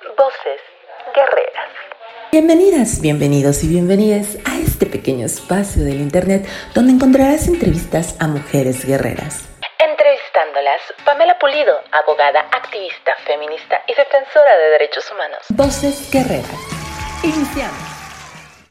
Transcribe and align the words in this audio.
Voces 0.00 0.60
Guerreras. 1.14 1.70
Bienvenidas, 2.32 3.02
bienvenidos 3.02 3.62
y 3.62 3.68
bienvenidas 3.68 4.38
a 4.46 4.58
este 4.58 4.86
pequeño 4.86 5.26
espacio 5.26 5.84
del 5.84 6.00
Internet 6.00 6.48
donde 6.74 6.92
encontrarás 6.92 7.48
entrevistas 7.48 8.16
a 8.18 8.26
mujeres 8.26 8.86
guerreras. 8.86 9.46
Entrevistándolas, 9.78 10.80
Pamela 11.04 11.38
Pulido, 11.38 11.76
abogada, 11.92 12.40
activista, 12.40 13.12
feminista 13.26 13.82
y 13.86 13.94
defensora 13.94 14.56
de 14.56 14.70
derechos 14.70 15.04
humanos. 15.12 15.40
Voces 15.50 16.10
Guerreras. 16.10 16.48
Iniciamos. 17.22 18.00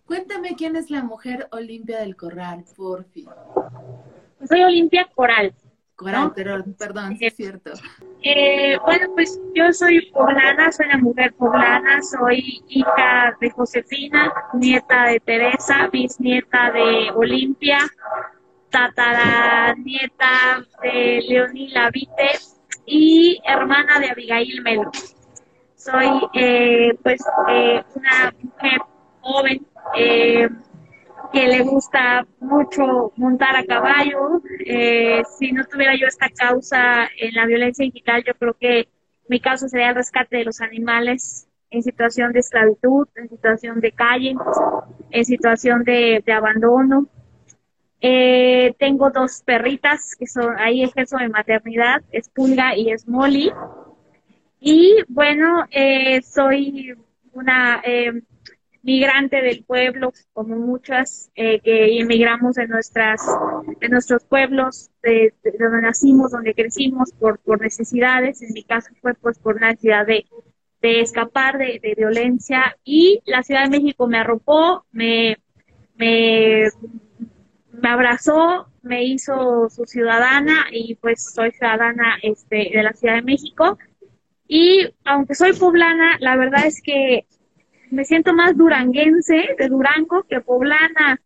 Cuéntame 0.08 0.56
quién 0.56 0.76
es 0.78 0.90
la 0.90 1.04
mujer 1.04 1.48
Olimpia 1.52 2.00
del 2.00 2.16
Corral, 2.16 2.66
por 2.76 3.06
fin. 3.12 3.30
Soy 4.48 4.64
Olimpia 4.64 5.08
Coral. 5.14 5.54
Coral, 6.00 6.32
perdón, 6.34 7.18
sí 7.18 7.26
es 7.26 7.36
cierto. 7.36 7.72
Eh, 8.24 8.78
bueno, 8.86 9.08
pues 9.16 9.38
yo 9.54 9.74
soy 9.74 10.10
poblana, 10.14 10.72
soy 10.72 10.86
una 10.86 10.98
mujer 10.98 11.34
poblana, 11.34 12.02
soy 12.02 12.64
hija 12.70 13.36
de 13.42 13.50
Josefina, 13.50 14.32
nieta 14.54 15.08
de 15.08 15.20
Teresa, 15.20 15.90
bisnieta 15.92 16.72
de 16.72 17.12
Olimpia, 17.14 17.80
tataranieta 18.70 20.66
de 20.82 21.22
Leonila 21.28 21.90
Vite 21.92 22.32
y 22.86 23.42
hermana 23.44 24.00
de 24.00 24.12
Abigail 24.12 24.62
Melo. 24.62 24.92
Soy 25.76 26.08
eh, 26.34 26.98
pues 27.04 27.22
eh, 27.50 27.84
una 27.94 28.34
mujer 28.42 28.80
joven, 29.20 29.68
eh, 29.98 30.48
que 31.32 31.48
le 31.48 31.62
gusta 31.62 32.26
mucho 32.40 33.12
montar 33.16 33.56
a 33.56 33.66
caballo. 33.66 34.42
Eh, 34.66 35.22
si 35.38 35.52
no 35.52 35.64
tuviera 35.66 35.96
yo 35.96 36.08
esta 36.08 36.30
causa 36.30 37.08
en 37.18 37.34
la 37.34 37.46
violencia 37.46 37.84
digital, 37.84 38.24
yo 38.26 38.34
creo 38.34 38.54
que 38.54 38.88
mi 39.28 39.40
causa 39.40 39.70
sería 39.70 39.90
el 39.90 39.96
rescate 39.96 40.38
de 40.38 40.46
los 40.46 40.62
animales 40.62 41.48
en 41.70 41.84
situación 41.84 42.34
de 42.34 42.40
esclavitud, 42.40 43.08
en 43.16 43.30
situación 43.30 43.80
de 43.80 43.92
calle, 43.92 44.36
en 45.12 45.26
situación 45.26 45.84
de, 45.84 46.24
abandono. 46.34 47.08
Eh, 48.02 48.74
tengo 48.80 49.12
dos 49.12 49.44
perritas 49.46 50.16
que 50.16 50.26
son, 50.26 50.58
ahí 50.58 50.84
ejerzo 50.84 51.18
mi 51.18 51.30
maternidad, 51.30 52.02
es 52.12 52.30
Pulga 52.30 52.76
y 52.76 52.92
es 52.92 53.08
Molly. 53.08 53.52
Y 54.60 54.96
bueno, 55.08 55.66
eh, 55.70 56.22
soy 56.24 56.96
una 57.34 57.82
migrante 58.90 59.44
del 59.44 59.64
pueblo, 59.66 60.12
como 60.34 60.56
muchas 60.56 61.30
eh, 61.36 61.60
que 61.60 62.00
emigramos 62.00 62.56
de 62.56 62.68
nuestras, 62.68 63.22
de 63.80 63.88
nuestros 63.88 64.24
pueblos, 64.26 64.90
de, 65.04 65.32
donde 65.60 65.84
nacimos, 65.84 66.32
donde 66.32 66.56
crecimos 66.56 67.12
por, 67.12 67.38
por 67.38 67.62
necesidades. 67.62 68.42
En 68.42 68.52
mi 68.52 68.64
caso 68.64 68.90
fue 69.00 69.14
pues 69.14 69.38
por 69.38 69.58
una 69.58 69.70
necesidad 69.70 70.08
de, 70.08 70.26
de 70.82 71.02
escapar 71.02 71.60
de, 71.60 71.80
de, 71.84 71.94
violencia 71.96 72.76
y 72.84 73.22
la 73.28 73.44
Ciudad 73.44 73.66
de 73.66 73.70
México 73.70 74.08
me 74.08 74.18
arropó, 74.18 74.84
me, 74.92 75.38
me, 75.96 76.70
me 77.72 77.90
abrazó, 77.90 78.72
me 78.82 79.04
hizo 79.04 79.70
su 79.70 79.86
ciudadana 79.86 80.66
y 80.72 80.96
pues 80.96 81.32
soy 81.32 81.52
ciudadana 81.52 82.18
este, 82.24 82.72
de 82.74 82.82
la 82.82 82.94
Ciudad 82.94 83.18
de 83.18 83.22
México. 83.22 83.78
Y 84.48 84.96
aunque 85.06 85.36
soy 85.36 85.54
poblana, 85.54 86.18
la 86.20 86.36
verdad 86.38 86.66
es 86.66 86.82
que 86.82 87.28
me 87.92 88.06
siento 88.06 88.34
más 88.34 88.56
duranguense 88.56 89.56
de 89.58 89.68
Durango 89.68 90.24
que 90.24 90.42
poblana. 90.42 91.20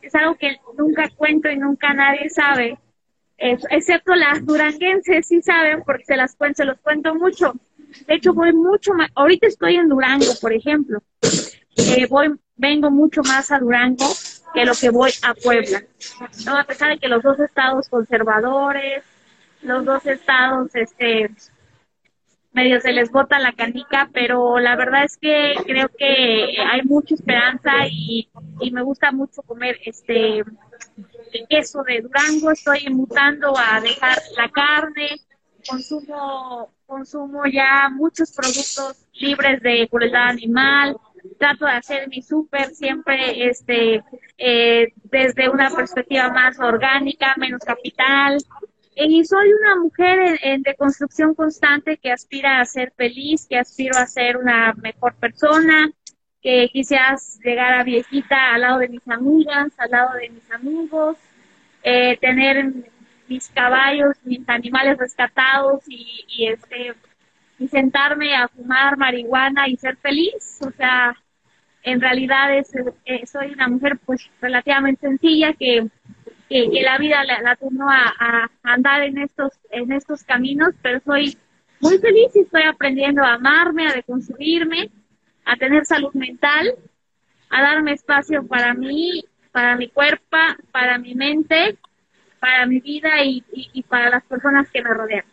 Es 0.00 0.14
algo 0.14 0.34
que 0.36 0.56
nunca 0.76 1.08
cuento 1.16 1.50
y 1.50 1.56
nunca 1.56 1.92
nadie 1.94 2.28
sabe. 2.30 2.78
excepto 3.36 4.14
las 4.14 4.44
duranguenses 4.44 5.26
sí 5.26 5.42
saben 5.42 5.82
porque 5.84 6.04
se 6.04 6.16
las 6.16 6.34
cuento, 6.36 6.58
se 6.58 6.64
los 6.64 6.78
cuento 6.80 7.14
mucho. 7.14 7.54
De 8.06 8.14
hecho, 8.14 8.32
voy 8.32 8.52
mucho 8.52 8.94
más, 8.94 9.10
ahorita 9.14 9.46
estoy 9.46 9.76
en 9.76 9.88
Durango, 9.88 10.32
por 10.40 10.52
ejemplo. 10.52 11.02
Eh, 11.76 12.06
voy, 12.08 12.34
vengo 12.56 12.90
mucho 12.90 13.22
más 13.22 13.50
a 13.50 13.58
Durango 13.58 14.06
que 14.54 14.64
lo 14.64 14.72
que 14.74 14.90
voy 14.90 15.10
a 15.22 15.34
Puebla. 15.34 15.82
¿no? 16.46 16.56
A 16.56 16.64
pesar 16.64 16.90
de 16.90 16.98
que 16.98 17.08
los 17.08 17.22
dos 17.22 17.38
estados 17.40 17.88
conservadores, 17.88 19.02
los 19.62 19.84
dos 19.84 20.04
estados 20.06 20.74
este, 20.74 21.30
medio 22.52 22.80
se 22.80 22.92
les 22.92 23.10
bota 23.10 23.38
la 23.38 23.52
canica, 23.52 24.10
pero 24.12 24.58
la 24.58 24.76
verdad 24.76 25.04
es 25.04 25.16
que 25.16 25.54
creo 25.64 25.88
que 25.96 26.56
hay 26.60 26.82
mucha 26.84 27.14
esperanza 27.14 27.70
y, 27.90 28.28
me 28.70 28.82
gusta 28.82 29.12
mucho 29.12 29.42
comer 29.42 29.78
este 29.84 30.42
queso 31.48 31.82
de 31.82 32.02
Durango, 32.02 32.50
estoy 32.50 32.86
mutando 32.90 33.54
a 33.56 33.80
dejar 33.80 34.18
la 34.36 34.48
carne, 34.50 35.20
consumo 35.66 36.70
consumo 36.86 37.46
ya 37.46 37.88
muchos 37.90 38.32
productos 38.32 39.06
libres 39.14 39.62
de 39.62 39.88
crueldad 39.90 40.28
animal, 40.28 40.96
trato 41.38 41.64
de 41.64 41.72
hacer 41.72 42.08
mi 42.08 42.20
súper 42.20 42.66
siempre 42.66 43.48
este 43.48 44.02
eh, 44.36 44.92
desde 45.04 45.48
una 45.48 45.70
perspectiva 45.70 46.30
más 46.30 46.58
orgánica, 46.60 47.34
menos 47.38 47.60
capital, 47.64 48.38
y 48.94 49.24
soy 49.24 49.52
una 49.52 49.76
mujer 49.76 50.38
en, 50.42 50.62
de 50.62 50.74
construcción 50.74 51.34
constante 51.34 51.96
que 51.96 52.12
aspira 52.12 52.60
a 52.60 52.64
ser 52.64 52.92
feliz, 52.96 53.46
que 53.48 53.58
aspiro 53.58 53.96
a 53.98 54.06
ser 54.06 54.36
una 54.36 54.74
mejor 54.74 55.14
persona, 55.14 55.90
que 56.42 56.68
quisieras 56.72 57.38
llegar 57.42 57.74
a 57.74 57.84
viejita 57.84 58.54
al 58.54 58.62
lado 58.62 58.78
de 58.78 58.88
mis 58.88 59.08
amigas, 59.08 59.72
al 59.78 59.90
lado 59.90 60.14
de 60.18 60.30
mis 60.30 60.50
amigos, 60.50 61.16
eh, 61.82 62.18
tener 62.20 62.72
mis 63.28 63.48
caballos, 63.48 64.16
mis 64.24 64.46
animales 64.48 64.98
rescatados 64.98 65.82
y, 65.88 66.24
y, 66.28 66.48
este 66.48 66.94
y 67.58 67.68
sentarme 67.68 68.34
a 68.34 68.48
fumar 68.48 68.96
marihuana 68.96 69.68
y 69.68 69.76
ser 69.76 69.96
feliz. 69.96 70.58
O 70.66 70.70
sea, 70.72 71.16
en 71.82 72.00
realidad 72.00 72.56
es, 72.56 72.72
eh, 73.04 73.26
soy 73.26 73.52
una 73.52 73.68
mujer 73.68 73.98
pues 74.04 74.28
relativamente 74.40 75.06
sencilla 75.06 75.52
que 75.54 75.88
que, 76.70 76.82
la 76.82 76.98
vida 76.98 77.24
la, 77.24 77.40
la 77.40 77.58
a, 77.88 78.50
andar 78.62 79.02
en 79.02 79.18
estos, 79.18 79.52
en 79.70 79.92
estos 79.92 80.22
caminos, 80.24 80.74
pero 80.82 81.00
soy 81.00 81.36
muy 81.80 81.98
feliz 81.98 82.30
y 82.34 82.40
estoy 82.40 82.62
aprendiendo 82.62 83.22
a 83.22 83.34
amarme, 83.34 83.88
a 83.88 83.94
deconstruirme, 83.94 84.90
a 85.44 85.56
tener 85.56 85.84
salud 85.86 86.12
mental, 86.14 86.74
a 87.50 87.62
darme 87.62 87.92
espacio 87.92 88.46
para 88.46 88.74
mí, 88.74 89.24
para 89.50 89.76
mi 89.76 89.88
cuerpo, 89.88 90.36
para 90.70 90.98
mi 90.98 91.14
mente, 91.14 91.76
para 92.40 92.66
mi 92.66 92.80
vida 92.80 93.22
y 93.22 93.82
para 93.88 94.10
las 94.10 94.24
personas 94.24 94.68
que 94.70 94.82
me 94.82 94.92
rodean. 94.92 95.31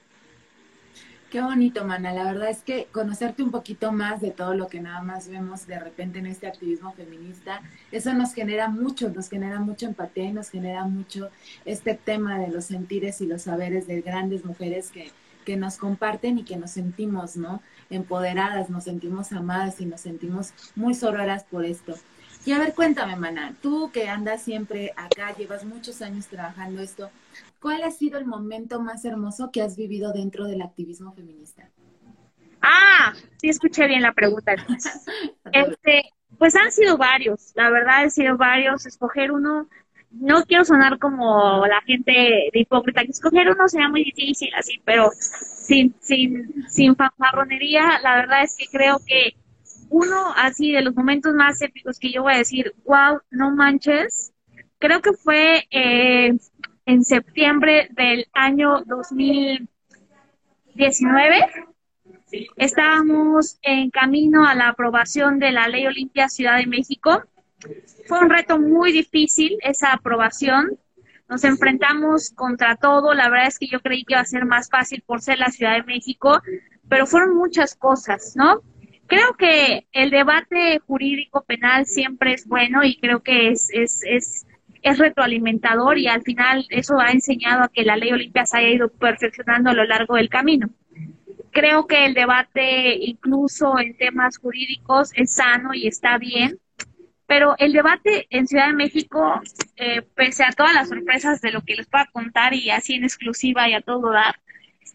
Qué 1.30 1.42
bonito, 1.42 1.86
Mana. 1.86 2.12
La 2.12 2.24
verdad 2.24 2.50
es 2.50 2.64
que 2.64 2.88
conocerte 2.92 3.44
un 3.44 3.52
poquito 3.52 3.92
más 3.92 4.20
de 4.20 4.32
todo 4.32 4.56
lo 4.56 4.68
que 4.68 4.80
nada 4.80 5.04
más 5.04 5.28
vemos 5.28 5.68
de 5.68 5.78
repente 5.78 6.18
en 6.18 6.26
este 6.26 6.48
activismo 6.48 6.92
feminista, 6.94 7.62
eso 7.92 8.12
nos 8.16 8.34
genera 8.34 8.68
mucho, 8.68 9.12
nos 9.12 9.30
genera 9.30 9.60
mucha 9.60 9.86
empatía 9.86 10.24
y 10.24 10.34
nos 10.34 10.50
genera 10.50 10.86
mucho 10.86 11.30
este 11.66 11.94
tema 11.94 12.40
de 12.40 12.48
los 12.48 12.66
sentires 12.66 13.22
y 13.22 13.28
los 13.28 13.44
saberes 13.44 13.86
de 13.86 14.02
grandes 14.02 14.44
mujeres 14.44 14.90
que, 14.90 15.12
que 15.46 15.56
nos 15.56 15.78
comparten 15.78 16.40
y 16.40 16.44
que 16.46 16.58
nos 16.58 16.72
sentimos, 16.72 17.38
¿no? 17.38 17.62
Empoderadas, 17.92 18.72
nos 18.72 18.86
sentimos 18.86 19.32
amadas 19.32 19.80
y 19.82 19.86
nos 19.86 20.02
sentimos 20.02 20.54
muy 20.76 20.96
sororas 20.96 21.44
por 21.44 21.64
esto. 21.64 21.94
Y 22.44 22.54
a 22.54 22.60
ver, 22.60 22.74
cuéntame, 22.74 23.16
Mana, 23.18 23.54
tú 23.62 23.92
que 23.92 24.10
andas 24.10 24.42
siempre 24.42 24.94
acá, 24.96 25.36
llevas 25.38 25.64
muchos 25.64 26.02
años 26.02 26.26
trabajando 26.26 26.82
esto, 26.82 27.12
¿cuál 27.60 27.84
ha 27.84 27.92
sido 27.92 28.18
el 28.18 28.26
momento 28.26 28.82
más 28.82 29.06
hermoso 29.06 29.52
que 29.52 29.62
has 29.62 29.76
vivido 29.76 30.14
dentro 30.14 30.46
del 30.46 30.62
activismo 30.62 31.14
feminista? 31.14 31.70
Ah, 32.62 33.14
sí 33.40 33.50
escuché 33.50 33.88
bien 33.88 34.02
la 34.02 34.14
pregunta. 34.14 34.54
este, 35.52 36.04
pues 36.38 36.56
han 36.56 36.72
sido 36.72 36.98
varios, 36.98 37.52
la 37.56 37.70
verdad 37.70 38.04
han 38.04 38.12
sido 38.12 38.38
varios. 38.38 38.86
Escoger 38.86 39.32
uno, 39.32 39.70
no 40.12 40.44
quiero 40.46 40.66
sonar 40.66 41.00
como 41.00 41.66
la 41.68 41.82
gente 41.82 42.12
de 42.12 42.60
hipócrita, 42.60 43.04
que 43.04 43.12
escoger 43.12 43.50
uno 43.50 43.68
sería 43.68 43.90
muy 43.90 44.04
difícil 44.04 44.50
así, 44.56 44.82
pero 44.86 45.12
sin, 45.12 45.96
sin, 46.02 46.70
sin 46.70 46.96
fanfarronería, 46.96 48.00
la 48.02 48.16
verdad 48.16 48.44
es 48.44 48.56
que 48.56 48.66
creo 48.72 49.00
que 49.06 49.36
uno 49.90 50.34
así 50.36 50.72
de 50.72 50.82
los 50.82 50.96
momentos 50.96 51.34
más 51.34 51.62
épicos 51.62 52.00
que 52.00 52.12
yo 52.12 52.24
voy 52.24 52.34
a 52.34 52.38
decir, 52.38 52.74
wow, 52.86 53.20
no 53.32 53.52
manches, 53.52 54.34
creo 54.78 55.02
que 55.02 55.14
fue 55.14 55.66
eh, 55.72 56.38
en 56.90 57.06
septiembre 57.06 57.88
del 57.92 58.28
año 58.34 58.84
2019. 58.84 61.46
Estábamos 62.58 63.60
en 63.62 63.92
camino 63.92 64.48
a 64.48 64.56
la 64.56 64.70
aprobación 64.70 65.38
de 65.38 65.52
la 65.52 65.68
Ley 65.68 65.86
Olimpia 65.86 66.30
Ciudad 66.30 66.58
de 66.58 66.66
México. 66.66 67.22
Fue 68.08 68.20
un 68.20 68.32
reto 68.32 68.58
muy 68.58 68.92
difícil 68.92 69.60
esa 69.62 69.94
aprobación. 69.94 70.80
Nos 71.28 71.44
enfrentamos 71.44 72.32
contra 72.32 72.76
todo. 72.76 73.14
La 73.14 73.30
verdad 73.30 73.50
es 73.50 73.60
que 73.60 73.68
yo 73.68 73.82
creí 73.82 74.04
que 74.04 74.16
iba 74.16 74.22
a 74.22 74.26
ser 74.26 74.46
más 74.46 74.68
fácil 74.68 75.04
por 75.06 75.22
ser 75.22 75.38
la 75.38 75.52
Ciudad 75.52 75.76
de 75.76 75.84
México, 75.84 76.42
pero 76.90 77.06
fueron 77.06 77.38
muchas 77.38 77.76
cosas, 77.76 78.34
¿no? 78.36 78.64
Creo 79.06 79.36
que 79.38 79.86
el 79.92 80.10
debate 80.10 80.80
jurídico 80.88 81.44
penal 81.44 81.86
siempre 81.86 82.34
es 82.34 82.48
bueno 82.48 82.84
y 82.84 83.00
creo 83.00 83.22
que 83.22 83.50
es, 83.50 83.70
es, 83.72 84.02
es, 84.04 84.48
es 84.82 84.98
retroalimentador 84.98 85.98
y 85.98 86.08
al 86.08 86.22
final 86.22 86.66
eso 86.70 87.00
ha 87.00 87.12
enseñado 87.12 87.64
a 87.64 87.70
que 87.70 87.84
la 87.84 87.98
ley 87.98 88.12
Olimpia 88.12 88.46
se 88.46 88.58
haya 88.58 88.70
ido 88.70 88.90
perfeccionando 88.90 89.70
a 89.70 89.74
lo 89.74 89.86
largo 89.86 90.16
del 90.16 90.30
camino. 90.30 90.70
creo 91.52 91.88
que 91.88 92.06
el 92.06 92.14
debate, 92.14 92.96
incluso 92.96 93.80
en 93.80 93.98
temas 93.98 94.38
jurídicos, 94.38 95.12
es 95.16 95.36
sano 95.36 95.74
y 95.74 95.88
está 95.88 96.18
bien, 96.18 96.60
pero 97.26 97.56
el 97.60 97.74
debate 97.74 98.28
en 98.30 98.48
Ciudad 98.48 98.68
de 98.68 98.74
México, 98.74 99.42
eh, 99.76 100.02
pese 100.16 100.44
a 100.44 100.52
todas 100.52 100.74
las 100.74 100.90
sorpresas 100.90 101.42
de 101.42 101.52
lo 101.52 101.62
que 101.62 101.76
les 101.76 101.88
pueda 101.88 102.08
contar 102.12 102.54
y 102.54 102.70
así 102.70 102.96
en 102.96 103.04
exclusiva 103.04 103.70
y 103.70 103.74
a 103.74 103.82
todo 103.82 104.12
dar, 104.12 104.36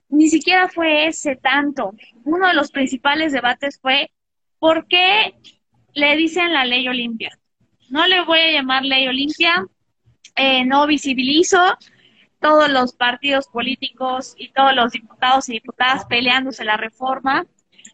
ni 0.08 0.28
siquiera 0.28 0.68
fue 0.68 1.06
ese 1.06 1.36
tanto. 1.36 1.94
Uno 2.24 2.48
de 2.48 2.54
los 2.54 2.70
principales 2.70 3.32
debates 3.32 3.78
fue 3.80 4.10
¿por 4.58 4.86
qué 4.86 5.34
le 5.94 6.16
dicen 6.16 6.52
la 6.52 6.64
ley 6.64 6.88
Olimpia? 6.88 7.38
No 7.90 8.06
le 8.06 8.24
voy 8.24 8.40
a 8.40 8.50
llamar 8.50 8.84
ley 8.84 9.06
Olimpia, 9.06 9.66
eh, 10.36 10.64
no 10.64 10.86
visibilizo 10.86 11.58
todos 12.40 12.68
los 12.68 12.92
partidos 12.92 13.48
políticos 13.48 14.34
y 14.36 14.52
todos 14.52 14.74
los 14.74 14.92
diputados 14.92 15.48
y 15.48 15.52
diputadas 15.54 16.04
peleándose 16.06 16.64
la 16.64 16.76
reforma. 16.76 17.46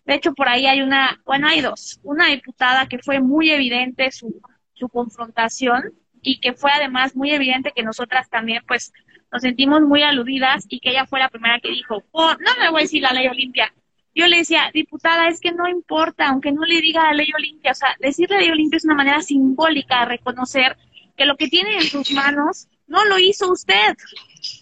De 0.05 0.15
hecho, 0.15 0.35
por 0.35 0.49
ahí 0.49 0.67
hay 0.67 0.81
una, 0.83 1.21
bueno, 1.25 1.47
hay 1.47 1.61
dos. 1.61 2.01
Una 2.03 2.27
diputada 2.27 2.89
que 2.89 2.99
fue 2.99 3.21
muy 3.21 3.51
evidente 3.51 4.11
su, 4.11 4.41
su 4.75 4.89
confrontación 4.89 5.93
y 6.23 6.41
que 6.41 6.53
fue 6.55 6.73
además 6.73 7.15
muy 7.15 7.31
evidente 7.31 7.73
que 7.75 7.83
nosotras 7.83 8.29
también, 8.29 8.63
pues, 8.67 8.93
nos 9.33 9.43
sentimos 9.43 9.83
muy 9.83 10.03
aludidas 10.03 10.67
y 10.69 10.81
que 10.81 10.91
ella 10.91 11.07
fue 11.07 11.21
la 11.21 11.29
primera 11.29 11.61
que 11.61 11.71
dijo, 11.71 12.03
oh, 12.11 12.33
no 12.33 12.51
me 12.61 12.71
voy 12.71 12.81
a 12.81 12.83
decir 12.83 13.03
la 13.03 13.13
ley 13.13 13.29
Olimpia. 13.29 13.73
Yo 14.15 14.27
le 14.27 14.39
decía, 14.39 14.71
diputada, 14.75 15.29
es 15.29 15.41
que 15.41 15.53
no 15.53 15.69
importa, 15.69 16.29
aunque 16.29 16.51
no 16.51 16.65
le 16.65 16.81
diga 16.81 17.05
la 17.05 17.13
ley 17.13 17.31
Olimpia, 17.37 17.71
o 17.71 17.75
sea, 17.75 17.95
decir 18.01 18.29
la 18.29 18.39
ley 18.39 18.51
Olimpia 18.51 18.79
es 18.79 18.85
una 18.85 18.97
manera 18.97 19.23
simbólica 19.23 20.01
de 20.01 20.07
reconocer 20.07 20.77
que 21.21 21.27
lo 21.27 21.37
que 21.37 21.49
tiene 21.49 21.77
en 21.77 21.83
sus 21.83 22.13
manos 22.13 22.67
no 22.87 23.05
lo 23.05 23.19
hizo 23.19 23.53
usted, 23.53 23.95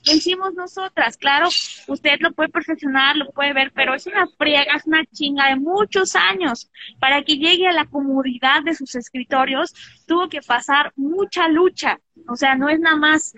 lo 0.07 0.13
hicimos 0.13 0.55
nosotras. 0.55 1.17
Claro, 1.17 1.47
usted 1.87 2.19
lo 2.19 2.33
puede 2.33 2.49
perfeccionar, 2.49 3.15
lo 3.17 3.31
puede 3.31 3.53
ver, 3.53 3.71
pero 3.73 3.95
es 3.95 4.09
una 4.09 4.27
friega, 4.27 4.75
es 4.75 4.85
una 4.85 5.05
chinga 5.07 5.51
de 5.51 5.55
muchos 5.55 6.17
años. 6.17 6.69
Para 6.99 7.23
que 7.23 7.37
llegue 7.37 7.69
a 7.69 7.73
la 7.73 7.87
comodidad 7.87 8.65
de 8.65 8.75
sus 8.75 8.97
escritorios, 8.97 9.73
tuvo 10.05 10.29
que 10.29 10.41
pasar 10.41 10.93
mucha 10.97 11.47
lucha. 11.47 12.01
O 12.27 12.35
sea, 12.35 12.57
no 12.57 12.69
es 12.69 12.81
nada 12.81 12.97
más 12.97 13.35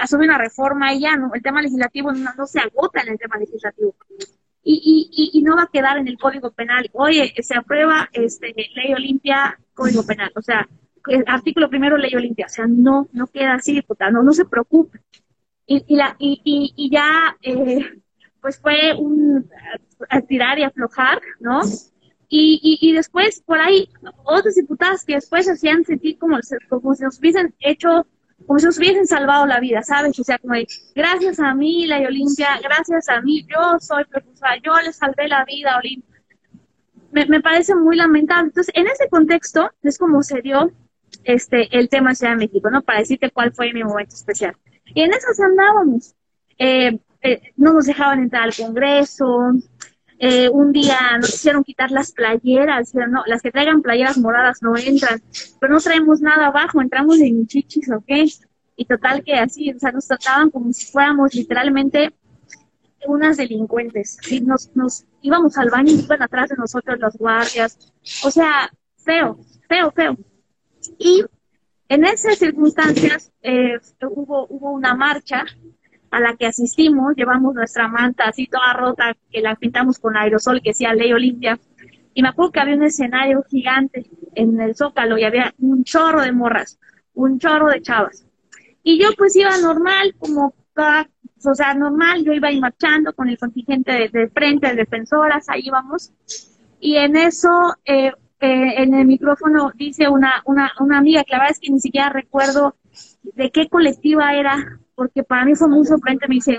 hacer 0.00 0.18
una 0.18 0.38
reforma 0.38 0.94
y 0.94 1.00
ya, 1.00 1.14
no, 1.14 1.30
el 1.34 1.42
tema 1.42 1.60
legislativo 1.60 2.10
no, 2.12 2.46
se 2.46 2.60
agota 2.60 3.02
en 3.02 3.10
el 3.10 3.18
tema 3.18 3.36
legislativo. 3.36 3.94
Y, 4.64 5.10
y, 5.12 5.38
y, 5.38 5.42
no 5.42 5.56
va 5.56 5.64
a 5.64 5.70
quedar 5.70 5.98
en 5.98 6.08
el 6.08 6.16
Código 6.16 6.52
Penal. 6.52 6.88
Oye, 6.94 7.34
se 7.42 7.54
aprueba 7.54 8.08
este, 8.14 8.54
Ley 8.56 8.94
Olimpia, 8.94 9.58
Código 9.74 10.06
Penal. 10.06 10.32
O 10.36 10.40
sea, 10.40 10.66
artículo 11.26 11.68
primero, 11.68 11.96
Ley 11.96 12.14
Olimpia. 12.14 12.46
O 12.46 12.48
sea, 12.48 12.66
no, 12.66 13.08
no 13.12 13.26
queda 13.26 13.54
así, 13.54 13.72
diputada, 13.72 14.10
no, 14.10 14.22
no 14.22 14.32
se 14.32 14.44
preocupe 14.44 15.00
y, 15.66 15.84
y, 15.86 15.96
la, 15.96 16.16
y, 16.18 16.72
y, 16.76 16.90
ya 16.90 17.36
eh, 17.42 17.80
pues 18.40 18.58
fue 18.58 18.94
un 18.98 19.48
tirar 20.28 20.58
y 20.58 20.64
aflojar, 20.64 21.20
¿no? 21.40 21.60
Y, 22.28 22.78
y, 22.80 22.92
después 22.92 23.42
por 23.44 23.58
ahí 23.58 23.90
otras 24.24 24.54
diputadas 24.54 25.04
que 25.04 25.14
después 25.16 25.48
hacían 25.48 25.84
sentir 25.84 26.18
como, 26.18 26.38
como 26.70 26.94
si 26.94 27.04
nos 27.04 27.18
hubiesen 27.18 27.54
hecho, 27.60 28.06
como 28.46 28.58
si 28.58 28.66
nos 28.66 28.78
hubiesen 28.78 29.06
salvado 29.06 29.46
la 29.46 29.60
vida, 29.60 29.82
¿sabes? 29.82 30.18
O 30.18 30.24
sea, 30.24 30.38
como 30.38 30.54
de, 30.54 30.66
gracias 30.94 31.38
a 31.40 31.54
mí, 31.54 31.86
la 31.86 31.98
Olimpia, 31.98 32.58
gracias 32.62 33.10
a 33.10 33.20
mí, 33.20 33.46
yo 33.46 33.78
soy 33.80 34.04
profesora, 34.04 34.56
yo 34.64 34.72
le 34.82 34.94
salvé 34.94 35.28
la 35.28 35.44
vida 35.44 35.74
a 35.74 35.78
Olimpia. 35.78 36.22
Me, 37.12 37.26
me 37.26 37.42
parece 37.42 37.74
muy 37.74 37.96
lamentable. 37.96 38.48
Entonces, 38.48 38.72
en 38.74 38.86
ese 38.86 39.10
contexto 39.10 39.70
es 39.82 39.98
como 39.98 40.22
se 40.22 40.40
dio 40.40 40.72
este 41.24 41.76
el 41.76 41.88
tema 41.88 42.10
de 42.10 42.16
Ciudad 42.16 42.32
de 42.32 42.46
México, 42.46 42.70
¿no? 42.70 42.82
Para 42.82 43.00
decirte 43.00 43.30
cuál 43.30 43.52
fue 43.52 43.72
mi 43.72 43.84
momento 43.84 44.14
especial. 44.14 44.56
Y 44.94 45.02
en 45.02 45.12
esas 45.12 45.38
andábamos. 45.40 46.14
Eh, 46.58 46.98
eh, 47.22 47.40
no 47.56 47.72
nos 47.72 47.86
dejaban 47.86 48.20
entrar 48.20 48.44
al 48.44 48.54
Congreso. 48.54 49.52
Eh, 50.18 50.48
un 50.48 50.72
día 50.72 51.18
nos 51.18 51.34
hicieron 51.34 51.64
quitar 51.64 51.90
las 51.90 52.12
playeras. 52.12 52.94
No, 52.94 53.22
las 53.26 53.42
que 53.42 53.50
traigan 53.50 53.82
playeras 53.82 54.18
moradas 54.18 54.62
no 54.62 54.76
entran. 54.76 55.22
Pero 55.60 55.72
no 55.72 55.80
traemos 55.80 56.20
nada 56.20 56.46
abajo, 56.46 56.80
entramos 56.80 57.20
en 57.20 57.46
chichis, 57.46 57.90
¿ok? 57.90 58.10
Y 58.76 58.84
total 58.84 59.22
que 59.22 59.34
así, 59.34 59.70
o 59.72 59.78
sea, 59.78 59.92
nos 59.92 60.06
trataban 60.06 60.50
como 60.50 60.72
si 60.72 60.86
fuéramos 60.86 61.34
literalmente 61.34 62.12
unas 63.06 63.36
delincuentes. 63.36 64.18
Y 64.30 64.40
nos, 64.40 64.74
nos 64.74 65.04
íbamos 65.22 65.56
al 65.58 65.70
baño 65.70 65.92
y 65.92 66.00
iban 66.00 66.22
atrás 66.22 66.50
de 66.50 66.56
nosotros 66.56 66.98
los 66.98 67.16
guardias. 67.16 67.78
O 68.24 68.30
sea, 68.30 68.70
feo, 68.96 69.38
feo, 69.68 69.90
feo. 69.92 70.16
Y 70.98 71.24
en 71.88 72.04
esas 72.04 72.38
circunstancias 72.38 73.32
eh, 73.42 73.78
hubo, 74.02 74.46
hubo 74.48 74.72
una 74.72 74.94
marcha 74.94 75.44
a 76.10 76.20
la 76.20 76.36
que 76.36 76.46
asistimos, 76.46 77.14
llevamos 77.16 77.54
nuestra 77.54 77.88
manta 77.88 78.24
así 78.24 78.46
toda 78.46 78.74
rota, 78.74 79.16
que 79.30 79.40
la 79.40 79.56
pintamos 79.56 79.98
con 79.98 80.16
aerosol 80.16 80.60
que 80.62 80.70
decía 80.70 80.94
Ley 80.94 81.12
Olimpia, 81.12 81.58
y 82.14 82.22
me 82.22 82.28
acuerdo 82.28 82.52
que 82.52 82.60
había 82.60 82.76
un 82.76 82.82
escenario 82.82 83.42
gigante 83.48 84.06
en 84.34 84.60
el 84.60 84.74
Zócalo 84.74 85.16
y 85.16 85.24
había 85.24 85.54
un 85.58 85.84
chorro 85.84 86.20
de 86.20 86.32
morras, 86.32 86.78
un 87.14 87.38
chorro 87.38 87.68
de 87.70 87.80
chavas. 87.80 88.26
Y 88.82 89.02
yo 89.02 89.10
pues 89.16 89.34
iba 89.36 89.56
normal, 89.58 90.14
como 90.18 90.54
toda, 90.74 91.08
o 91.44 91.54
sea, 91.54 91.74
normal, 91.74 92.24
yo 92.24 92.32
iba 92.32 92.48
ahí 92.48 92.60
marchando 92.60 93.14
con 93.14 93.28
el 93.28 93.38
contingente 93.38 94.10
de, 94.12 94.28
frente, 94.28 94.68
de 94.68 94.74
defensoras, 94.74 95.48
ahí 95.48 95.62
íbamos. 95.64 96.12
Y 96.80 96.96
en 96.96 97.16
eso 97.16 97.48
eh, 97.84 98.12
eh, 98.42 98.82
en 98.82 98.92
el 98.92 99.06
micrófono 99.06 99.70
dice 99.76 100.08
una, 100.08 100.42
una, 100.46 100.72
una 100.80 100.98
amiga, 100.98 101.22
que 101.22 101.30
la 101.30 101.38
verdad 101.38 101.52
es 101.52 101.60
que 101.60 101.70
ni 101.70 101.78
siquiera 101.78 102.08
recuerdo 102.08 102.74
de 103.22 103.52
qué 103.52 103.68
colectiva 103.68 104.34
era, 104.34 104.80
porque 104.96 105.22
para 105.22 105.44
mí 105.44 105.54
fue 105.54 105.68
muy 105.68 105.86
sorprendente, 105.86 106.26
me 106.28 106.34
dice, 106.34 106.58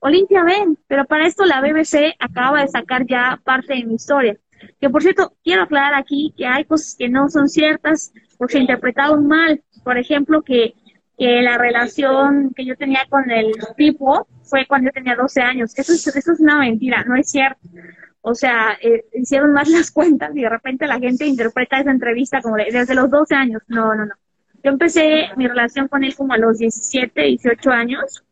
Olimpia, 0.00 0.42
ven, 0.42 0.76
pero 0.88 1.04
para 1.04 1.28
esto 1.28 1.44
la 1.44 1.60
BBC 1.60 2.16
acaba 2.18 2.62
de 2.62 2.68
sacar 2.68 3.06
ya 3.06 3.40
parte 3.44 3.74
de 3.74 3.84
mi 3.84 3.94
historia. 3.94 4.36
Que 4.80 4.90
por 4.90 5.02
cierto, 5.02 5.34
quiero 5.44 5.62
aclarar 5.62 5.94
aquí 5.94 6.34
que 6.36 6.46
hay 6.46 6.64
cosas 6.64 6.96
que 6.98 7.08
no 7.08 7.28
son 7.28 7.48
ciertas 7.48 8.12
porque 8.36 8.54
se 8.54 8.60
interpretaron 8.60 9.28
mal. 9.28 9.62
Por 9.84 9.98
ejemplo, 9.98 10.42
que, 10.42 10.74
que 11.16 11.42
la 11.42 11.58
relación 11.58 12.52
que 12.56 12.64
yo 12.64 12.76
tenía 12.76 13.06
con 13.08 13.30
el 13.30 13.52
tipo 13.76 14.26
fue 14.42 14.66
cuando 14.66 14.88
yo 14.88 14.92
tenía 14.92 15.14
12 15.14 15.40
años. 15.42 15.78
Eso 15.78 15.92
es, 15.92 16.06
eso 16.08 16.32
es 16.32 16.40
una 16.40 16.58
mentira, 16.58 17.04
no 17.04 17.14
es 17.14 17.30
cierto. 17.30 17.60
O 18.22 18.34
sea, 18.34 18.78
eh, 18.82 19.04
hicieron 19.14 19.52
más 19.52 19.68
las 19.68 19.90
cuentas 19.90 20.30
y 20.34 20.42
de 20.42 20.48
repente 20.48 20.86
la 20.86 20.98
gente 20.98 21.26
interpreta 21.26 21.80
esa 21.80 21.90
entrevista 21.90 22.40
como 22.40 22.56
desde 22.56 22.94
los 22.94 23.10
12 23.10 23.34
años. 23.34 23.62
No, 23.68 23.94
no, 23.94 24.06
no. 24.06 24.14
Yo 24.62 24.70
empecé 24.70 25.28
mi 25.36 25.48
relación 25.48 25.88
con 25.88 26.04
él 26.04 26.14
como 26.14 26.34
a 26.34 26.38
los 26.38 26.58
17, 26.58 27.22
18 27.22 27.70
años 27.70 28.24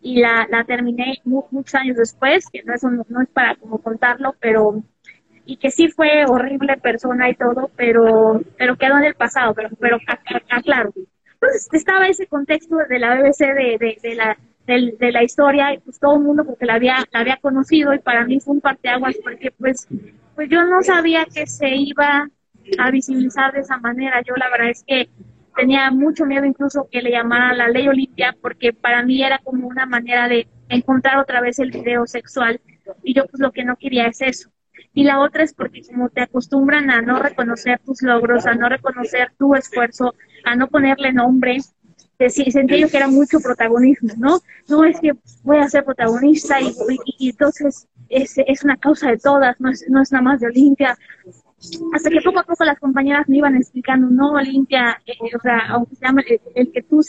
y 0.00 0.20
la, 0.20 0.46
la 0.48 0.64
terminé 0.64 1.20
muchos 1.24 1.74
años 1.74 1.96
después, 1.96 2.46
que 2.52 2.62
no 2.62 2.74
es, 2.74 2.82
no 2.84 3.20
es 3.20 3.28
para 3.30 3.56
como 3.56 3.78
contarlo, 3.78 4.36
pero 4.38 4.84
y 5.44 5.56
que 5.56 5.70
sí 5.70 5.88
fue 5.88 6.24
horrible 6.26 6.76
persona 6.76 7.30
y 7.30 7.34
todo, 7.34 7.70
pero 7.76 8.42
pero 8.58 8.76
quedó 8.76 8.98
en 8.98 9.04
el 9.04 9.14
pasado, 9.14 9.54
pero 9.54 9.70
pero 9.80 9.98
aclaro. 10.50 10.92
Entonces 11.34 11.68
estaba 11.72 12.08
ese 12.08 12.26
contexto 12.26 12.76
de 12.88 12.98
la 12.98 13.14
BBC 13.14 13.38
de, 13.38 13.78
de, 13.78 13.98
de 14.02 14.14
la 14.16 14.36
de, 14.66 15.12
la 15.12 15.22
historia 15.22 15.72
y 15.72 15.78
pues 15.78 15.98
todo 15.98 16.16
el 16.16 16.22
mundo 16.22 16.44
porque 16.44 16.66
la 16.66 16.74
había, 16.74 16.96
la 17.12 17.20
había 17.20 17.36
conocido 17.36 17.94
y 17.94 17.98
para 17.98 18.24
mí 18.24 18.40
fue 18.40 18.54
un 18.54 18.60
parteaguas 18.60 19.16
porque 19.22 19.50
pues, 19.52 19.86
pues 20.34 20.48
yo 20.48 20.64
no 20.64 20.82
sabía 20.82 21.24
que 21.24 21.46
se 21.46 21.74
iba 21.74 22.28
a 22.78 22.90
visibilizar 22.90 23.52
de 23.52 23.60
esa 23.60 23.78
manera. 23.78 24.22
Yo 24.22 24.34
la 24.36 24.50
verdad 24.50 24.70
es 24.70 24.84
que 24.84 25.08
tenía 25.54 25.90
mucho 25.90 26.26
miedo 26.26 26.44
incluso 26.44 26.88
que 26.90 27.00
le 27.00 27.10
llamara 27.10 27.54
la 27.54 27.68
ley 27.68 27.88
Olimpia 27.88 28.36
porque 28.40 28.72
para 28.72 29.02
mí 29.02 29.22
era 29.22 29.38
como 29.38 29.68
una 29.68 29.86
manera 29.86 30.28
de 30.28 30.48
encontrar 30.68 31.18
otra 31.18 31.40
vez 31.40 31.58
el 31.58 31.70
video 31.70 32.06
sexual 32.06 32.60
y 33.02 33.14
yo 33.14 33.26
pues 33.26 33.40
lo 33.40 33.52
que 33.52 33.64
no 33.64 33.76
quería 33.76 34.06
es 34.06 34.20
eso. 34.20 34.50
Y 34.92 35.04
la 35.04 35.20
otra 35.20 35.42
es 35.42 35.54
porque 35.54 35.82
como 35.82 36.08
te 36.08 36.22
acostumbran 36.22 36.90
a 36.90 37.02
no 37.02 37.18
reconocer 37.18 37.80
tus 37.84 38.02
logros, 38.02 38.46
a 38.46 38.54
no 38.54 38.68
reconocer 38.68 39.32
tu 39.38 39.54
esfuerzo, 39.54 40.14
a 40.44 40.56
no 40.56 40.68
ponerle 40.68 41.12
nombre, 41.12 41.58
sentía 42.28 42.78
yo 42.78 42.88
que 42.88 42.96
era 42.96 43.08
mucho 43.08 43.40
protagonismo, 43.40 44.12
¿no? 44.16 44.40
No 44.68 44.84
es 44.84 44.98
que 45.00 45.12
voy 45.42 45.58
a 45.58 45.68
ser 45.68 45.84
protagonista 45.84 46.60
y, 46.60 46.74
y, 47.18 47.30
entonces 47.30 47.86
es, 48.08 48.34
es, 48.36 48.64
una 48.64 48.76
causa 48.76 49.10
de 49.10 49.18
todas, 49.18 49.60
no 49.60 49.70
es, 49.70 49.84
no 49.88 50.02
es 50.02 50.12
nada 50.12 50.22
más 50.22 50.40
de 50.40 50.46
Olimpia. 50.46 50.96
Hasta 51.94 52.10
que 52.10 52.20
poco 52.20 52.40
a 52.40 52.44
poco 52.44 52.64
las 52.64 52.78
compañeras 52.78 53.28
me 53.28 53.38
iban 53.38 53.56
explicando, 53.56 54.08
no, 54.08 54.32
Olimpia, 54.32 55.00
eh, 55.06 55.14
o 55.34 55.40
sea, 55.40 55.68
aunque 55.68 55.96
se 55.96 56.04
llame 56.04 56.24
el, 56.54 56.70
que 56.70 56.82
tú, 56.82 57.00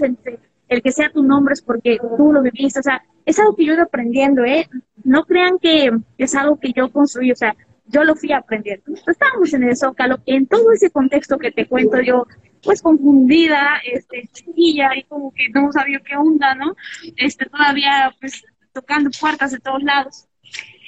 el 0.69 0.81
que 0.81 0.91
sea 0.91 1.11
tu 1.11 1.23
nombre 1.23 1.53
es 1.53 1.61
porque 1.61 1.97
tú 2.17 2.31
lo 2.31 2.41
viviste, 2.41 2.79
o 2.79 2.83
sea, 2.83 3.01
es 3.25 3.37
algo 3.39 3.55
que 3.55 3.65
yo 3.65 3.73
he 3.73 3.75
ido 3.75 3.83
aprendiendo, 3.83 4.45
¿eh? 4.45 4.69
No 5.03 5.25
crean 5.25 5.59
que 5.59 5.91
es 6.17 6.35
algo 6.35 6.57
que 6.59 6.71
yo 6.73 6.89
construí, 6.91 7.31
o 7.31 7.35
sea, 7.35 7.55
yo 7.87 8.03
lo 8.03 8.15
fui 8.15 8.31
aprendiendo. 8.31 8.83
Estábamos 9.07 9.53
en 9.53 9.63
el 9.63 9.75
Zócalo, 9.75 10.19
en 10.25 10.47
todo 10.47 10.71
ese 10.71 10.89
contexto 10.89 11.37
que 11.37 11.51
te 11.51 11.67
cuento 11.67 12.01
yo, 12.01 12.25
pues 12.63 12.81
confundida, 12.81 13.81
este, 13.83 14.29
chiquilla 14.33 14.95
y 14.95 15.03
como 15.03 15.31
que 15.33 15.49
no 15.49 15.71
sabía 15.71 15.99
qué 15.99 16.15
onda, 16.15 16.55
¿no? 16.55 16.75
Este, 17.15 17.45
todavía 17.45 18.13
pues 18.19 18.43
tocando 18.73 19.09
puertas 19.19 19.51
de 19.51 19.59
todos 19.59 19.83
lados. 19.83 20.27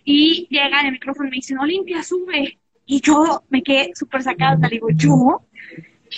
Y 0.04 0.48
llega 0.50 0.80
en 0.82 0.88
el 0.88 0.92
micrófono 0.94 1.28
y 1.28 1.32
me 1.32 1.36
dicen, 1.36 1.60
Olimpia, 1.60 2.04
sube. 2.04 2.60
Y 2.86 3.02
yo 3.02 3.44
me 3.50 3.62
quedé 3.62 3.92
súper 3.94 4.24
sacada, 4.24 4.68
le 4.68 4.76
digo, 4.76 4.88
¿yo? 4.92 5.46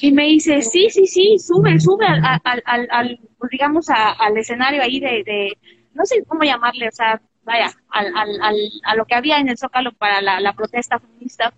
Y 0.01 0.11
me 0.11 0.27
dice, 0.27 0.61
sí, 0.61 0.87
sí, 0.89 1.05
sí, 1.05 1.37
sube, 1.37 1.79
sube 1.79 2.05
al, 2.05 2.23
al, 2.43 2.87
al, 2.89 3.19
pues, 3.37 3.51
digamos, 3.51 3.87
al 3.89 4.37
escenario 4.37 4.81
ahí 4.81 4.99
de, 4.99 5.23
de, 5.25 5.57
no 5.93 6.05
sé 6.05 6.23
cómo 6.25 6.43
llamarle, 6.43 6.87
o 6.87 6.91
sea, 6.91 7.21
vaya, 7.43 7.71
al, 7.89 8.13
al, 8.15 8.55
a 8.85 8.95
lo 8.95 9.05
que 9.05 9.15
había 9.15 9.39
en 9.39 9.49
el 9.49 9.57
Zócalo 9.57 9.91
para 9.93 10.21
la, 10.21 10.39
la 10.39 10.53
protesta 10.53 10.99
feminista. 10.99 11.53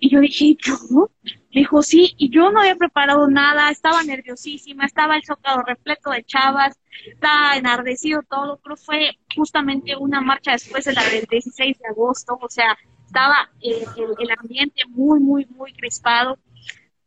Y 0.00 0.10
yo 0.10 0.20
dije, 0.20 0.56
¿yo? 0.64 1.10
Dijo, 1.50 1.82
sí, 1.82 2.14
y 2.18 2.28
yo 2.30 2.50
no 2.50 2.60
había 2.60 2.76
preparado 2.76 3.26
nada, 3.28 3.70
estaba 3.70 4.02
nerviosísima, 4.02 4.84
estaba 4.84 5.16
el 5.16 5.24
zócalo 5.24 5.62
repleto 5.62 6.10
de 6.10 6.22
chavas, 6.24 6.78
estaba 7.06 7.56
enardecido 7.56 8.22
todo, 8.28 8.60
pero 8.62 8.76
fue 8.76 9.18
justamente 9.34 9.96
una 9.96 10.20
marcha 10.20 10.52
después 10.52 10.84
de 10.84 10.92
la 10.92 11.02
del 11.04 11.24
16 11.24 11.78
de 11.78 11.88
agosto, 11.88 12.38
o 12.40 12.50
sea, 12.50 12.76
estaba 13.06 13.50
el, 13.60 14.30
ambiente 14.38 14.82
muy, 14.88 15.20
muy, 15.20 15.46
muy 15.46 15.72
crispado. 15.72 16.38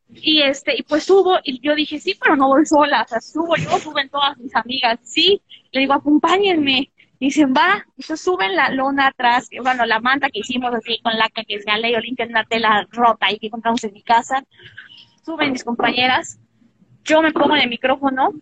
Y 0.10 0.42
este, 0.42 0.78
y 0.78 0.84
pues 0.84 1.04
subo, 1.04 1.38
y 1.44 1.62
yo 1.62 1.74
dije, 1.76 2.00
sí, 2.00 2.18
pero 2.20 2.36
no 2.36 2.48
voy 2.48 2.66
sola, 2.66 3.04
o 3.04 3.08
sea, 3.08 3.22
subo 3.22 3.56
yo, 3.56 3.78
suben 3.80 4.10
todas 4.10 4.38
mis 4.38 4.54
amigas, 4.56 5.00
sí, 5.04 5.42
le 5.72 5.82
digo, 5.82 5.94
acompáñenme, 5.94 6.92
dicen, 7.28 7.54
va, 7.56 7.86
se 8.00 8.18
suben 8.18 8.56
la 8.56 8.70
lona 8.72 9.08
atrás, 9.08 9.48
bueno, 9.62 9.86
la 9.86 10.00
manta 10.00 10.30
que 10.30 10.40
hicimos 10.40 10.74
así 10.74 11.00
con 11.04 11.16
la 11.18 11.30
que 11.30 11.62
se 11.62 11.78
ley 11.78 11.96
limpia 12.02 12.26
una 12.26 12.44
tela 12.46 12.88
rota 12.92 13.32
y 13.32 13.38
que 13.38 13.48
encontramos 13.48 13.84
en 13.84 13.94
mi 13.94 14.02
casa, 14.02 14.44
suben 15.24 15.52
mis 15.52 15.64
compañeras, 15.64 16.40
yo 17.04 17.22
me 17.22 17.32
pongo 17.32 17.56
en 17.56 17.62
el 17.62 17.70
micrófono, 17.70 18.34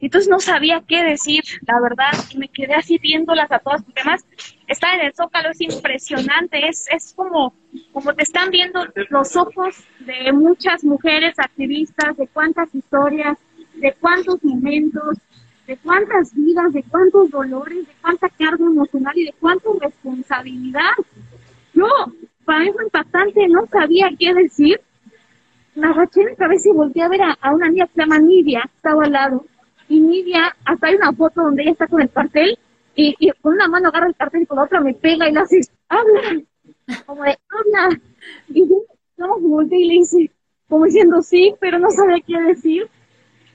entonces 0.00 0.28
no 0.28 0.40
sabía 0.40 0.82
qué 0.88 1.02
decir, 1.02 1.42
la 1.66 1.80
verdad, 1.80 2.12
y 2.30 2.38
me 2.38 2.48
quedé 2.48 2.74
así 2.74 2.98
viéndolas 2.98 3.52
a 3.52 3.58
todas, 3.58 3.82
porque 3.82 4.00
además 4.00 4.24
estar 4.68 4.94
en 4.98 5.06
el 5.06 5.14
zócalo 5.14 5.50
es 5.50 5.60
impresionante, 5.60 6.66
es, 6.66 6.86
es 6.90 7.12
como, 7.14 7.54
como 7.92 8.14
te 8.14 8.22
están 8.22 8.50
viendo 8.50 8.86
los 9.10 9.36
ojos 9.36 9.76
de 10.00 10.32
muchas 10.32 10.82
mujeres 10.82 11.38
activistas, 11.38 12.16
de 12.16 12.26
cuántas 12.28 12.74
historias, 12.74 13.36
de 13.74 13.92
cuántos 14.00 14.42
momentos, 14.42 15.18
de 15.66 15.76
cuántas 15.78 16.34
vidas, 16.34 16.72
de 16.72 16.82
cuántos 16.82 17.30
dolores, 17.30 17.86
de 17.86 17.94
cuánta 18.00 18.28
carga 18.28 18.64
emocional 18.64 19.16
y 19.16 19.26
de 19.26 19.34
cuánta 19.40 19.68
responsabilidad. 19.80 20.92
Yo, 21.72 21.88
para 22.44 22.60
mí 22.60 22.70
fue 22.72 22.84
impactante, 22.84 23.48
no 23.48 23.66
sabía 23.66 24.10
qué 24.18 24.34
decir. 24.34 24.80
Me 25.74 25.88
agaché 25.88 26.22
en 26.22 26.36
cabeza 26.36 26.68
y 26.68 26.72
volteé 26.72 27.02
a 27.02 27.08
ver 27.08 27.20
a, 27.22 27.52
una 27.52 27.68
niña 27.68 27.86
que 27.86 27.94
se 27.94 28.00
llama 28.00 28.18
Nidia, 28.18 28.70
estaba 28.76 29.04
al 29.04 29.12
lado. 29.12 29.44
Y 29.88 30.00
Nidia, 30.00 30.54
hasta 30.64 30.86
hay 30.86 30.94
una 30.96 31.12
foto 31.12 31.42
donde 31.42 31.62
ella 31.62 31.72
está 31.72 31.86
con 31.86 32.00
el 32.00 32.10
cartel 32.10 32.58
y, 32.94 33.30
con 33.40 33.54
una 33.54 33.66
mano 33.66 33.88
agarra 33.88 34.06
el 34.06 34.14
cartel 34.14 34.42
y 34.42 34.46
con 34.46 34.56
la 34.56 34.64
otra 34.64 34.80
me 34.80 34.94
pega 34.94 35.28
y 35.28 35.32
le 35.32 35.40
hace, 35.40 35.60
habla, 35.88 36.42
como 37.06 37.24
de, 37.24 37.36
habla. 37.48 38.00
Y 38.48 38.68
yo, 38.68 38.76
no, 39.16 39.38
volteé 39.40 39.80
y 39.80 39.88
le 39.88 39.94
hice, 39.96 40.30
como 40.68 40.84
diciendo 40.84 41.22
sí, 41.22 41.54
pero 41.60 41.78
no 41.78 41.90
sabía 41.90 42.22
qué 42.24 42.40
decir. 42.40 42.88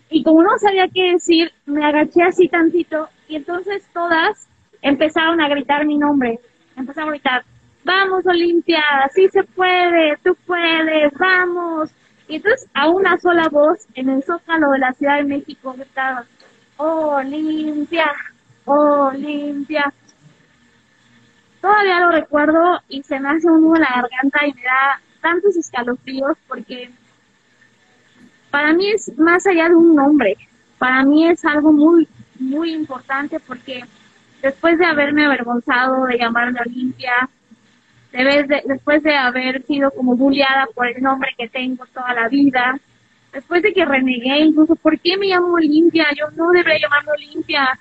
Y 0.09 0.23
como 0.23 0.43
no 0.43 0.57
sabía 0.57 0.87
qué 0.87 1.13
decir, 1.13 1.51
me 1.65 1.85
agaché 1.85 2.23
así 2.23 2.47
tantito 2.47 3.09
y 3.27 3.35
entonces 3.35 3.87
todas 3.93 4.47
empezaron 4.81 5.39
a 5.39 5.49
gritar 5.49 5.85
mi 5.85 5.97
nombre. 5.97 6.39
Empezaron 6.75 7.09
a 7.09 7.11
gritar, 7.13 7.43
vamos 7.83 8.25
Olimpia, 8.25 8.83
sí 9.13 9.27
se 9.29 9.43
puede, 9.43 10.17
tú 10.23 10.35
puedes, 10.45 11.13
vamos. 11.13 11.91
Y 12.27 12.37
entonces 12.37 12.67
a 12.73 12.89
una 12.89 13.19
sola 13.19 13.49
voz 13.49 13.87
en 13.93 14.09
el 14.09 14.23
zócalo 14.23 14.71
de 14.71 14.79
la 14.79 14.93
Ciudad 14.93 15.17
de 15.17 15.23
México 15.23 15.73
gritaban, 15.73 16.25
Olimpia, 16.77 18.11
Olimpia. 18.65 19.93
Todavía 21.61 21.99
lo 21.99 22.11
recuerdo 22.11 22.81
y 22.87 23.03
se 23.03 23.19
me 23.19 23.29
hace 23.29 23.47
un 23.47 23.61
nudo 23.61 23.75
en 23.75 23.81
la 23.81 24.01
garganta 24.01 24.47
y 24.47 24.53
me 24.53 24.63
da 24.63 25.01
tantos 25.21 25.57
escalofríos 25.57 26.37
porque 26.47 26.89
para 28.51 28.73
mí 28.73 28.89
es 28.89 29.17
más 29.17 29.45
allá 29.45 29.69
de 29.69 29.75
un 29.75 29.95
nombre, 29.95 30.37
para 30.77 31.03
mí 31.03 31.27
es 31.27 31.43
algo 31.45 31.71
muy, 31.71 32.07
muy 32.39 32.73
importante 32.73 33.39
porque 33.39 33.83
después 34.41 34.77
de 34.77 34.85
haberme 34.85 35.25
avergonzado 35.25 36.05
de 36.05 36.17
llamarme 36.17 36.59
Olimpia, 36.65 37.29
de, 38.11 38.63
después 38.65 39.03
de 39.03 39.15
haber 39.15 39.63
sido 39.65 39.91
como 39.91 40.15
bulliada 40.15 40.67
por 40.73 40.87
el 40.87 41.01
nombre 41.01 41.31
que 41.37 41.49
tengo 41.49 41.85
toda 41.93 42.13
la 42.13 42.27
vida, 42.27 42.79
después 43.31 43.61
de 43.61 43.73
que 43.73 43.85
renegué 43.85 44.39
incluso, 44.39 44.75
¿por 44.75 44.99
qué 44.99 45.17
me 45.17 45.27
llamo 45.27 45.53
Olimpia? 45.53 46.07
Yo 46.17 46.25
no 46.35 46.49
debería 46.51 46.87
llamarme 46.87 47.11
Olimpia. 47.11 47.79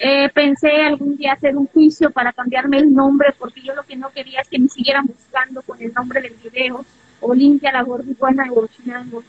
Eh, 0.00 0.28
pensé 0.32 0.70
algún 0.82 1.16
día 1.16 1.32
hacer 1.32 1.56
un 1.56 1.66
juicio 1.66 2.10
para 2.10 2.32
cambiarme 2.32 2.78
el 2.78 2.94
nombre 2.94 3.34
porque 3.36 3.60
yo 3.60 3.74
lo 3.74 3.82
que 3.82 3.96
no 3.96 4.10
quería 4.10 4.40
es 4.40 4.48
que 4.48 4.58
me 4.60 4.68
siguieran 4.68 5.06
buscando 5.06 5.60
con 5.62 5.82
el 5.82 5.92
nombre 5.92 6.20
del 6.20 6.34
video, 6.34 6.84
Olimpia 7.20 7.72
la 7.72 7.82
gordita 7.82 8.28
de 8.28 8.48
Bochinango 8.48 9.24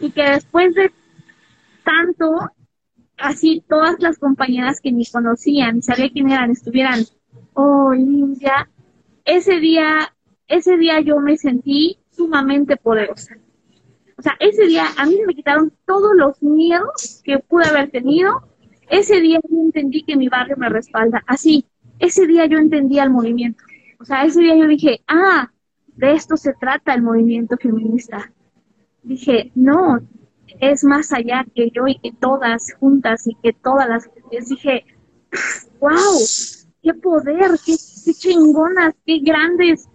y 0.00 0.10
que 0.10 0.22
después 0.22 0.74
de 0.74 0.90
tanto, 1.84 2.50
así 3.18 3.62
todas 3.68 4.00
las 4.00 4.18
compañeras 4.18 4.80
que 4.80 4.92
me 4.92 5.04
conocían 5.10 5.78
y 5.78 5.82
sabía 5.82 6.10
quién 6.10 6.30
eran, 6.30 6.50
estuvieran, 6.50 7.04
oh, 7.54 7.92
Limpia, 7.92 8.68
ese 9.24 9.60
día, 9.60 10.14
ese 10.48 10.76
día 10.78 11.00
yo 11.00 11.20
me 11.20 11.36
sentí 11.36 11.98
sumamente 12.10 12.76
poderosa. 12.76 13.36
O 14.16 14.22
sea, 14.22 14.36
ese 14.38 14.66
día 14.66 14.84
a 14.96 15.06
mí 15.06 15.18
me 15.26 15.34
quitaron 15.34 15.72
todos 15.86 16.14
los 16.14 16.42
miedos 16.42 17.22
que 17.24 17.38
pude 17.38 17.66
haber 17.66 17.90
tenido. 17.90 18.42
Ese 18.90 19.20
día 19.20 19.40
yo 19.48 19.58
entendí 19.58 20.02
que 20.02 20.16
mi 20.16 20.28
barrio 20.28 20.56
me 20.58 20.68
respalda. 20.68 21.22
Así, 21.26 21.64
ese 21.98 22.26
día 22.26 22.44
yo 22.46 22.58
entendía 22.58 23.04
el 23.04 23.10
movimiento. 23.10 23.64
O 23.98 24.04
sea, 24.04 24.24
ese 24.24 24.40
día 24.40 24.56
yo 24.56 24.66
dije, 24.66 25.02
ah, 25.06 25.50
de 25.86 26.12
esto 26.12 26.36
se 26.36 26.52
trata 26.54 26.92
el 26.92 27.02
movimiento 27.02 27.56
feminista 27.56 28.30
dije, 29.02 29.50
no, 29.54 30.00
es 30.60 30.84
más 30.84 31.12
allá 31.12 31.44
que 31.54 31.70
yo 31.70 31.86
y 31.86 31.98
que 31.98 32.12
todas 32.12 32.74
juntas 32.78 33.26
y 33.26 33.34
que 33.42 33.52
todas 33.52 33.88
las 33.88 34.10
dije, 34.48 34.84
wow, 35.80 36.18
qué 36.82 36.94
poder, 36.94 37.52
qué, 37.64 37.76
chingonas, 38.12 38.94
qué 39.06 39.18
grandes. 39.20 39.88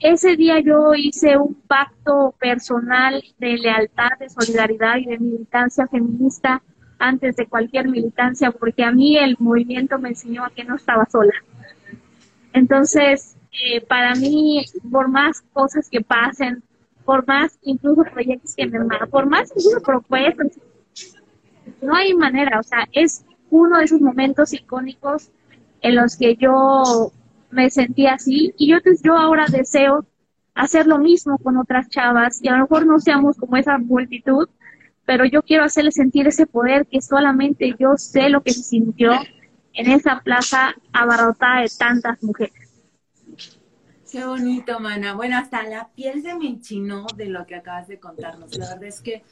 Ese 0.00 0.36
día 0.36 0.60
yo 0.60 0.94
hice 0.94 1.36
un 1.36 1.54
pacto 1.54 2.34
personal 2.38 3.22
de 3.38 3.58
lealtad, 3.58 4.10
de 4.20 4.28
solidaridad 4.30 4.96
y 4.96 5.06
de 5.06 5.18
militancia 5.18 5.86
feminista 5.88 6.62
antes 7.00 7.36
de 7.36 7.46
cualquier 7.46 7.88
militancia, 7.88 8.50
porque 8.50 8.84
a 8.84 8.92
mí 8.92 9.16
el 9.16 9.36
movimiento 9.38 9.98
me 9.98 10.10
enseñó 10.10 10.44
a 10.44 10.50
que 10.50 10.64
no 10.64 10.76
estaba 10.76 11.06
sola. 11.06 11.34
Entonces, 12.52 13.36
eh, 13.52 13.80
para 13.80 14.14
mí, 14.14 14.64
por 14.90 15.08
más 15.08 15.40
cosas 15.52 15.88
que 15.88 16.00
pasen, 16.00 16.62
por 17.08 17.26
más 17.26 17.58
incluso 17.62 18.02
proyectos 18.12 18.54
que 18.54 18.66
me 18.66 18.80
por 19.10 19.24
más 19.24 19.50
incluso 19.56 19.80
propuestas, 19.80 20.60
no 21.80 21.94
hay 21.94 22.12
manera, 22.12 22.60
o 22.60 22.62
sea, 22.62 22.86
es 22.92 23.24
uno 23.48 23.78
de 23.78 23.84
esos 23.84 24.02
momentos 24.02 24.52
icónicos 24.52 25.30
en 25.80 25.96
los 25.96 26.18
que 26.18 26.36
yo 26.36 27.10
me 27.50 27.70
sentí 27.70 28.06
así 28.06 28.52
y 28.58 28.68
yo, 28.68 28.76
yo 29.02 29.16
ahora 29.16 29.46
deseo 29.50 30.04
hacer 30.54 30.86
lo 30.86 30.98
mismo 30.98 31.38
con 31.38 31.56
otras 31.56 31.88
chavas 31.88 32.40
y 32.42 32.48
a 32.48 32.52
lo 32.52 32.64
mejor 32.64 32.84
no 32.84 32.98
seamos 32.98 33.38
como 33.38 33.56
esa 33.56 33.78
multitud, 33.78 34.46
pero 35.06 35.24
yo 35.24 35.40
quiero 35.42 35.64
hacerle 35.64 35.92
sentir 35.92 36.28
ese 36.28 36.44
poder 36.46 36.86
que 36.88 37.00
solamente 37.00 37.74
yo 37.78 37.96
sé 37.96 38.28
lo 38.28 38.42
que 38.42 38.52
se 38.52 38.64
sintió 38.64 39.12
en 39.72 39.90
esa 39.90 40.20
plaza 40.20 40.74
abarrotada 40.92 41.62
de 41.62 41.70
tantas 41.78 42.22
mujeres. 42.22 42.52
Qué 44.10 44.24
bonito, 44.24 44.80
mana. 44.80 45.14
Bueno, 45.14 45.36
hasta 45.36 45.62
la 45.64 45.88
piel 45.88 46.22
se 46.22 46.34
me 46.34 46.46
enchinó 46.46 47.06
de 47.14 47.26
lo 47.26 47.46
que 47.46 47.56
acabas 47.56 47.88
de 47.88 47.98
contarnos. 47.98 48.56
La 48.56 48.68
verdad 48.68 48.84
es 48.84 49.00
que 49.00 49.22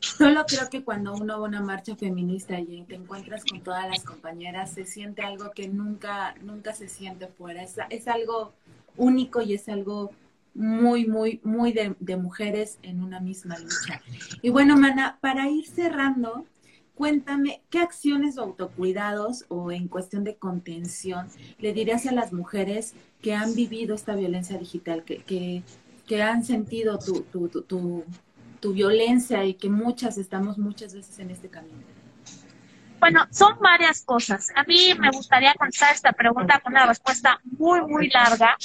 solo 0.00 0.44
creo 0.46 0.68
que 0.68 0.82
cuando 0.82 1.14
uno 1.14 1.38
va 1.38 1.46
a 1.46 1.48
una 1.48 1.60
marcha 1.60 1.94
feminista 1.94 2.58
y 2.58 2.82
te 2.82 2.96
encuentras 2.96 3.44
con 3.44 3.60
todas 3.60 3.88
las 3.88 4.02
compañeras, 4.02 4.72
se 4.72 4.84
siente 4.84 5.22
algo 5.22 5.52
que 5.52 5.68
nunca, 5.68 6.34
nunca 6.42 6.72
se 6.72 6.88
siente 6.88 7.28
fuera. 7.28 7.62
Es, 7.62 8.08
algo 8.08 8.54
único 8.96 9.40
y 9.40 9.54
es 9.54 9.68
algo 9.68 10.10
muy, 10.52 11.06
muy, 11.06 11.40
muy 11.44 11.72
de 11.72 12.16
mujeres 12.16 12.78
en 12.82 13.02
una 13.02 13.20
misma 13.20 13.56
lucha. 13.56 14.02
Y 14.42 14.50
bueno, 14.50 14.76
mana, 14.76 15.18
para 15.20 15.48
ir 15.48 15.68
cerrando, 15.68 16.44
cuéntame, 17.00 17.62
¿qué 17.70 17.78
acciones 17.78 18.36
o 18.36 18.42
autocuidados 18.42 19.46
o 19.48 19.72
en 19.72 19.88
cuestión 19.88 20.22
de 20.22 20.36
contención 20.36 21.28
le 21.58 21.72
dirías 21.72 22.04
a 22.04 22.12
las 22.12 22.30
mujeres 22.30 22.92
que 23.22 23.32
han 23.32 23.54
vivido 23.54 23.94
esta 23.94 24.14
violencia 24.14 24.58
digital, 24.58 25.02
que, 25.02 25.22
que, 26.06 26.22
han 26.22 26.44
sentido 26.44 26.98
tu, 26.98 27.22
tu, 27.22 27.48
tu, 27.48 28.04
tu, 28.60 28.72
violencia 28.74 29.46
y 29.46 29.54
que 29.54 29.70
muchas 29.70 30.18
estamos 30.18 30.58
muchas 30.58 30.92
veces 30.92 31.18
en 31.20 31.30
este 31.30 31.48
camino? 31.48 31.78
Bueno, 32.98 33.26
son 33.30 33.58
varias 33.60 34.02
cosas. 34.02 34.48
A 34.54 34.64
mí 34.64 34.92
me 34.98 35.08
gustaría 35.10 35.54
contestar 35.54 35.94
esta 35.94 36.12
pregunta 36.12 36.60
con 36.60 36.74
una 36.74 36.84
respuesta 36.84 37.40
muy, 37.44 37.80
muy 37.80 38.10
larga, 38.10 38.58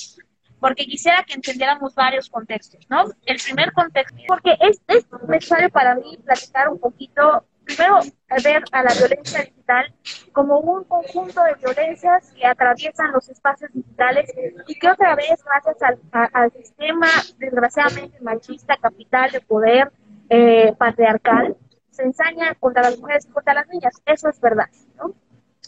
porque 0.60 0.86
quisiera 0.86 1.24
que 1.24 1.36
entendiéramos 1.36 1.96
varios 1.96 2.30
contextos, 2.30 2.86
¿no? 2.90 3.06
El 3.26 3.38
primer 3.38 3.72
contexto, 3.72 4.18
porque 4.28 4.58
es, 4.60 4.82
es 4.88 5.06
necesario 5.26 5.70
para 5.70 5.96
mí 5.96 6.18
platicar 6.26 6.68
un 6.68 6.80
poquito 6.80 7.46
primero 7.66 8.00
ver 8.44 8.64
a 8.72 8.84
la 8.84 8.94
violencia 8.94 9.42
digital 9.42 9.94
como 10.32 10.60
un 10.60 10.84
conjunto 10.84 11.44
de 11.44 11.56
violencias 11.56 12.32
que 12.34 12.46
atraviesan 12.46 13.12
los 13.12 13.28
espacios 13.30 13.72
digitales 13.74 14.32
y 14.68 14.76
que 14.76 14.90
otra 14.90 15.16
vez, 15.16 15.44
gracias 15.44 15.98
al, 16.12 16.52
sistema 16.52 17.08
desgraciadamente 17.38 18.20
machista, 18.22 18.78
capital 18.78 19.32
de 19.32 19.42
poder 19.42 19.92
eh, 20.30 20.74
patriarcal, 20.78 21.58
se 21.90 22.04
ensaña 22.04 22.54
contra 22.56 22.84
las 22.84 23.00
mujeres 23.00 23.26
y 23.26 23.32
contra 23.32 23.54
las 23.54 23.68
niñas. 23.70 24.02
Eso 24.06 24.30
es 24.30 24.40
verdad. 24.40 24.70
¿no? 24.98 25.14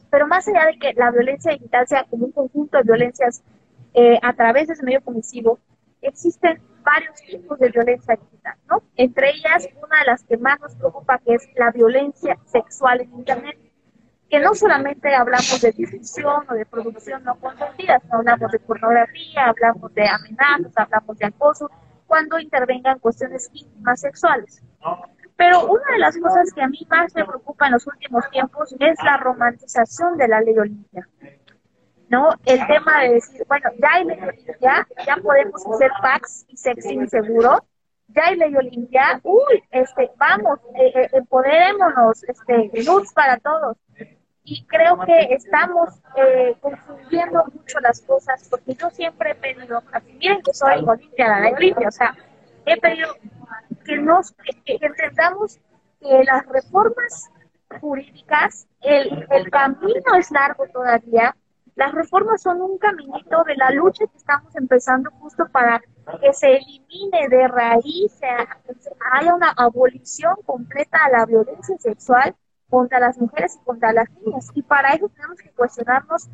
Pero 0.10 0.28
más 0.28 0.48
allá 0.48 0.66
de 0.66 0.78
que 0.78 0.94
la 0.94 1.12
violencia 1.12 1.52
digital 1.52 1.88
sea 1.88 2.04
como 2.04 2.26
un 2.26 2.32
conjunto 2.32 2.78
de 2.78 2.84
violencias 2.84 3.44
eh, 3.94 4.20
a 4.22 4.34
través 4.34 4.68
de 4.68 4.74
ese 4.74 4.84
medio 4.84 5.02
comisivo, 5.02 5.60
existen 6.02 6.62
varios 6.88 7.20
tipos 7.22 7.60
de 7.60 7.70
violencia 7.70 8.16
digital, 8.16 8.56
¿no? 8.70 8.82
Entre 8.96 9.32
ellas, 9.32 9.68
una 9.76 10.00
de 10.00 10.06
las 10.06 10.24
que 10.24 10.38
más 10.38 10.58
nos 10.62 10.74
preocupa, 10.76 11.20
que 11.20 11.36
es 11.36 11.50
la 11.56 11.72
violencia 11.72 12.38
sexual 12.46 13.02
en 13.02 13.14
Internet, 13.14 13.58
que 14.30 14.40
no 14.40 14.54
solamente 14.56 15.14
hablamos 15.14 15.60
de 15.62 15.72
difusión 15.74 16.46
o 16.50 16.54
de 16.54 16.66
producción 16.66 17.24
no 17.26 17.36
consentida, 17.40 18.00
sino 18.00 18.20
hablamos 18.20 18.52
de 18.52 18.60
pornografía, 18.60 19.48
hablamos 19.48 19.94
de 19.94 20.08
amenazas, 20.08 20.74
hablamos 20.78 21.18
de 21.18 21.26
acoso, 21.26 21.70
cuando 22.06 22.40
intervengan 22.40 23.00
cuestiones 23.00 23.50
íntimas 23.54 24.00
sexuales. 24.00 24.64
Pero 25.36 25.68
una 25.68 25.92
de 25.92 26.00
las 26.00 26.18
cosas 26.18 26.52
que 26.54 26.62
a 26.62 26.68
mí 26.68 26.88
más 26.90 27.14
me 27.14 27.26
preocupa 27.26 27.68
en 27.68 27.74
los 27.74 27.86
últimos 27.86 28.30
tiempos 28.32 28.74
es 28.80 28.98
la 29.04 29.18
romantización 29.18 30.18
de 30.18 30.28
la 30.28 30.42
ley 30.42 30.58
Olimpia. 30.58 31.08
¿No? 32.10 32.30
El 32.46 32.66
tema 32.68 33.02
de 33.02 33.16
decir, 33.16 33.44
bueno, 33.48 33.70
ya 33.80 33.90
hay 33.92 34.06
ley 34.06 34.20
Olimpia, 34.22 34.88
ya 35.06 35.18
podemos 35.18 35.66
hacer 35.68 35.92
packs 36.02 36.46
y 36.48 36.56
sexy 36.56 37.06
seguro, 37.08 37.66
ya 38.08 38.28
hay 38.28 38.38
ley 38.38 38.56
Olimpia, 38.56 39.20
uy, 39.24 39.64
este, 39.72 40.10
vamos, 40.18 40.60
eh, 40.76 40.92
eh, 40.96 41.10
empoderémonos, 41.14 42.24
este, 42.24 42.72
luz 42.86 43.12
para 43.14 43.38
todos. 43.38 43.78
Y 44.44 44.66
creo 44.66 44.98
que 45.00 45.34
estamos 45.34 45.90
eh, 46.16 46.56
confundiendo 46.62 47.44
mucho 47.54 47.80
las 47.82 48.00
cosas, 48.00 48.48
porque 48.50 48.76
yo 48.76 48.90
siempre 48.92 49.32
he 49.32 49.36
pedido, 49.36 49.84
miren 50.20 50.42
que 50.42 50.54
soy 50.54 50.86
Olimpia, 50.88 51.28
la 51.28 51.40
ley 51.42 51.54
Olimpia, 51.54 51.90
o 51.90 51.92
sea, 51.92 52.16
he 52.66 52.80
pedido 52.80 53.14
que 53.84 53.98
nos 53.98 54.34
entendamos 54.66 55.60
que 56.00 56.24
las 56.24 56.46
reformas 56.46 57.30
jurídicas, 57.82 58.68
el, 58.82 59.28
el 59.30 59.52
camino 59.52 60.16
es 60.18 60.32
largo 60.32 60.66
todavía, 60.68 61.36
las 61.78 61.94
reformas 61.94 62.42
son 62.42 62.60
un 62.60 62.80
caminito 62.80 63.44
de 63.44 63.56
la 63.56 63.70
lucha 63.70 64.06
que 64.08 64.18
estamos 64.18 64.54
empezando 64.56 65.12
justo 65.12 65.48
para 65.52 65.80
que 66.22 66.34
se 66.34 66.58
elimine 66.58 67.30
de 67.30 67.48
raíz, 67.48 68.20
haya 69.12 69.36
una 69.36 69.52
abolición 69.56 70.36
completa 70.44 70.98
de 71.06 71.18
la 71.18 71.26
violencia 71.28 71.78
sexual 71.78 72.36
contra 72.68 73.00
las 73.00 73.20
mujeres 73.20 73.60
y 73.62 73.64
contra 73.64 73.94
las 73.94 74.10
niñas. 74.12 74.50
Y 74.56 74.64
para 74.64 74.94
eso 74.94 75.08
tenemos 75.10 75.38
que 75.38 75.52
cuestionarnos 75.52 76.28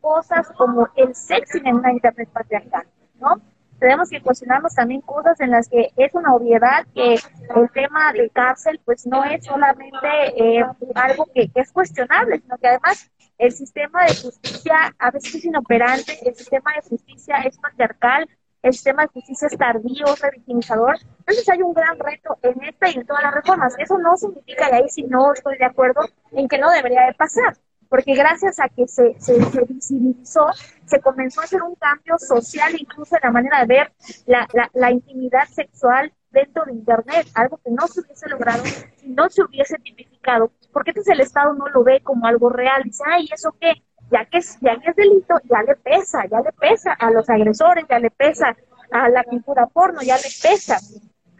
cosas 0.00 0.48
como 0.52 0.88
el 0.94 1.12
sexo 1.14 1.58
en 1.58 1.74
una 1.74 1.92
internet 1.92 2.28
patriarcal, 2.32 2.86
¿no? 3.18 3.40
tenemos 3.80 4.08
que 4.08 4.20
cuestionarnos 4.20 4.74
también 4.74 5.00
cosas 5.00 5.40
en 5.40 5.50
las 5.50 5.68
que 5.68 5.90
es 5.96 6.14
una 6.14 6.34
obviedad 6.34 6.86
que 6.94 7.14
el 7.14 7.70
tema 7.72 8.12
de 8.12 8.30
cárcel 8.30 8.80
pues 8.84 9.06
no 9.06 9.24
es 9.24 9.44
solamente 9.44 10.08
eh, 10.36 10.64
algo 10.94 11.26
que, 11.34 11.50
es 11.54 11.72
cuestionable, 11.72 12.40
sino 12.40 12.56
que 12.58 12.68
además 12.68 13.10
el 13.38 13.52
sistema 13.52 14.04
de 14.04 14.14
justicia 14.14 14.94
a 14.98 15.10
veces 15.10 15.34
es 15.34 15.44
inoperante, 15.44 16.18
el 16.26 16.34
sistema 16.34 16.72
de 16.74 16.88
justicia 16.88 17.36
es 17.38 17.58
patriarcal, 17.58 18.28
el 18.62 18.72
sistema 18.72 19.02
de 19.02 19.08
justicia 19.08 19.48
es 19.48 19.58
tardío, 19.58 20.06
revictimizador. 20.20 20.96
Entonces 21.18 21.48
hay 21.50 21.62
un 21.62 21.74
gran 21.74 21.98
reto 21.98 22.38
en 22.42 22.62
esta 22.64 22.88
y 22.90 22.94
en 22.94 23.06
todas 23.06 23.22
las 23.22 23.34
reformas. 23.34 23.74
Eso 23.78 23.98
no 23.98 24.16
significa, 24.16 24.70
y 24.70 24.74
ahí 24.74 24.88
sí 24.88 25.02
no 25.02 25.32
estoy 25.34 25.58
de 25.58 25.66
acuerdo, 25.66 26.00
en 26.32 26.48
que 26.48 26.58
no 26.58 26.70
debería 26.70 27.06
de 27.06 27.14
pasar 27.14 27.54
porque 27.94 28.14
gracias 28.16 28.58
a 28.58 28.68
que 28.68 28.88
se, 28.88 29.14
se, 29.20 29.34
visibilizó, 29.68 30.48
se 30.84 31.00
comenzó 31.00 31.40
a 31.40 31.44
hacer 31.44 31.62
un 31.62 31.76
cambio 31.76 32.18
social, 32.18 32.74
incluso 32.76 33.14
en 33.14 33.20
la 33.22 33.30
manera 33.30 33.60
de 33.60 33.66
ver 33.66 33.92
la, 34.26 34.48
la, 34.72 34.90
intimidad 34.90 35.46
sexual 35.48 36.12
dentro 36.34 36.64
de 36.66 36.72
Internet, 36.72 37.26
algo 37.34 37.58
que 37.64 37.70
no 37.70 37.86
se 37.86 38.00
hubiese 38.00 38.28
logrado 38.28 38.62
si 38.64 39.08
no 39.08 39.30
se 39.30 39.42
hubiese 39.42 39.78
tipificado, 39.78 40.52
porque 40.72 40.90
entonces 40.90 41.14
el 41.14 41.20
Estado 41.20 41.54
no 41.54 41.68
lo 41.68 41.82
ve 41.82 42.00
como 42.02 42.26
algo 42.26 42.50
real, 42.50 42.82
dice, 42.84 43.02
ay, 43.06 43.28
¿eso 43.32 43.54
qué? 43.58 43.82
Ya 44.10 44.26
que, 44.26 44.38
es, 44.38 44.58
ya 44.60 44.78
que 44.78 44.90
es 44.90 44.96
delito, 44.96 45.34
ya 45.44 45.62
le 45.62 45.76
pesa, 45.76 46.26
ya 46.30 46.40
le 46.40 46.52
pesa 46.52 46.92
a 46.92 47.10
los 47.10 47.30
agresores, 47.30 47.86
ya 47.88 47.98
le 47.98 48.10
pesa 48.10 48.54
a 48.90 49.08
la 49.08 49.22
pintura 49.22 49.66
porno, 49.66 50.02
ya 50.02 50.16
le 50.16 50.28
pesa. 50.42 50.78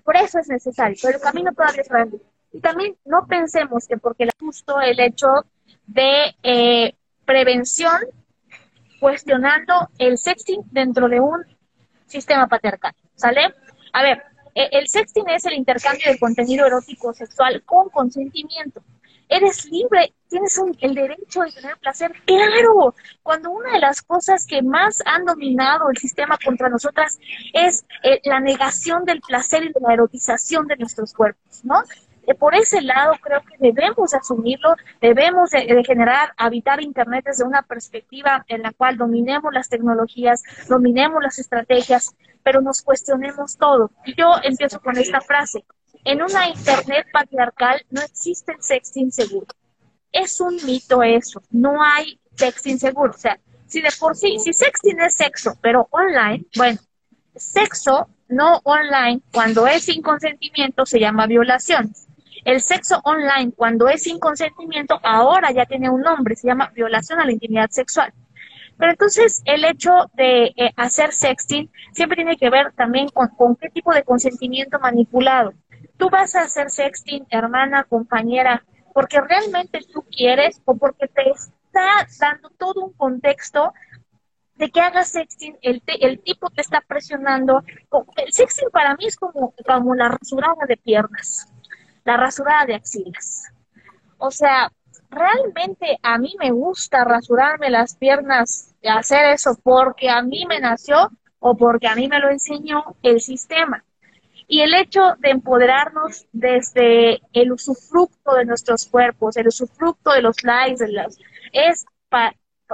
Por 0.03 0.17
eso 0.17 0.39
es 0.39 0.49
necesario, 0.49 0.97
pero 1.03 1.19
el 1.19 1.23
camino 1.23 1.53
todavía 1.53 1.83
es 1.83 1.89
grande. 1.89 2.19
Y 2.53 2.61
también 2.61 2.97
no 3.05 3.27
pensemos 3.27 3.87
que 3.87 3.99
porque 3.99 4.29
justo 4.41 4.81
el 4.81 4.99
hecho 5.01 5.27
de 5.87 6.35
eh, 6.43 6.95
prevención 7.27 7.97
cuestionando 9.01 9.89
el 9.99 10.17
sexting 10.17 10.63
dentro 10.71 11.09
de 11.09 11.21
un 11.21 11.45
sistema 12.07 12.47
patriarcal, 12.47 12.95
¿sale? 13.15 13.55
A 13.93 14.03
ver, 14.03 14.23
el 14.55 14.89
sexting 14.89 15.29
es 15.29 15.45
el 15.47 15.55
intercambio 15.55 16.11
de 16.11 16.19
contenido 16.19 16.67
erótico 16.67 17.13
sexual 17.13 17.63
con 17.65 17.89
consentimiento. 17.91 18.83
Eres 19.29 19.65
libre, 19.67 20.13
tienes 20.29 20.61
el 20.81 20.95
derecho 20.95 21.41
de 21.41 21.53
tener 21.53 21.77
placer. 21.79 22.13
Claro, 22.27 22.95
cuando 23.23 23.51
una 23.51 23.73
de 23.73 23.81
las 23.81 24.03
cosas 24.03 24.47
que 24.47 24.63
más 24.63 25.03
han 25.07 25.25
dominado 25.25 25.89
el 25.91 25.97
sistema 25.97 26.39
contra 26.45 26.69
nosotras 26.69 27.19
es 27.53 27.85
eh, 28.03 28.21
la 28.25 28.41
negación 28.41 29.05
del 29.05 29.21
placer 29.21 29.65
y 29.65 29.73
de 29.73 29.81
la 29.81 29.95
erotización 29.95 30.67
de 30.67 30.77
nuestros 30.77 31.15
cuerpos, 31.15 31.65
¿no? 31.65 31.83
Por 32.33 32.55
ese 32.55 32.81
lado 32.81 33.13
creo 33.21 33.43
que 33.43 33.57
debemos 33.59 34.15
asumirlo, 34.15 34.75
debemos 35.01 35.51
de, 35.51 35.83
generar, 35.85 36.33
habitar 36.37 36.81
Internet 36.81 37.25
desde 37.27 37.45
una 37.45 37.63
perspectiva 37.63 38.45
en 38.49 38.63
la 38.63 38.73
cual 38.73 38.97
dominemos 38.97 39.53
las 39.53 39.69
tecnologías, 39.69 40.43
dominemos 40.69 41.23
las 41.23 41.39
estrategias, 41.39 42.15
pero 42.43 42.61
nos 42.61 42.83
cuestionemos 42.83 43.59
todo. 43.59 43.91
Y 44.07 44.15
yo 44.15 44.33
empiezo 44.43 44.81
con 44.81 44.97
esta 44.97 45.21
frase. 45.21 45.65
En 46.05 46.23
una 46.23 46.49
Internet 46.49 47.07
patriarcal 47.13 47.85
no 47.91 48.01
existe 48.01 48.53
el 48.53 48.63
sexting 48.63 49.11
seguro. 49.11 49.49
Es 50.13 50.41
un 50.41 50.57
mito 50.65 51.03
eso. 51.03 51.43
No 51.51 51.83
hay 51.83 52.21
sexting 52.37 52.79
seguro. 52.79 53.13
O 53.13 53.19
sea, 53.19 53.39
si 53.67 53.81
de 53.81 53.91
por 53.99 54.15
sí, 54.15 54.39
si 54.39 54.53
sexting 54.53 55.01
es 55.01 55.15
sexo, 55.15 55.59
pero 55.61 55.89
online, 55.91 56.47
bueno, 56.57 56.79
sexo 57.35 58.09
no 58.29 58.61
online, 58.65 59.21
cuando 59.33 59.67
es 59.67 59.85
sin 59.85 60.03
consentimiento, 60.03 60.87
se 60.87 60.99
llama 60.99 61.27
violación. 61.27 61.93
El 62.45 62.61
sexo 62.61 63.01
online, 63.05 63.53
cuando 63.57 63.89
es 63.89 64.03
sin 64.03 64.19
consentimiento, 64.19 65.01
ahora 65.03 65.51
ya 65.51 65.65
tiene 65.65 65.89
un 65.89 66.03
nombre, 66.03 66.37
se 66.37 66.47
llama 66.47 66.71
violación 66.75 67.19
a 67.19 67.25
la 67.25 67.33
intimidad 67.33 67.71
sexual. 67.71 68.13
Pero 68.77 68.91
entonces 68.91 69.41
el 69.47 69.65
hecho 69.65 69.93
de 70.13 70.53
eh, 70.57 70.73
hacer 70.77 71.13
sexting 71.13 71.71
siempre 71.93 72.17
tiene 72.17 72.37
que 72.37 72.51
ver 72.51 72.73
también 72.73 73.09
con, 73.09 73.57
qué 73.57 73.71
tipo 73.71 73.95
de 73.95 74.03
consentimiento 74.03 74.79
manipulado. 74.79 75.55
Tú 75.97 76.11
vas 76.11 76.35
a 76.35 76.43
hacer 76.43 76.69
sexting, 76.69 77.27
hermana, 77.31 77.85
compañera, 77.85 78.63
porque 78.93 79.23
realmente 79.23 79.81
tú 79.91 80.05
quieres 80.15 80.61
o 80.67 80.77
porque 80.77 81.09
te 81.09 81.31
está 81.31 82.07
dando 82.21 82.51
todo 82.51 82.85
un 82.85 82.93
contexto 82.93 83.73
de 84.57 84.71
que 84.71 84.81
hagas 84.81 85.09
sexting, 85.09 85.57
el, 85.63 85.83
el 85.87 86.21
tipo 86.21 86.51
te 86.51 86.61
está 86.61 86.83
presionando. 86.87 87.63
El 88.17 88.33
sexting 88.33 88.69
para 88.71 88.97
mí 88.97 89.07
es 89.07 89.17
como, 89.17 89.55
como 89.67 89.95
la 89.95 90.11
rasurada 90.11 90.67
de 90.69 90.77
piernas 90.77 91.54
la 92.05 92.17
rasurada 92.17 92.67
de 92.67 92.75
axilas. 92.75 93.51
O 94.19 94.31
sea, 94.31 94.71
realmente 95.11 95.99
a 96.03 96.19
mí 96.19 96.35
me 96.39 96.51
gusta 96.51 97.05
rasurarme 97.05 97.71
las 97.71 97.97
piernas 97.97 98.75
y 98.81 98.89
hacer 98.89 99.27
eso 99.27 99.57
porque 99.63 100.11
a 100.11 100.23
mí 100.23 100.45
me 100.47 100.61
nació 100.61 101.11
o 101.39 101.57
porque 101.57 101.89
a 101.89 101.95
mí 101.95 102.09
me 102.09 102.21
lo 102.21 102.31
enseñó 102.31 102.97
el 103.03 103.21
sistema. 103.21 103.85
Y 104.47 104.61
el 104.61 104.75
hecho 104.75 105.15
de 105.21 105.31
empoderarnos 105.31 106.27
desde 106.33 107.23
el 107.33 107.53
usufructo 107.53 108.35
de 108.35 108.45
nuestros 108.45 108.87
cuerpos, 108.87 109.37
el 109.37 109.49
usufructo 109.49 110.13
de 110.13 110.21
los 110.21 110.43
likes, 110.45 110.85
es 111.53 111.87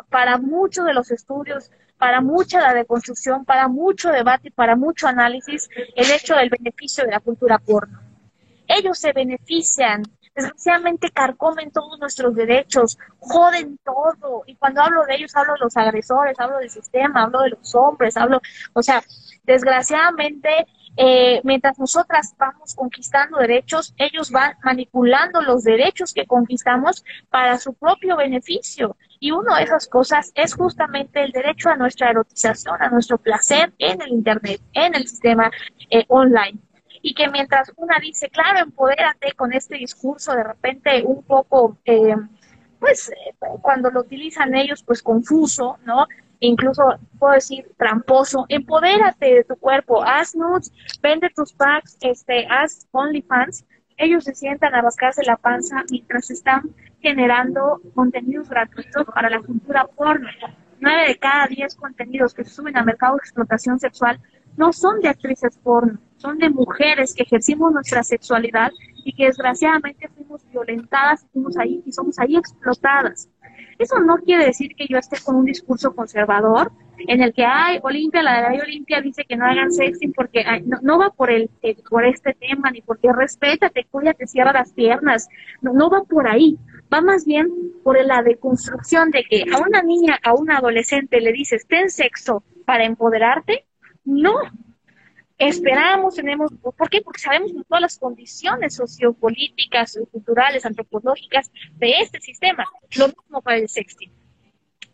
para 0.08 0.38
muchos 0.38 0.84
de 0.84 0.94
los 0.94 1.10
estudios, 1.12 1.70
para 1.96 2.20
mucha 2.20 2.60
la 2.60 2.74
deconstrucción, 2.74 3.44
para 3.44 3.68
mucho 3.68 4.10
debate 4.10 4.50
para 4.50 4.74
mucho 4.74 5.06
análisis, 5.06 5.68
el 5.94 6.10
hecho 6.10 6.34
del 6.34 6.50
beneficio 6.50 7.04
de 7.04 7.12
la 7.12 7.20
cultura 7.20 7.58
porno 7.58 8.09
ellos 8.70 8.98
se 8.98 9.12
benefician, 9.12 10.02
desgraciadamente 10.34 11.10
carcomen 11.10 11.70
todos 11.70 11.98
nuestros 11.98 12.34
derechos, 12.34 12.98
joden 13.18 13.78
todo. 13.84 14.44
Y 14.46 14.54
cuando 14.56 14.82
hablo 14.82 15.04
de 15.04 15.16
ellos, 15.16 15.34
hablo 15.36 15.54
de 15.54 15.60
los 15.60 15.76
agresores, 15.76 16.38
hablo 16.38 16.58
del 16.58 16.70
sistema, 16.70 17.24
hablo 17.24 17.40
de 17.40 17.50
los 17.50 17.74
hombres, 17.74 18.16
hablo, 18.16 18.40
o 18.72 18.82
sea, 18.82 19.02
desgraciadamente, 19.44 20.66
eh, 20.96 21.40
mientras 21.44 21.78
nosotras 21.78 22.34
vamos 22.38 22.74
conquistando 22.74 23.38
derechos, 23.38 23.94
ellos 23.96 24.30
van 24.30 24.54
manipulando 24.62 25.42
los 25.42 25.64
derechos 25.64 26.12
que 26.12 26.26
conquistamos 26.26 27.04
para 27.28 27.58
su 27.58 27.74
propio 27.74 28.16
beneficio. 28.16 28.96
Y 29.18 29.32
una 29.32 29.58
de 29.58 29.64
esas 29.64 29.86
cosas 29.86 30.32
es 30.34 30.54
justamente 30.54 31.22
el 31.22 31.32
derecho 31.32 31.68
a 31.68 31.76
nuestra 31.76 32.10
erotización, 32.10 32.80
a 32.80 32.88
nuestro 32.88 33.18
placer 33.18 33.72
en 33.78 34.00
el 34.00 34.12
Internet, 34.12 34.60
en 34.72 34.94
el 34.94 35.06
sistema 35.06 35.50
eh, 35.90 36.04
online 36.08 36.58
y 37.02 37.14
que 37.14 37.28
mientras 37.28 37.72
una 37.76 37.98
dice, 38.00 38.28
claro, 38.28 38.60
empodérate 38.60 39.32
con 39.32 39.52
este 39.52 39.76
discurso 39.76 40.32
de 40.32 40.44
repente 40.44 41.02
un 41.04 41.22
poco, 41.22 41.78
eh, 41.84 42.14
pues 42.78 43.10
eh, 43.10 43.34
cuando 43.62 43.90
lo 43.90 44.00
utilizan 44.00 44.54
ellos, 44.54 44.82
pues 44.82 45.02
confuso, 45.02 45.78
¿no? 45.84 46.06
Incluso 46.40 46.82
puedo 47.18 47.34
decir 47.34 47.70
tramposo, 47.76 48.46
empodérate 48.48 49.34
de 49.34 49.44
tu 49.44 49.56
cuerpo, 49.56 50.02
haz 50.02 50.34
nudes, 50.34 50.72
vende 51.02 51.30
tus 51.30 51.52
packs, 51.52 51.98
este, 52.00 52.46
haz 52.48 52.88
OnlyFans, 52.92 53.66
ellos 53.98 54.24
se 54.24 54.34
sientan 54.34 54.74
a 54.74 54.80
rascarse 54.80 55.22
la 55.24 55.36
panza 55.36 55.84
mientras 55.90 56.30
están 56.30 56.74
generando 57.00 57.80
contenidos 57.94 58.48
gratuitos 58.48 59.06
para 59.14 59.28
la 59.28 59.40
cultura 59.42 59.86
porno. 59.94 60.28
Nueve 60.80 61.08
de 61.08 61.18
cada 61.18 61.46
diez 61.46 61.74
contenidos 61.74 62.32
que 62.32 62.44
suben 62.44 62.76
al 62.78 62.86
mercado 62.86 63.16
de 63.16 63.20
explotación 63.20 63.78
sexual 63.78 64.18
no 64.56 64.72
son 64.72 65.00
de 65.00 65.08
actrices 65.08 65.58
porno, 65.58 65.98
son 66.16 66.38
de 66.38 66.50
mujeres 66.50 67.14
que 67.14 67.22
ejercimos 67.22 67.72
nuestra 67.72 68.02
sexualidad 68.02 68.70
y 69.04 69.14
que 69.14 69.26
desgraciadamente 69.26 70.08
fuimos 70.08 70.46
violentadas, 70.50 71.26
fuimos 71.32 71.56
ahí 71.56 71.82
y 71.86 71.92
somos 71.92 72.18
ahí 72.18 72.36
explotadas. 72.36 73.28
Eso 73.78 73.98
no 73.98 74.18
quiere 74.18 74.44
decir 74.44 74.74
que 74.76 74.86
yo 74.88 74.98
esté 74.98 75.16
con 75.24 75.36
un 75.36 75.46
discurso 75.46 75.94
conservador 75.94 76.70
en 77.08 77.22
el 77.22 77.32
que, 77.32 77.44
ay, 77.44 77.78
Olimpia, 77.82 78.22
la 78.22 78.50
ley 78.50 78.60
Olimpia 78.60 79.00
dice 79.00 79.24
que 79.26 79.36
no 79.36 79.46
hagan 79.46 79.72
sexting 79.72 80.12
porque 80.12 80.44
no, 80.82 80.98
va 80.98 81.10
por 81.10 81.30
el, 81.30 81.48
por 81.88 82.04
este 82.04 82.34
tema, 82.34 82.70
ni 82.70 82.82
porque 82.82 83.10
respétate, 83.10 83.86
te 84.18 84.26
cierra 84.26 84.52
las 84.52 84.72
piernas, 84.72 85.28
no, 85.62 85.72
no 85.72 85.88
va 85.88 86.02
por 86.04 86.28
ahí, 86.28 86.58
va 86.92 87.00
más 87.00 87.24
bien 87.24 87.48
por 87.82 88.02
la 88.04 88.22
deconstrucción 88.22 89.10
de 89.10 89.24
que 89.24 89.44
a 89.50 89.62
una 89.66 89.82
niña, 89.82 90.18
a 90.22 90.34
un 90.34 90.50
adolescente 90.50 91.20
le 91.20 91.32
dices, 91.32 91.66
ten 91.66 91.88
sexo 91.88 92.44
para 92.66 92.84
empoderarte, 92.84 93.64
no, 94.10 94.34
esperamos, 95.38 96.16
tenemos, 96.16 96.52
¿por 96.60 96.90
qué? 96.90 97.00
Porque 97.00 97.20
sabemos 97.20 97.52
todas 97.68 97.80
las 97.80 97.98
condiciones 97.98 98.74
sociopolíticas, 98.74 99.98
culturales, 100.10 100.66
antropológicas 100.66 101.50
de 101.76 102.00
este 102.00 102.20
sistema, 102.20 102.64
lo 102.96 103.08
mismo 103.08 103.40
para 103.40 103.58
el 103.58 103.68
sexting. 103.68 104.12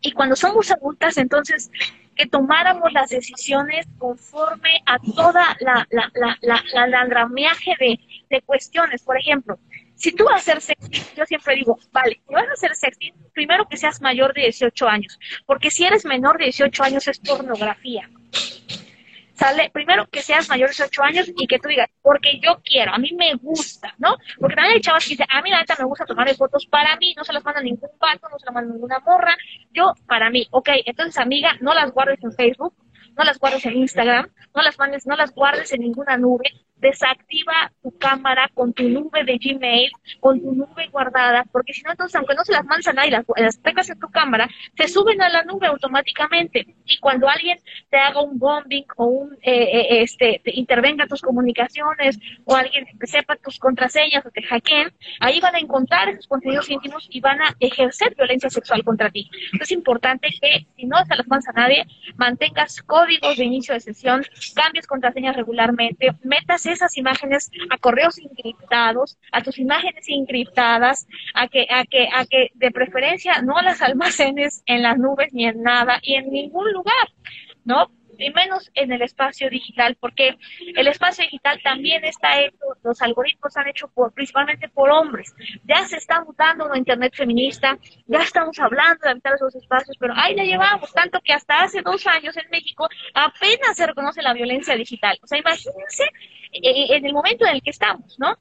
Y 0.01 0.11
cuando 0.11 0.35
somos 0.35 0.69
adultas, 0.71 1.17
entonces, 1.17 1.71
que 2.15 2.27
tomáramos 2.27 2.93
las 2.93 3.09
decisiones 3.09 3.87
conforme 3.97 4.81
a 4.85 4.99
toda 4.99 5.57
la, 5.59 5.87
la, 5.89 6.11
la, 6.41 6.63
la, 6.87 7.01
andamiaje 7.01 7.73
de, 7.79 7.99
de, 8.29 8.41
cuestiones. 8.41 9.01
Por 9.01 9.17
ejemplo, 9.17 9.59
si 9.95 10.11
tú 10.11 10.25
vas 10.25 10.35
a 10.35 10.37
hacer 10.37 10.61
sexting, 10.61 11.03
yo 11.15 11.25
siempre 11.25 11.55
digo, 11.55 11.79
vale, 11.91 12.21
si 12.27 12.33
vas 12.33 12.47
a 12.47 12.53
hacer 12.53 12.75
sexting, 12.75 13.15
primero 13.33 13.67
que 13.67 13.77
seas 13.77 13.99
mayor 13.99 14.33
de 14.33 14.43
18 14.43 14.87
años, 14.87 15.19
porque 15.47 15.71
si 15.71 15.85
eres 15.85 16.05
menor 16.05 16.37
de 16.37 16.45
18 16.45 16.83
años 16.83 17.07
es 17.07 17.19
pornografía 17.19 18.07
sale 19.37 19.69
primero 19.71 20.07
que 20.09 20.21
seas 20.21 20.49
mayor 20.49 20.69
de 20.69 20.73
18 20.73 21.03
años 21.03 21.31
y 21.35 21.47
que 21.47 21.59
tú 21.59 21.69
digas, 21.69 21.89
porque 22.01 22.39
yo 22.39 22.59
quiero, 22.63 22.93
a 22.93 22.97
mí 22.97 23.11
me 23.15 23.35
gusta, 23.35 23.93
¿no? 23.99 24.15
Porque 24.39 24.55
también 24.55 24.75
hay 24.75 24.81
chavas 24.81 25.03
que 25.03 25.11
dicen, 25.11 25.27
a 25.29 25.41
mí 25.41 25.49
la 25.49 25.59
neta 25.59 25.75
me 25.77 25.85
gusta 25.85 26.05
tomar 26.05 26.27
fotos 26.35 26.65
para 26.65 26.95
mí, 26.97 27.13
no 27.15 27.23
se 27.23 27.33
las 27.33 27.43
manda 27.43 27.61
ningún 27.61 27.89
pato, 27.99 28.27
no 28.29 28.39
se 28.39 28.45
las 28.45 28.55
manda 28.55 28.73
ninguna 28.73 28.99
morra, 28.99 29.35
yo 29.71 29.93
para 30.07 30.29
mí, 30.29 30.47
ok, 30.51 30.69
entonces 30.85 31.17
amiga, 31.19 31.55
no 31.61 31.73
las 31.73 31.91
guardes 31.91 32.23
en 32.23 32.31
Facebook, 32.31 32.73
no 33.15 33.23
las 33.23 33.39
guardes 33.39 33.65
en 33.65 33.77
Instagram, 33.77 34.27
no 34.55 34.61
las 34.61 34.77
mandes, 34.77 35.05
no 35.05 35.15
las 35.15 35.33
guardes 35.33 35.71
en 35.71 35.81
ninguna 35.81 36.17
nube, 36.17 36.51
desactiva 36.79 37.71
tu 37.81 37.97
cámara 37.97 38.49
con 38.53 38.73
tu 38.73 38.87
nube 38.89 39.23
de 39.23 39.37
Gmail, 39.37 39.91
con 40.19 40.39
tu 40.41 40.53
nube 40.53 40.87
guardada, 40.91 41.45
porque 41.51 41.73
si 41.73 41.81
no, 41.83 41.91
entonces, 41.91 42.15
aunque 42.15 42.35
no 42.35 42.43
se 42.43 42.53
las 42.53 42.65
mandes 42.65 42.87
a 42.87 42.93
nadie, 42.93 43.11
las, 43.11 43.25
las 43.35 43.61
tengas 43.61 43.89
en 43.89 43.99
tu 43.99 44.09
cámara, 44.09 44.49
se 44.77 44.87
suben 44.87 45.21
a 45.21 45.29
la 45.29 45.43
nube 45.43 45.67
automáticamente. 45.67 46.67
Y 46.85 46.97
cuando 46.99 47.27
alguien 47.27 47.59
te 47.89 47.97
haga 47.97 48.21
un 48.21 48.37
bombing 48.37 48.85
o 48.95 49.05
un, 49.05 49.33
eh, 49.41 49.63
eh, 49.63 50.01
este, 50.01 50.41
te 50.43 50.51
intervenga 50.55 51.07
tus 51.07 51.21
comunicaciones, 51.21 52.19
o 52.45 52.55
alguien 52.55 52.85
sepa 53.03 53.35
tus 53.37 53.59
contraseñas 53.59 54.25
o 54.25 54.31
te 54.31 54.41
hackeen, 54.43 54.91
ahí 55.19 55.39
van 55.39 55.55
a 55.55 55.59
encontrar 55.59 56.09
esos 56.09 56.27
contenidos 56.27 56.69
íntimos 56.69 57.07
y 57.09 57.19
van 57.19 57.41
a 57.41 57.55
ejercer 57.59 58.15
violencia 58.15 58.49
sexual 58.49 58.83
contra 58.83 59.09
ti. 59.09 59.29
es 59.59 59.71
importante 59.71 60.29
que, 60.41 60.67
si 60.75 60.85
no 60.85 60.97
se 61.05 61.15
las 61.15 61.27
mandas 61.27 61.49
a 61.49 61.59
nadie, 61.59 61.85
mantengas 62.15 62.81
códigos 62.83 63.37
de 63.37 63.45
inicio 63.45 63.73
de 63.73 63.79
sesión, 63.79 64.23
cambies 64.55 64.87
contraseñas 64.87 65.35
regularmente, 65.35 66.09
metas 66.23 66.66
esas 66.67 66.97
imágenes 66.97 67.49
a 67.69 67.77
correos 67.77 68.17
encriptados, 68.17 69.17
a 69.31 69.41
tus 69.41 69.57
imágenes 69.59 70.05
encriptadas, 70.07 71.07
a 71.33 71.47
que, 71.47 71.67
a 71.69 71.85
que, 71.85 72.07
a 72.13 72.25
que 72.25 72.51
de 72.53 72.71
preferencia 72.71 73.41
no 73.41 73.61
las 73.61 73.81
almacenes 73.87 74.63
en 74.65 74.83
las 74.83 74.97
nubes 74.97 75.33
ni 75.33 75.45
en 75.45 75.61
nada 75.61 75.99
y 76.01 76.15
en 76.15 76.29
ningún 76.31 76.71
lugar, 76.71 77.13
¿no? 77.65 77.91
Y 78.17 78.29
menos 78.31 78.69
en 78.73 78.91
el 78.91 79.01
espacio 79.01 79.49
digital, 79.49 79.97
porque 79.99 80.37
el 80.75 80.87
espacio 80.87 81.23
digital 81.23 81.59
también 81.63 82.03
está 82.05 82.41
hecho, 82.41 82.57
los 82.83 83.01
algoritmos 83.01 83.55
han 83.57 83.67
hecho 83.67 83.87
por, 83.89 84.13
principalmente 84.13 84.69
por 84.69 84.89
hombres. 84.89 85.33
Ya 85.65 85.85
se 85.85 85.97
está 85.97 86.23
mutando 86.23 86.65
una 86.65 86.77
Internet 86.77 87.13
feminista, 87.15 87.77
ya 88.05 88.19
estamos 88.19 88.57
hablando 88.59 88.99
de 89.03 89.11
habitar 89.11 89.33
esos 89.35 89.55
espacios, 89.55 89.97
pero 89.99 90.13
ahí 90.15 90.35
la 90.35 90.43
llevamos, 90.43 90.91
tanto 90.93 91.19
que 91.23 91.33
hasta 91.33 91.63
hace 91.63 91.81
dos 91.81 92.05
años 92.07 92.35
en 92.37 92.49
México 92.49 92.87
apenas 93.13 93.75
se 93.75 93.87
reconoce 93.87 94.21
la 94.21 94.33
violencia 94.33 94.75
digital. 94.75 95.17
O 95.21 95.27
sea, 95.27 95.37
imagínense 95.37 96.03
eh, 96.53 96.95
en 96.95 97.05
el 97.05 97.13
momento 97.13 97.45
en 97.45 97.55
el 97.55 97.61
que 97.61 97.71
estamos, 97.71 98.17
¿no? 98.19 98.37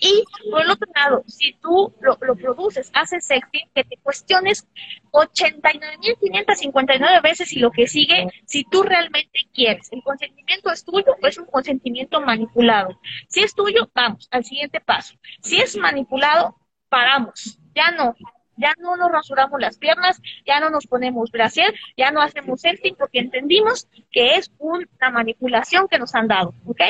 Y 0.00 0.24
por 0.50 0.62
el 0.62 0.70
otro 0.70 0.90
lado, 0.94 1.22
si 1.26 1.52
tú 1.60 1.94
lo, 2.00 2.16
produces, 2.16 2.90
haces 2.94 3.26
sexting, 3.26 3.68
que 3.74 3.84
te 3.84 3.98
cuestiones 3.98 4.66
89.559 5.12 7.22
veces 7.22 7.52
y 7.52 7.58
lo 7.58 7.70
que 7.70 7.86
sigue, 7.86 8.28
si 8.46 8.64
tú 8.64 8.82
realmente 8.82 9.40
quieres. 9.52 9.92
El 9.92 10.02
consentimiento 10.02 10.70
es 10.70 10.82
tuyo 10.84 11.14
o 11.22 11.26
es 11.26 11.36
un 11.36 11.44
consentimiento 11.44 12.22
manipulado. 12.22 12.98
Si 13.28 13.40
es 13.40 13.54
tuyo, 13.54 13.90
vamos 13.94 14.26
al 14.30 14.42
siguiente 14.44 14.80
paso. 14.80 15.16
Si 15.42 15.60
es 15.60 15.76
manipulado, 15.76 16.56
paramos. 16.88 17.58
Ya 17.74 17.90
no, 17.90 18.14
ya 18.56 18.74
no 18.78 18.96
nos 18.96 19.10
rasuramos 19.10 19.60
las 19.60 19.78
piernas, 19.78 20.20
ya 20.46 20.60
no 20.60 20.70
nos 20.70 20.86
ponemos 20.86 21.30
brasier, 21.30 21.74
ya 21.96 22.10
no 22.10 22.20
hacemos 22.20 22.60
sexting 22.60 22.96
porque 22.96 23.18
entendimos 23.18 23.88
que 24.10 24.36
es 24.36 24.50
una 24.58 25.10
manipulación 25.10 25.88
que 25.88 25.98
nos 25.98 26.14
han 26.14 26.28
dado, 26.28 26.54
¿ok? 26.66 26.82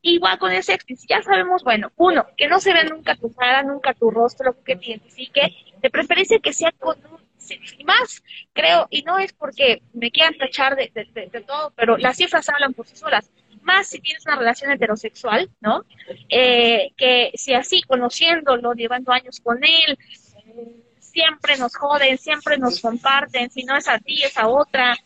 Igual 0.00 0.38
con 0.38 0.52
el 0.52 0.62
sexting, 0.62 0.96
ya 1.08 1.22
sabemos, 1.22 1.64
bueno, 1.64 1.90
uno, 1.96 2.26
que 2.36 2.46
no 2.46 2.60
se 2.60 2.72
vea 2.72 2.84
nunca 2.84 3.16
tu 3.16 3.32
cara, 3.34 3.62
nunca 3.62 3.94
tu 3.94 4.10
rostro, 4.10 4.62
que 4.62 4.76
te 4.76 4.90
identifique, 4.90 5.50
de 5.80 5.90
preferencia 5.90 6.38
que 6.38 6.52
sea 6.52 6.72
con 6.72 6.96
un 7.04 7.18
y 7.78 7.84
más, 7.84 8.22
creo, 8.52 8.86
y 8.90 9.02
no 9.02 9.18
es 9.18 9.32
porque 9.32 9.82
me 9.92 10.10
quieran 10.10 10.36
tachar 10.36 10.76
de, 10.76 10.90
todo, 11.46 11.72
pero 11.76 11.96
las 11.96 12.16
cifras 12.16 12.48
hablan 12.48 12.74
por 12.74 12.86
sí 12.86 12.96
solas. 12.96 13.30
Más 13.62 13.88
si 13.88 14.00
tienes 14.00 14.24
una 14.26 14.36
relación 14.36 14.70
heterosexual, 14.70 15.50
¿no? 15.60 15.84
Eh, 16.28 16.90
que 16.96 17.32
si 17.34 17.54
así, 17.54 17.82
conociéndolo, 17.82 18.72
llevando 18.72 19.12
años 19.12 19.40
con 19.40 19.62
él, 19.62 19.98
siempre 20.98 21.56
nos 21.56 21.76
joden, 21.76 22.18
siempre 22.18 22.56
nos 22.56 22.80
comparten, 22.80 23.50
si 23.50 23.64
no 23.64 23.76
es 23.76 23.88
a 23.88 23.98
ti, 23.98 24.22
es 24.22 24.36
a 24.38 24.48
otra. 24.48 24.96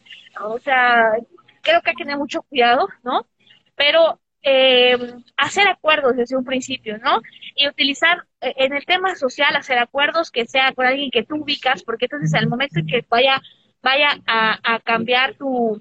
O 0.41 0.59
sea, 0.59 1.13
creo 1.63 1.81
que 1.81 1.91
hay 1.91 1.97
que 1.97 2.05
tener 2.05 2.19
mucho 2.19 2.43
cuidado, 2.43 2.89
¿no? 3.03 3.27
Pero 3.75 4.21
eh, 4.45 4.99
hacer 5.37 5.69
acuerdos 5.69 6.17
desde 6.17 6.37
un 6.37 6.45
principio, 6.45 6.99
¿no? 6.99 7.21
Y 7.55 7.69
utilizar 7.69 8.25
eh, 8.41 8.53
en 8.57 8.73
el 8.73 8.85
tema 8.85 9.15
social, 9.15 9.55
hacer 9.55 9.79
acuerdos 9.79 10.33
que 10.33 10.47
sea 10.47 10.73
con 10.73 10.85
alguien 10.85 11.11
que 11.13 11.23
tú 11.23 11.37
ubicas, 11.37 11.85
porque 11.85 12.07
entonces 12.07 12.35
al 12.35 12.49
momento 12.49 12.81
en 12.81 12.87
que 12.87 13.05
vaya, 13.09 13.41
vaya 13.83 14.21
a, 14.27 14.81
cambiar 14.85 15.35
tu, 15.35 15.81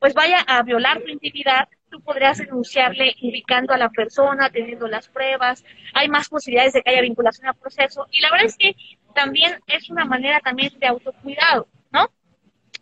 pues 0.00 0.14
vaya 0.14 0.40
a 0.48 0.62
violar 0.64 1.00
tu 1.00 1.10
intimidad, 1.10 1.68
tú 1.88 2.00
podrías 2.00 2.38
denunciarle 2.38 3.14
ubicando 3.22 3.72
a 3.72 3.78
la 3.78 3.88
persona, 3.90 4.50
teniendo 4.50 4.88
las 4.88 5.08
pruebas, 5.08 5.64
hay 5.94 6.08
más 6.08 6.28
posibilidades 6.28 6.72
de 6.72 6.82
que 6.82 6.90
haya 6.90 7.02
vinculación 7.02 7.46
al 7.46 7.54
proceso, 7.54 8.08
y 8.10 8.20
la 8.20 8.30
verdad 8.32 8.46
es 8.46 8.56
que 8.56 8.74
también 9.14 9.60
es 9.68 9.90
una 9.90 10.04
manera 10.04 10.40
también 10.40 10.72
de 10.78 10.88
autocuidado, 10.88 11.68
¿no? 11.92 12.10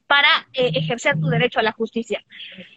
Para 0.06 0.48
eh, 0.54 0.70
ejercer 0.74 1.20
tu 1.20 1.26
derecho 1.26 1.60
a 1.60 1.62
la 1.62 1.72
justicia. 1.72 2.24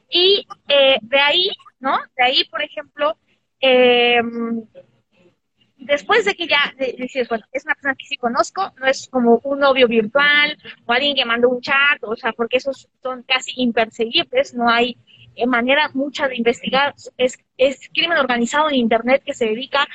Y 0.09 0.45
de 0.67 1.19
ahí 1.19 1.51
¿no? 1.79 1.97
De 2.15 2.23
ahí, 2.23 2.43
por 2.45 2.61
ejemplo, 2.61 3.17
eh, 3.61 4.21
después 5.77 6.25
de 6.25 6.35
que 6.35 6.47
ya 6.47 6.73
dices, 6.97 7.27
bueno, 7.29 7.45
es 7.51 7.65
una 7.65 7.75
persona 7.75 7.95
que 7.95 8.05
sí 8.05 8.17
conozco, 8.17 8.73
no 8.79 8.87
es 8.87 9.07
como 9.09 9.39
un 9.43 9.59
novio 9.59 9.87
virtual 9.87 10.57
o 10.85 10.91
alguien 10.91 11.15
que 11.15 11.25
mandó 11.25 11.49
un 11.49 11.61
chat, 11.61 12.01
o 12.01 12.15
sea, 12.15 12.33
porque 12.33 12.57
esos 12.57 12.89
son 13.01 13.23
casi 13.23 13.51
imperseguibles, 13.55 14.53
no 14.53 14.69
hay 14.69 14.97
eh, 15.35 15.45
manera 15.45 15.89
mucha 15.93 16.27
de 16.27 16.35
investigar, 16.35 16.95
es, 17.17 17.37
es 17.57 17.89
crimen 17.93 18.17
organizado 18.17 18.69
en 18.69 18.75
Internet 18.75 19.23
que 19.25 19.33
se 19.33 19.45
dedica 19.45 19.87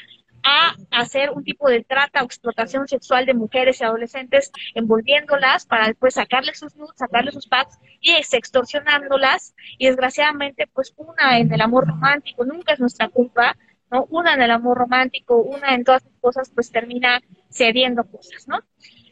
a 0.44 0.74
hacer 0.90 1.30
un 1.30 1.44
tipo 1.44 1.68
de 1.68 1.84
trata 1.84 2.22
o 2.22 2.24
explotación 2.24 2.88
sexual 2.88 3.26
de 3.26 3.34
mujeres 3.34 3.80
y 3.80 3.84
adolescentes, 3.84 4.50
envolviéndolas 4.74 5.66
para 5.66 5.86
después 5.86 6.14
sacarles 6.14 6.58
sus 6.58 6.74
nudes, 6.76 6.96
sacarles 6.96 7.34
sus 7.34 7.46
packs 7.46 7.78
y 8.00 8.12
extorsionándolas. 8.12 9.54
Y 9.78 9.86
desgraciadamente, 9.86 10.66
pues 10.72 10.92
una 10.96 11.38
en 11.38 11.52
el 11.52 11.60
amor 11.60 11.86
romántico, 11.86 12.44
nunca 12.44 12.72
es 12.72 12.80
nuestra 12.80 13.08
culpa, 13.08 13.56
¿no? 13.90 14.06
Una 14.10 14.34
en 14.34 14.42
el 14.42 14.50
amor 14.50 14.78
romántico, 14.78 15.36
una 15.36 15.74
en 15.74 15.84
todas 15.84 16.02
las 16.04 16.18
cosas, 16.20 16.50
pues 16.54 16.70
termina 16.70 17.20
cediendo 17.50 18.04
cosas, 18.04 18.48
¿no? 18.48 18.60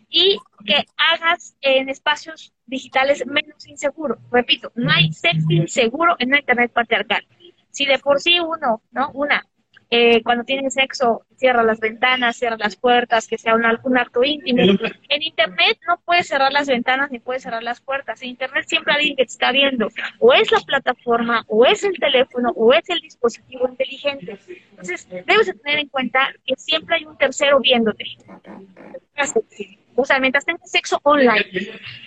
Y 0.09 0.39
que 0.67 0.85
hagas 0.97 1.57
en 1.61 1.89
espacios 1.89 2.53
digitales 2.67 3.25
menos 3.27 3.69
inseguros. 3.69 4.19
Repito, 4.31 4.73
no 4.75 4.91
hay 4.91 5.13
sexo 5.13 5.47
inseguro 5.51 6.17
en 6.19 6.29
una 6.29 6.41
internet 6.41 6.73
patriarcal. 6.73 7.27
Si 7.71 7.87
de 7.87 7.99
por 8.01 8.21
sí 8.21 8.41
uno, 8.41 8.83
¿no? 8.91 9.11
Una 9.13 9.47
eh, 9.93 10.23
cuando 10.23 10.45
tienen 10.45 10.71
sexo, 10.71 11.27
cierra 11.35 11.65
las 11.65 11.81
ventanas, 11.81 12.37
cierra 12.37 12.57
las 12.57 12.77
puertas, 12.77 13.27
que 13.27 13.37
sea 13.37 13.57
un, 13.57 13.65
acto 13.65 14.23
íntimo. 14.23 14.63
En 15.09 15.23
Internet 15.23 15.79
no 15.89 15.99
puedes 16.05 16.29
cerrar 16.29 16.53
las 16.53 16.69
ventanas 16.69 17.11
ni 17.11 17.19
puedes 17.19 17.43
cerrar 17.43 17.65
las 17.65 17.81
puertas. 17.81 18.23
En 18.23 18.29
Internet 18.29 18.67
siempre 18.69 18.95
alguien 18.95 19.17
que 19.17 19.25
te 19.25 19.33
está 19.33 19.51
viendo, 19.51 19.89
o 20.21 20.33
es 20.33 20.53
la 20.53 20.61
plataforma, 20.61 21.45
o 21.49 21.67
es 21.67 21.83
el 21.83 21.99
teléfono, 21.99 22.53
o 22.55 22.73
es 22.73 22.89
el 22.89 23.01
dispositivo 23.01 23.69
inteligente. 23.69 24.39
Entonces, 24.71 25.09
debes 25.09 25.53
tener 25.61 25.81
en 25.81 25.89
cuenta 25.89 26.33
que 26.47 26.55
siempre 26.57 26.97
hay 26.97 27.05
un 27.05 27.19
tercero 27.19 27.59
viéndote. 27.59 28.05
O 29.97 30.05
sea, 30.05 30.21
mientras 30.21 30.45
tengas 30.45 30.71
sexo 30.71 31.01
online. 31.03 31.45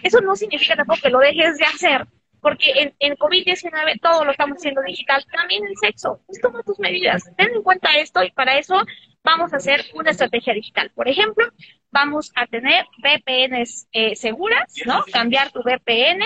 Eso 0.03 0.21
no 0.21 0.37
significa 0.37 0.77
tampoco 0.77 1.01
que 1.03 1.09
lo 1.09 1.19
dejes 1.19 1.57
de 1.57 1.65
hacer, 1.65 2.07
porque 2.43 2.71
en, 2.75 2.93
en 2.99 3.15
COVID-19 3.15 4.01
todo 4.01 4.25
lo 4.25 4.31
estamos 4.31 4.57
haciendo 4.57 4.81
digital, 4.83 5.25
también 5.31 5.65
el 5.65 5.77
sexo. 5.77 6.19
Pues 6.27 6.41
toma 6.41 6.61
tus 6.61 6.77
medidas, 6.77 7.23
ten 7.37 7.55
en 7.55 7.63
cuenta 7.63 7.97
esto 7.97 8.21
y 8.21 8.31
para 8.31 8.57
eso 8.59 8.83
vamos 9.23 9.53
a 9.53 9.57
hacer 9.57 9.85
una 9.95 10.11
estrategia 10.11 10.53
digital. 10.53 10.91
Por 10.93 11.07
ejemplo, 11.07 11.45
vamos 11.89 12.31
a 12.35 12.45
tener 12.45 12.85
VPNs 12.97 13.87
eh, 13.93 14.15
seguras, 14.15 14.73
¿no? 14.85 15.03
Cambiar 15.11 15.51
tu 15.51 15.61
VPN. 15.61 16.23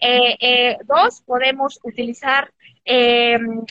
Eh, 0.00 0.36
eh, 0.38 0.78
dos, 0.84 1.22
podemos 1.22 1.80
utilizar, 1.82 2.52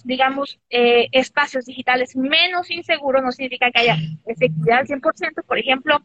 digamos, 0.04 0.60
espacios 0.70 1.66
digitales 1.66 2.16
menos 2.16 2.72
inseguros, 2.72 3.22
no 3.22 3.32
significa 3.32 3.70
que 3.70 3.82
haya 3.82 3.98
efectividad 4.26 4.80
al 4.80 4.88
100%, 4.88 5.46
por 5.46 5.60
ejemplo, 5.60 6.02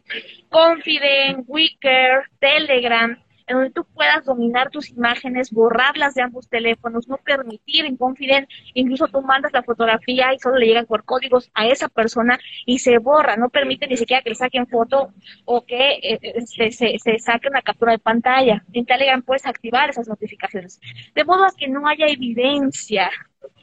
Confident, 0.51 1.45
Wicker, 1.47 2.25
Telegram, 2.39 3.19
en 3.49 3.57
donde 3.57 3.71
tú 3.71 3.85
puedas 3.95 4.25
dominar 4.25 4.71
tus 4.71 4.91
imágenes, 4.91 5.51
borrarlas 5.51 6.15
de 6.15 6.23
ambos 6.23 6.49
teléfonos, 6.49 7.09
no 7.09 7.17
permitir 7.17 7.87
en 7.87 7.97
Confident, 7.97 8.49
incluso 8.75 9.09
tú 9.09 9.23
mandas 9.23 9.53
la 9.53 9.63
fotografía 9.63 10.35
y 10.35 10.39
solo 10.39 10.57
le 10.57 10.67
llegan 10.67 10.87
por 10.87 11.05
códigos 11.05 11.51
a 11.55 11.67
esa 11.67 11.89
persona 11.89 12.39
y 12.67 12.79
se 12.79 12.99
borra, 12.99 13.37
no 13.37 13.49
permite 13.49 13.87
ni 13.87 13.97
siquiera 13.97 14.23
que 14.23 14.31
le 14.31 14.37
saquen 14.37 14.67
foto 14.67 15.13
o 15.45 15.65
que 15.65 15.93
eh, 16.03 16.19
eh, 16.23 16.47
se, 16.47 16.71
se, 16.71 17.19
saque 17.19 17.49
una 17.49 17.63
captura 17.63 17.93
de 17.93 17.99
pantalla. 17.99 18.65
En 18.73 18.85
Telegram 18.85 19.23
puedes 19.23 19.47
activar 19.47 19.91
esas 19.91 20.09
notificaciones. 20.09 20.81
De 21.15 21.25
modo 21.25 21.45
a 21.45 21.53
que 21.57 21.69
no 21.69 21.89
haya 21.89 22.07
evidencia 22.07 23.11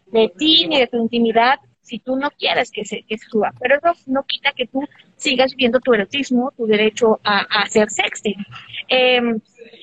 de 0.07 0.31
ti 0.37 0.67
ni 0.67 0.79
de 0.79 0.87
tu 0.87 0.97
intimidad 0.97 1.59
si 1.85 1.99
tú 1.99 2.15
no 2.15 2.31
quieres 2.31 2.71
que 2.71 2.83
se, 2.83 3.03
que 3.03 3.17
suba. 3.17 3.53
Pero 3.59 3.75
eso 3.75 3.93
no 4.07 4.23
quita 4.23 4.51
que 4.53 4.65
tú 4.65 4.83
sigas 5.15 5.55
viendo 5.55 5.79
tu 5.79 5.93
erotismo, 5.93 6.51
tu 6.57 6.65
derecho 6.65 7.19
a, 7.23 7.39
a 7.41 7.61
hacer 7.63 7.89
sexting. 7.91 8.43
Em, 8.87 9.39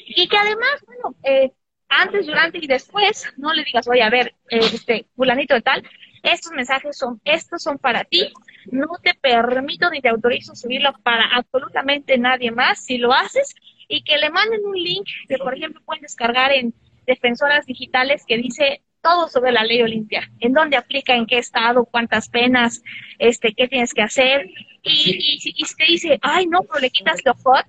y 0.07 0.29
que 0.29 0.37
además, 0.37 0.83
bueno, 0.87 1.17
eh, 1.25 1.53
antes, 1.89 2.27
durante 2.27 2.59
y 2.59 2.67
después, 2.67 3.27
no 3.37 3.53
le 3.53 3.65
digas, 3.65 3.87
oye, 3.89 4.03
a 4.03 4.11
ver, 4.11 4.35
eh, 4.51 4.61
este, 4.61 5.07
fulanito 5.15 5.55
de 5.55 5.63
tal, 5.63 5.83
estos 6.23 6.53
mensajes 6.53 6.97
son, 6.97 7.21
estos 7.25 7.63
son 7.63 7.79
para 7.79 8.05
ti, 8.05 8.33
no 8.71 8.87
te 9.03 9.15
permito 9.15 9.91
ni 9.91 10.01
te 10.01 10.09
autorizo 10.09 10.55
subirlo 10.55 10.93
para 11.03 11.27
absolutamente 11.35 12.17
nadie 12.17 12.51
más 12.51 12.85
si 12.85 12.99
lo 12.99 13.13
haces 13.13 13.55
y 13.89 14.03
que 14.05 14.17
le 14.19 14.31
manden 14.31 14.65
un 14.65 14.75
link 14.75 15.07
que, 15.29 15.37
por 15.39 15.55
ejemplo, 15.55 15.83
pueden 15.85 16.03
descargar 16.03 16.53
en 16.53 16.73
defensoras 17.07 17.67
digitales 17.67 18.25
que 18.27 18.37
dice 18.37 18.83
todo 19.03 19.29
sobre 19.29 19.51
la 19.51 19.65
ley 19.65 19.83
Olimpia, 19.83 20.31
en 20.39 20.53
dónde 20.53 20.77
aplica, 20.77 21.15
en 21.15 21.27
qué 21.27 21.39
estado, 21.39 21.85
cuántas 21.85 22.29
penas, 22.29 22.83
este, 23.19 23.53
qué 23.53 23.67
tienes 23.67 23.93
que 23.93 24.03
hacer. 24.03 24.49
Y, 24.83 25.41
y, 25.43 25.53
y 25.57 25.65
si 25.65 25.77
te 25.77 25.85
dice, 25.85 26.19
ay, 26.23 26.47
no, 26.47 26.61
pero 26.63 26.81
le 26.81 26.91
quitas 26.91 27.19
lo 27.25 27.35
hot, 27.35 27.67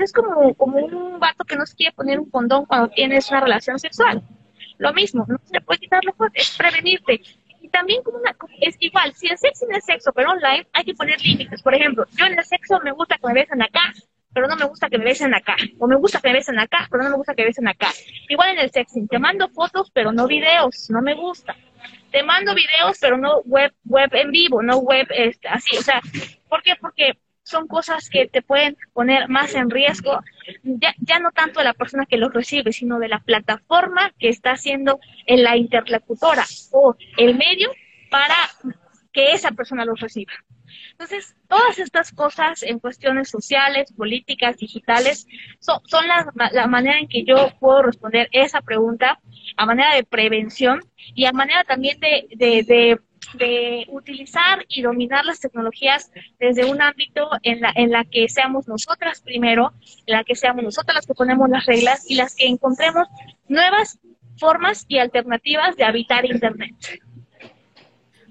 es 0.00 0.12
como, 0.12 0.54
como 0.54 0.78
un 0.78 1.18
vato 1.18 1.44
que 1.44 1.56
no 1.56 1.66
se 1.66 1.76
quiere 1.76 1.92
poner 1.92 2.18
un 2.18 2.30
condón 2.30 2.66
cuando 2.66 2.88
tienes 2.88 3.30
una 3.30 3.40
relación 3.40 3.78
sexual. 3.78 4.22
Lo 4.78 4.92
mismo, 4.92 5.24
no 5.28 5.38
se 5.44 5.60
puede 5.60 5.80
quitar 5.80 6.04
lo 6.04 6.12
es 6.34 6.56
prevenirte. 6.56 7.20
Y 7.60 7.68
también 7.68 8.02
como 8.02 8.18
una, 8.18 8.36
es 8.60 8.76
igual, 8.80 9.14
si 9.14 9.28
el 9.28 9.38
sexo 9.38 9.66
no 9.68 9.76
es 9.76 9.84
sexo, 9.84 10.12
pero 10.12 10.30
online, 10.30 10.66
hay 10.72 10.84
que 10.84 10.94
poner 10.94 11.20
límites. 11.20 11.62
Por 11.62 11.74
ejemplo, 11.74 12.04
yo 12.16 12.26
en 12.26 12.38
el 12.38 12.44
sexo 12.44 12.80
me 12.84 12.92
gusta 12.92 13.16
que 13.16 13.26
me 13.26 13.34
besen 13.34 13.62
acá, 13.62 13.92
pero 14.32 14.48
no 14.48 14.56
me 14.56 14.66
gusta 14.66 14.88
que 14.90 14.98
me 14.98 15.04
besen 15.04 15.34
acá. 15.34 15.56
O 15.78 15.86
me 15.86 15.96
gusta 15.96 16.20
que 16.20 16.28
me 16.28 16.34
besen 16.34 16.58
acá, 16.58 16.86
pero 16.90 17.02
no 17.02 17.10
me 17.10 17.16
gusta 17.16 17.34
que 17.34 17.42
me 17.42 17.48
besen 17.48 17.68
acá. 17.68 17.88
Igual 18.28 18.50
en 18.50 18.58
el 18.58 18.70
sexting, 18.70 19.08
te 19.08 19.18
mando 19.18 19.48
fotos, 19.48 19.90
pero 19.92 20.12
no 20.12 20.26
videos, 20.26 20.90
no 20.90 21.00
me 21.00 21.14
gusta. 21.14 21.56
Te 22.10 22.22
mando 22.22 22.54
videos, 22.54 22.98
pero 23.00 23.16
no 23.16 23.40
web, 23.46 23.72
web 23.84 24.10
en 24.12 24.30
vivo, 24.30 24.62
no 24.62 24.78
web 24.78 25.06
este, 25.10 25.48
así. 25.48 25.76
O 25.78 25.82
sea, 25.82 26.00
¿por 26.48 26.62
qué? 26.62 26.74
Porque 26.80 27.18
son 27.46 27.68
cosas 27.68 28.10
que 28.10 28.26
te 28.26 28.42
pueden 28.42 28.76
poner 28.92 29.28
más 29.28 29.54
en 29.54 29.70
riesgo, 29.70 30.18
ya, 30.64 30.94
ya 30.98 31.20
no 31.20 31.30
tanto 31.30 31.60
de 31.60 31.64
la 31.64 31.74
persona 31.74 32.04
que 32.04 32.16
los 32.16 32.34
recibe, 32.34 32.72
sino 32.72 32.98
de 32.98 33.08
la 33.08 33.20
plataforma 33.20 34.12
que 34.18 34.28
está 34.28 34.50
haciendo 34.50 34.98
en 35.26 35.44
la 35.44 35.56
interlocutora 35.56 36.44
o 36.72 36.96
el 37.16 37.36
medio 37.36 37.70
para 38.10 38.34
que 39.12 39.32
esa 39.32 39.52
persona 39.52 39.84
los 39.84 40.00
reciba. 40.00 40.32
Entonces, 40.90 41.36
todas 41.48 41.78
estas 41.78 42.10
cosas 42.10 42.64
en 42.64 42.80
cuestiones 42.80 43.30
sociales, 43.30 43.92
políticas, 43.92 44.56
digitales, 44.56 45.28
son, 45.60 45.80
son 45.86 46.08
la, 46.08 46.26
la, 46.52 46.66
manera 46.66 46.98
en 46.98 47.06
que 47.06 47.24
yo 47.24 47.52
puedo 47.60 47.82
responder 47.82 48.28
esa 48.32 48.60
pregunta 48.60 49.20
a 49.56 49.66
manera 49.66 49.94
de 49.94 50.02
prevención 50.02 50.80
y 51.14 51.26
a 51.26 51.32
manera 51.32 51.62
también 51.62 52.00
de, 52.00 52.98
de 53.34 53.86
utilizar 53.88 54.64
y 54.68 54.82
dominar 54.82 55.24
las 55.24 55.40
tecnologías 55.40 56.10
desde 56.38 56.64
un 56.64 56.80
ámbito 56.80 57.28
en 57.42 57.60
la, 57.60 57.72
en 57.74 57.90
la 57.90 58.04
que 58.04 58.28
seamos 58.28 58.68
nosotras 58.68 59.20
primero, 59.20 59.72
en 60.06 60.14
la 60.14 60.24
que 60.24 60.34
seamos 60.34 60.64
nosotras 60.64 60.96
las 60.96 61.06
que 61.06 61.14
ponemos 61.14 61.48
las 61.48 61.66
reglas 61.66 62.10
y 62.10 62.14
las 62.14 62.34
que 62.34 62.46
encontremos 62.46 63.08
nuevas 63.48 63.98
formas 64.38 64.84
y 64.88 64.98
alternativas 64.98 65.76
de 65.76 65.84
habitar 65.84 66.24
Internet. 66.24 66.74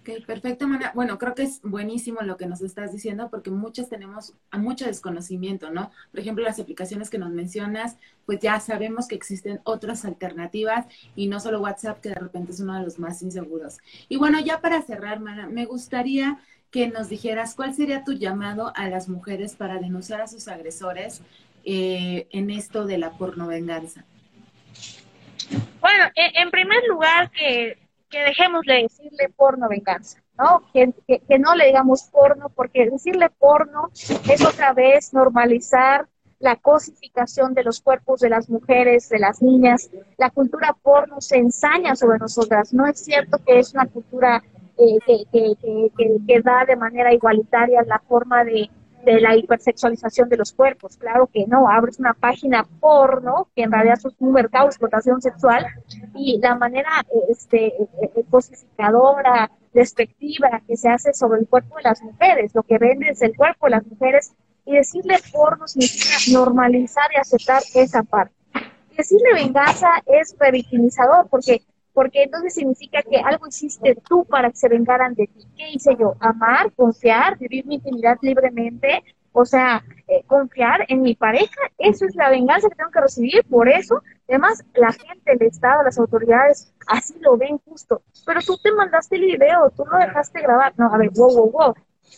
Ok, 0.06 0.24
perfecto, 0.24 0.68
Mana. 0.68 0.92
Bueno, 0.94 1.18
creo 1.18 1.34
que 1.34 1.42
es 1.42 1.64
buenísimo 1.64 2.22
lo 2.22 2.38
que 2.38 2.46
nos 2.46 2.62
estás 2.62 2.92
diciendo 2.92 3.28
porque 3.32 3.50
muchas 3.50 3.90
tenemos 3.90 4.36
mucho 4.52 4.86
desconocimiento, 4.86 5.72
¿no? 5.72 5.90
Por 6.12 6.20
ejemplo, 6.20 6.44
las 6.44 6.60
aplicaciones 6.60 7.10
que 7.10 7.18
nos 7.18 7.32
mencionas, 7.32 7.98
pues 8.28 8.40
ya 8.40 8.60
sabemos 8.60 9.08
que 9.08 9.16
existen 9.16 9.62
otras 9.64 10.06
alternativas 10.06 10.86
y 11.16 11.26
no 11.26 11.40
solo 11.40 11.60
WhatsApp, 11.60 12.02
que 12.02 12.10
de 12.10 12.16
repente 12.16 12.52
es 12.52 12.60
uno 12.60 12.76
de 12.76 12.84
los 12.84 13.00
más 13.00 13.24
inseguros. 13.24 13.80
Y 14.08 14.18
bueno, 14.18 14.40
ya 14.40 14.62
para 14.62 14.84
cerrar, 14.84 15.22
Mana, 15.22 15.48
me 15.48 15.66
gustaría 15.66 16.38
que 16.70 16.88
nos 16.88 17.10
dijeras 17.10 17.56
cuál 17.56 17.74
sería 17.74 18.04
tu 18.04 18.14
llamado 18.14 18.74
a 18.76 18.88
las 18.88 19.10
mujeres 19.10 19.56
para 19.56 19.80
denunciar 19.80 20.22
a 20.22 20.28
sus 20.28 20.48
agresores 20.48 21.24
eh, 21.64 22.28
en 22.30 22.52
esto 22.52 22.86
de 22.86 23.00
la 23.00 23.18
pornovenganza. 23.18 24.06
Bueno, 25.82 26.12
en 26.16 26.52
primer 26.52 26.84
lugar, 26.88 27.32
que 27.32 27.85
que 28.16 28.24
dejemos 28.24 28.62
de 28.66 28.84
decirle 28.84 29.28
porno 29.36 29.68
venganza, 29.68 30.24
¿no? 30.38 30.62
Que, 30.72 30.94
que, 31.28 31.38
no 31.38 31.54
le 31.54 31.66
digamos 31.66 32.04
porno, 32.04 32.48
porque 32.48 32.90
decirle 32.90 33.30
porno 33.30 33.90
es 33.94 34.46
otra 34.46 34.72
vez 34.72 35.14
normalizar 35.14 36.08
la 36.40 36.56
cosificación 36.56 37.54
de 37.54 37.66
los 37.66 37.82
cuerpos 37.82 38.22
de 38.22 38.30
las 38.30 38.50
mujeres, 38.50 39.10
de 39.10 39.20
las 39.20 39.42
niñas. 39.42 39.90
La 40.18 40.30
cultura 40.30 40.74
porno 40.82 41.20
se 41.20 41.36
ensaña 41.36 41.98
sobre 41.98 42.18
nosotras. 42.18 42.74
No 42.74 42.88
es 42.88 43.04
cierto 43.04 43.38
que 43.46 43.60
es 43.60 43.74
una 43.74 43.86
cultura 43.86 44.42
eh, 44.78 44.98
que, 45.06 45.26
que, 45.60 45.92
que, 46.26 46.42
da 46.42 46.64
de 46.66 46.78
manera 46.78 47.14
igualitaria 47.14 47.84
la 47.86 48.00
forma 48.00 48.46
de, 48.46 48.70
de 49.06 49.22
la 49.22 49.36
hipersexualización 49.36 50.28
de 50.30 50.38
los 50.38 50.52
cuerpos. 50.52 50.98
Claro 50.98 51.30
que 51.32 51.46
no, 51.48 51.70
abres 51.70 52.00
una 52.00 52.14
página 52.14 52.66
porno, 52.80 53.48
que 53.56 53.64
en 53.64 53.72
realidad 53.72 53.98
es 53.98 54.14
un 54.20 54.34
mercado 54.34 54.66
de 54.66 54.70
explotación 54.70 55.22
sexual, 55.22 55.66
y 56.16 56.40
la 56.42 56.56
manera 56.56 57.06
este, 57.30 57.74
cosificadora, 58.30 59.52
despectiva 59.74 60.62
que 60.68 60.78
se 60.78 60.90
hace 60.90 61.14
sobre 61.14 61.42
el 61.42 61.48
cuerpo 61.48 61.76
de 61.78 61.84
las 61.84 62.02
mujeres, 62.02 62.56
lo 62.56 62.64
que 62.64 62.78
vende 62.78 63.10
es 63.10 63.22
el 63.22 63.36
cuerpo 63.36 63.68
de 63.68 63.72
las 63.72 63.86
mujeres, 63.86 64.34
y 64.66 64.74
decirle 64.74 65.18
porno 65.32 65.68
significa 65.68 66.16
normalizar 66.32 67.06
y 67.16 67.20
aceptar 67.20 67.62
esa 67.76 68.02
parte. 68.04 68.34
Decirle 68.98 69.34
venganza 69.34 69.90
es 70.06 70.36
revictimizador, 70.40 71.28
porque 71.30 71.62
porque 71.96 72.24
entonces 72.24 72.54
significa 72.54 73.02
que 73.02 73.18
algo 73.18 73.48
hiciste 73.48 73.96
tú 74.08 74.26
para 74.26 74.52
que 74.52 74.58
se 74.58 74.68
vengaran 74.68 75.16
de 75.16 75.28
ti. 75.28 75.48
¿Qué 75.56 75.70
hice 75.70 75.96
yo? 75.98 76.14
Amar, 76.20 76.72
confiar, 76.74 77.38
vivir 77.40 77.66
mi 77.66 77.76
intimidad 77.76 78.18
libremente, 78.22 79.02
o 79.32 79.46
sea, 79.46 79.82
eh, 80.08 80.24
confiar 80.28 80.86
en 80.90 81.02
mi 81.02 81.16
pareja, 81.16 81.62
eso 81.78 82.06
es 82.06 82.16
la 82.16 82.30
venganza 82.30 82.70
que 82.70 82.76
tengo 82.76 82.92
que 82.92 83.02
recibir, 83.02 83.46
por 83.50 83.70
eso, 83.70 84.02
además, 84.28 84.64
la 84.74 84.92
gente, 84.92 85.32
el 85.32 85.42
Estado, 85.42 85.84
las 85.84 85.98
autoridades, 85.98 86.74
así 86.88 87.16
lo 87.20 87.38
ven 87.38 87.60
justo, 87.66 88.02
pero 88.26 88.42
tú 88.42 88.58
te 88.58 88.72
mandaste 88.74 89.16
el 89.16 89.26
video, 89.26 89.72
tú 89.76 89.84
lo 89.86 89.98
dejaste 89.98 90.42
grabar, 90.42 90.74
no, 90.78 90.94
a 90.94 90.98
ver, 90.98 91.10
wow, 91.16 91.34
wow, 91.34 91.52
wow, 91.52 91.74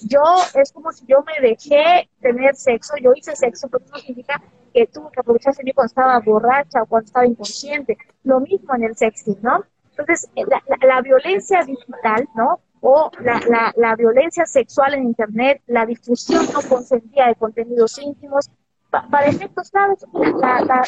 yo, 0.08 0.22
es 0.56 0.72
como 0.72 0.92
si 0.92 1.06
yo 1.08 1.24
me 1.24 1.48
dejé 1.48 2.10
tener 2.20 2.56
sexo, 2.56 2.94
yo 3.02 3.14
hice 3.16 3.36
sexo, 3.36 3.68
pero 3.68 3.86
eso 3.86 3.98
significa 3.98 4.42
que 4.78 4.86
tuvo 4.86 5.10
que 5.10 5.20
aprovecharse 5.20 5.64
cuando 5.74 5.88
estaba 5.88 6.20
borracha 6.20 6.84
o 6.84 6.86
cuando 6.86 7.08
estaba 7.08 7.26
inconsciente. 7.26 7.98
Lo 8.24 8.40
mismo 8.40 8.76
en 8.76 8.84
el 8.84 8.96
sexting, 8.96 9.40
¿no? 9.42 9.64
Entonces, 9.90 10.30
eh, 10.36 10.44
la, 10.86 11.02
violencia 11.02 11.64
digital, 11.64 12.30
¿no? 12.36 12.60
O 12.82 13.10
la, 13.22 13.74
la, 13.76 13.96
violencia 13.96 14.46
sexual 14.46 14.94
en 14.94 15.06
Internet, 15.06 15.64
la 15.66 15.84
difusión 15.88 16.46
no 16.54 16.62
consentida 16.62 17.26
de 17.26 17.34
contenidos 17.34 17.98
íntimos, 17.98 18.52
para 18.92 19.26
efectos 19.26 19.72
claves, 19.72 20.06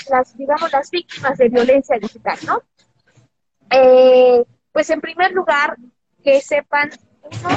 las, 0.10 0.38
digamos, 0.38 0.72
las 0.72 0.92
víctimas 0.92 1.38
de 1.40 1.50
violencia 1.50 1.98
digital, 2.00 2.38
¿no? 2.46 2.62
Eh, 3.72 4.46
pues 4.72 4.90
en 4.92 5.02
primer 5.02 5.32
lugar, 5.32 5.78
que 6.24 6.42
sepan, 6.42 6.92
uno, 7.24 7.50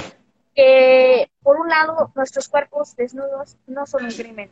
que, 0.54 1.30
por 1.42 1.60
un 1.60 1.68
lado, 1.68 2.10
nuestros 2.14 2.48
cuerpos 2.48 2.96
desnudos 2.96 3.58
no 3.66 3.84
son 3.84 4.06
un 4.06 4.12
crimen. 4.12 4.50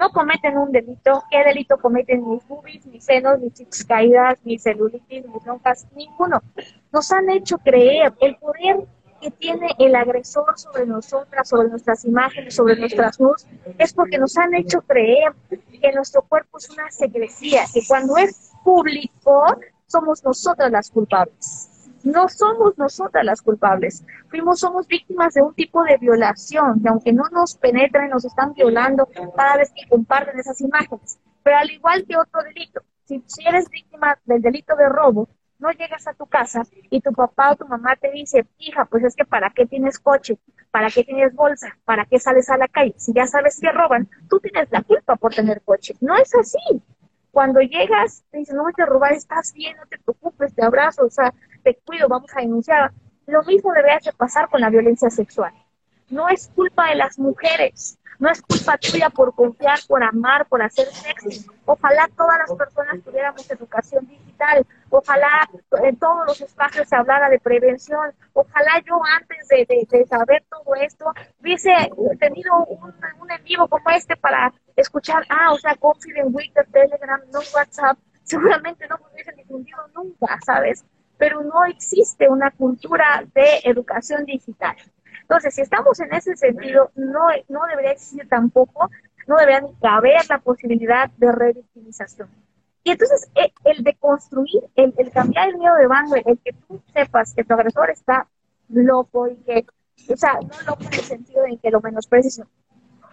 No 0.00 0.10
cometen 0.10 0.56
un 0.56 0.72
delito. 0.72 1.22
¿Qué 1.30 1.44
delito 1.44 1.76
cometen 1.76 2.26
mis 2.26 2.48
boobies, 2.48 2.86
mis 2.86 3.04
senos, 3.04 3.38
mis 3.38 3.52
chicas 3.52 3.84
caídas, 3.84 4.38
mis 4.44 4.62
celulitis, 4.62 5.26
mis 5.26 5.44
lonjas? 5.44 5.86
Ninguno. 5.94 6.42
Nos 6.90 7.12
han 7.12 7.28
hecho 7.28 7.58
creer 7.58 8.14
el 8.20 8.36
poder 8.36 8.86
que 9.20 9.30
tiene 9.30 9.68
el 9.78 9.94
agresor 9.94 10.58
sobre 10.58 10.86
nosotras, 10.86 11.46
sobre 11.46 11.68
nuestras 11.68 12.06
imágenes, 12.06 12.54
sobre 12.54 12.76
nuestras 12.76 13.20
luz, 13.20 13.46
es 13.76 13.92
porque 13.92 14.16
nos 14.16 14.36
han 14.38 14.54
hecho 14.54 14.80
creer 14.80 15.34
que 15.50 15.92
nuestro 15.92 16.22
cuerpo 16.22 16.56
es 16.56 16.70
una 16.70 16.90
secrecía, 16.90 17.64
que 17.72 17.82
cuando 17.86 18.16
es 18.16 18.52
público 18.64 19.44
somos 19.86 20.24
nosotras 20.24 20.70
las 20.70 20.90
culpables. 20.90 21.69
No 22.02 22.28
somos 22.28 22.78
nosotras 22.78 23.24
las 23.24 23.42
culpables. 23.42 24.04
Fuimos, 24.28 24.60
somos 24.60 24.86
víctimas 24.86 25.34
de 25.34 25.42
un 25.42 25.54
tipo 25.54 25.82
de 25.84 25.98
violación, 25.98 26.80
que 26.82 26.88
aunque 26.88 27.12
no 27.12 27.24
nos 27.30 27.56
penetren, 27.56 28.10
nos 28.10 28.24
están 28.24 28.54
violando 28.54 29.08
cada 29.36 29.56
vez 29.56 29.70
que 29.74 29.88
comparten 29.88 30.38
esas 30.38 30.60
imágenes. 30.60 31.18
Pero 31.42 31.58
al 31.58 31.70
igual 31.70 32.04
que 32.06 32.16
otro 32.16 32.42
delito, 32.42 32.82
si, 33.04 33.22
si 33.26 33.46
eres 33.46 33.68
víctima 33.68 34.18
del 34.24 34.40
delito 34.40 34.76
de 34.76 34.88
robo, 34.88 35.28
no 35.60 35.70
llegas 35.72 36.06
a 36.06 36.14
tu 36.14 36.26
casa 36.26 36.62
y 36.90 37.00
tu 37.00 37.12
papá 37.12 37.52
o 37.52 37.56
tu 37.56 37.66
mamá 37.66 37.94
te 37.96 38.10
dice, 38.10 38.46
hija, 38.58 38.86
pues 38.86 39.04
es 39.04 39.14
que 39.14 39.24
para 39.24 39.50
qué 39.50 39.66
tienes 39.66 39.98
coche, 39.98 40.38
para 40.70 40.90
qué 40.90 41.04
tienes 41.04 41.34
bolsa, 41.34 41.76
para 41.84 42.06
qué 42.06 42.18
sales 42.18 42.48
a 42.48 42.56
la 42.56 42.68
calle, 42.68 42.94
si 42.96 43.12
ya 43.12 43.26
sabes 43.26 43.60
que 43.60 43.70
roban, 43.70 44.08
tú 44.28 44.40
tienes 44.40 44.68
la 44.70 44.82
culpa 44.82 45.16
por 45.16 45.34
tener 45.34 45.60
coche. 45.62 45.94
No 46.00 46.16
es 46.16 46.34
así. 46.34 46.58
Cuando 47.30 47.60
llegas, 47.60 48.24
te 48.30 48.38
dicen, 48.38 48.56
no 48.56 48.62
voy 48.62 48.72
a 48.76 48.86
robar, 48.86 49.12
estás 49.12 49.52
bien, 49.52 49.76
no 49.76 49.86
te 49.86 49.98
preocupes, 49.98 50.54
te 50.54 50.64
abrazo, 50.64 51.04
o 51.04 51.10
sea, 51.10 51.32
te 51.62 51.76
cuido, 51.84 52.08
vamos 52.08 52.30
a 52.34 52.40
denunciar. 52.40 52.92
Lo 53.26 53.42
mismo 53.44 53.72
debería 53.72 53.98
de 54.04 54.12
pasar 54.12 54.48
con 54.48 54.60
la 54.60 54.70
violencia 54.70 55.10
sexual. 55.10 55.52
No 56.08 56.28
es 56.28 56.48
culpa 56.48 56.88
de 56.88 56.96
las 56.96 57.18
mujeres, 57.18 58.00
no 58.20 58.28
es 58.28 58.42
culpa 58.42 58.76
tuya 58.76 59.08
por 59.08 59.34
confiar, 59.34 59.78
por 59.88 60.04
amar, 60.04 60.46
por 60.46 60.60
hacer 60.60 60.86
sexo. 60.88 61.50
Ojalá 61.64 62.08
todas 62.14 62.38
las 62.38 62.52
personas 62.56 63.02
tuviéramos 63.02 63.50
educación 63.50 64.06
digital. 64.06 64.66
Ojalá 64.90 65.48
en 65.82 65.96
todos 65.96 66.26
los 66.26 66.40
espacios 66.42 66.86
se 66.86 66.96
hablara 66.96 67.30
de 67.30 67.38
prevención. 67.38 68.12
Ojalá 68.34 68.82
yo 68.86 69.00
antes 69.18 69.48
de, 69.48 70.06
saber 70.06 70.44
todo 70.50 70.74
esto 70.74 71.06
hubiese 71.40 71.72
tenido 72.18 72.66
un, 72.66 72.92
un, 73.20 73.30
en 73.30 73.42
vivo 73.44 73.66
como 73.68 73.88
este 73.90 74.16
para 74.16 74.52
escuchar, 74.80 75.24
ah, 75.28 75.52
o 75.52 75.58
sea, 75.58 75.74
Confident 75.76 76.32
Twitter, 76.32 76.66
Telegram, 76.72 77.20
no 77.32 77.40
WhatsApp. 77.54 77.98
Seguramente 78.22 78.86
no 78.88 78.98
me 78.98 79.12
hubiesen 79.12 79.36
difundido 79.36 79.78
nunca, 79.94 80.38
¿sabes? 80.44 80.84
Pero 81.18 81.42
no 81.42 81.64
existe 81.64 82.28
una 82.28 82.50
cultura 82.50 83.24
de 83.34 83.60
educación 83.64 84.24
digital. 84.24 84.76
Entonces, 85.22 85.54
si 85.54 85.60
estamos 85.60 85.98
en 86.00 86.12
ese 86.14 86.36
sentido, 86.36 86.90
no, 86.94 87.28
no 87.48 87.60
debería 87.68 87.92
existir 87.92 88.28
tampoco, 88.28 88.90
no 89.26 89.36
debería 89.36 89.60
ni 89.60 89.74
caber 89.76 90.20
la 90.28 90.38
posibilidad 90.38 91.10
de 91.10 91.32
revictimización. 91.32 92.28
Y 92.82 92.92
entonces, 92.92 93.30
e, 93.34 93.52
el, 93.64 93.84
de 93.84 93.94
construir, 93.94 94.62
el, 94.74 94.92
cambiar 95.12 95.50
el 95.50 95.58
miedo 95.58 95.74
de 95.76 95.86
bando, 95.86 96.16
el 96.16 96.38
que 96.38 96.52
tú 96.52 96.82
sepas 96.92 97.34
que 97.34 97.44
tu 97.44 97.54
agresor 97.54 97.90
está 97.90 98.26
loco 98.68 99.28
y 99.28 99.36
que, 99.36 99.66
o 100.12 100.16
sea, 100.16 100.34
no 100.34 100.62
loco 100.66 100.82
en 100.84 100.94
el 100.94 101.04
sentido 101.04 101.42
de 101.42 101.58
que 101.58 101.70
lo 101.70 101.80
menosprecies, 101.80 102.42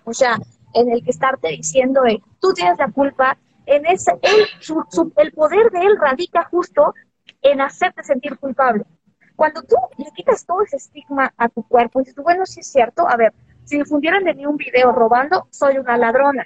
o 0.06 0.14
sea, 0.14 0.38
en 0.74 0.92
el 0.92 1.04
que 1.04 1.12
estarte 1.12 1.50
diciendo 1.50 2.02
de, 2.02 2.22
tú 2.40 2.54
tienes 2.54 2.78
la 2.78 2.92
culpa, 2.92 3.38
en 3.66 3.86
ese, 3.86 4.12
el 5.18 5.32
poder 5.34 5.70
de 5.72 5.80
él 5.82 5.98
radica 6.00 6.46
justo 6.46 6.94
en 7.42 7.62
hacerte 7.62 8.04
sentir 8.04 8.38
culpable. 8.38 8.86
Cuando 9.36 9.62
tú 9.62 9.76
le 9.98 10.10
quitas 10.16 10.46
todo 10.46 10.64
ese 10.64 10.78
estigma 10.78 11.34
a 11.38 11.50
tu 11.50 11.64
cuerpo 11.64 12.00
y 12.00 12.06
dices, 12.06 12.24
bueno, 12.24 12.46
sí 12.46 12.62
es 12.62 12.72
cierto, 12.72 13.08
a 13.08 13.18
ver, 13.18 13.34
si 13.66 13.78
difundieran 13.78 14.24
de 14.24 14.34
mí 14.34 14.46
un 14.46 14.58
video 14.58 14.92
robando, 14.92 15.48
soy 15.52 15.78
una 15.78 15.98
ladrona. 15.98 16.46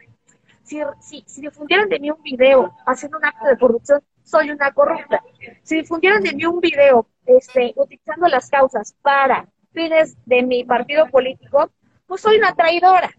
Si, 0.63 0.81
si, 0.99 1.23
si 1.27 1.41
difundieran 1.41 1.87
de 1.89 1.99
mí 1.99 2.09
un 2.09 2.21
video 2.23 2.75
haciendo 2.85 3.17
un 3.19 3.25
acto 3.25 3.45
de 3.47 3.57
corrupción, 3.57 4.01
soy 4.23 4.49
una 4.49 4.71
corrupta. 4.71 5.21
Si 5.63 5.75
difundieran 5.77 6.23
de 6.23 6.33
mí 6.33 6.45
un 6.45 6.59
video 6.59 7.07
este, 7.25 7.73
utilizando 7.75 8.27
las 8.27 8.49
causas 8.49 8.95
para 9.01 9.47
fines 9.71 10.17
de 10.25 10.43
mi 10.43 10.63
partido 10.63 11.07
político, 11.07 11.69
pues 12.07 12.21
soy 12.21 12.37
una 12.37 12.55
traidora. 12.55 13.11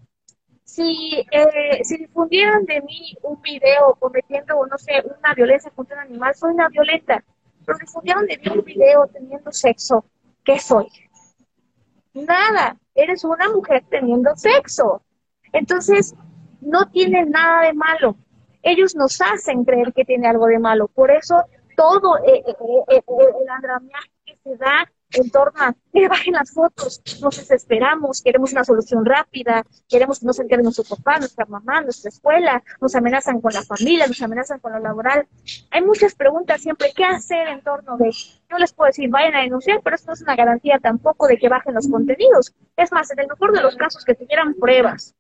Si, 0.64 1.24
eh, 1.30 1.80
si 1.82 1.98
difundieran 1.98 2.64
de 2.64 2.80
mí 2.82 3.16
un 3.22 3.40
video 3.42 3.94
cometiendo, 3.98 4.66
no 4.66 4.78
sé, 4.78 5.02
una 5.04 5.34
violencia 5.34 5.70
contra 5.70 5.96
un 5.96 6.02
animal, 6.04 6.34
soy 6.34 6.54
una 6.54 6.68
violenta 6.68 7.22
pero 7.64 7.78
difundieron 7.78 8.26
de 8.26 8.40
un 8.50 8.64
video 8.64 9.06
teniendo 9.06 9.52
sexo. 9.52 10.04
¿Qué 10.44 10.58
soy? 10.58 10.88
Nada, 12.14 12.76
eres 12.94 13.24
una 13.24 13.48
mujer 13.50 13.84
teniendo 13.88 14.34
sexo. 14.36 15.02
Entonces, 15.52 16.14
no 16.60 16.90
tiene 16.90 17.24
nada 17.26 17.62
de 17.62 17.72
malo. 17.72 18.16
Ellos 18.62 18.94
nos 18.94 19.20
hacen 19.20 19.64
creer 19.64 19.92
que 19.92 20.04
tiene 20.04 20.28
algo 20.28 20.46
de 20.46 20.58
malo. 20.58 20.88
Por 20.88 21.10
eso, 21.10 21.42
todo 21.76 22.18
eh, 22.18 22.42
eh, 22.46 22.54
eh, 22.88 23.02
el 23.08 23.48
andamiaje 23.48 24.10
que 24.24 24.36
se 24.42 24.56
da 24.56 24.90
en 25.14 25.30
torno 25.30 25.60
a 25.60 25.74
que 25.92 26.08
bajen 26.08 26.34
las 26.34 26.52
fotos, 26.52 27.02
nos 27.20 27.36
desesperamos, 27.36 28.22
queremos 28.22 28.52
una 28.52 28.64
solución 28.64 29.04
rápida, 29.04 29.64
queremos 29.88 30.20
que 30.20 30.26
no 30.26 30.32
se 30.32 30.42
entere 30.42 30.62
nuestro 30.62 30.84
papá, 30.84 31.18
nuestra 31.18 31.44
mamá, 31.46 31.82
nuestra 31.82 32.08
escuela, 32.08 32.62
nos 32.80 32.94
amenazan 32.94 33.40
con 33.40 33.52
la 33.52 33.62
familia, 33.62 34.06
nos 34.06 34.20
amenazan 34.22 34.60
con 34.60 34.72
lo 34.72 34.78
laboral. 34.78 35.26
Hay 35.70 35.82
muchas 35.82 36.14
preguntas 36.14 36.60
siempre, 36.62 36.92
¿qué 36.94 37.04
hacer 37.04 37.48
en 37.48 37.62
torno 37.62 37.96
de? 37.96 38.10
Yo 38.50 38.58
les 38.58 38.72
puedo 38.72 38.88
decir, 38.88 39.10
vayan 39.10 39.34
a 39.34 39.42
denunciar, 39.42 39.80
pero 39.82 39.96
eso 39.96 40.06
no 40.08 40.14
es 40.14 40.22
una 40.22 40.36
garantía 40.36 40.78
tampoco 40.78 41.26
de 41.26 41.36
que 41.36 41.48
bajen 41.48 41.74
los 41.74 41.88
contenidos. 41.88 42.54
Es 42.76 42.92
más, 42.92 43.10
en 43.10 43.20
el 43.20 43.28
mejor 43.28 43.52
de 43.52 43.62
los 43.62 43.76
casos 43.76 44.04
que 44.04 44.14
tuvieran 44.14 44.54
pruebas, 44.54 45.14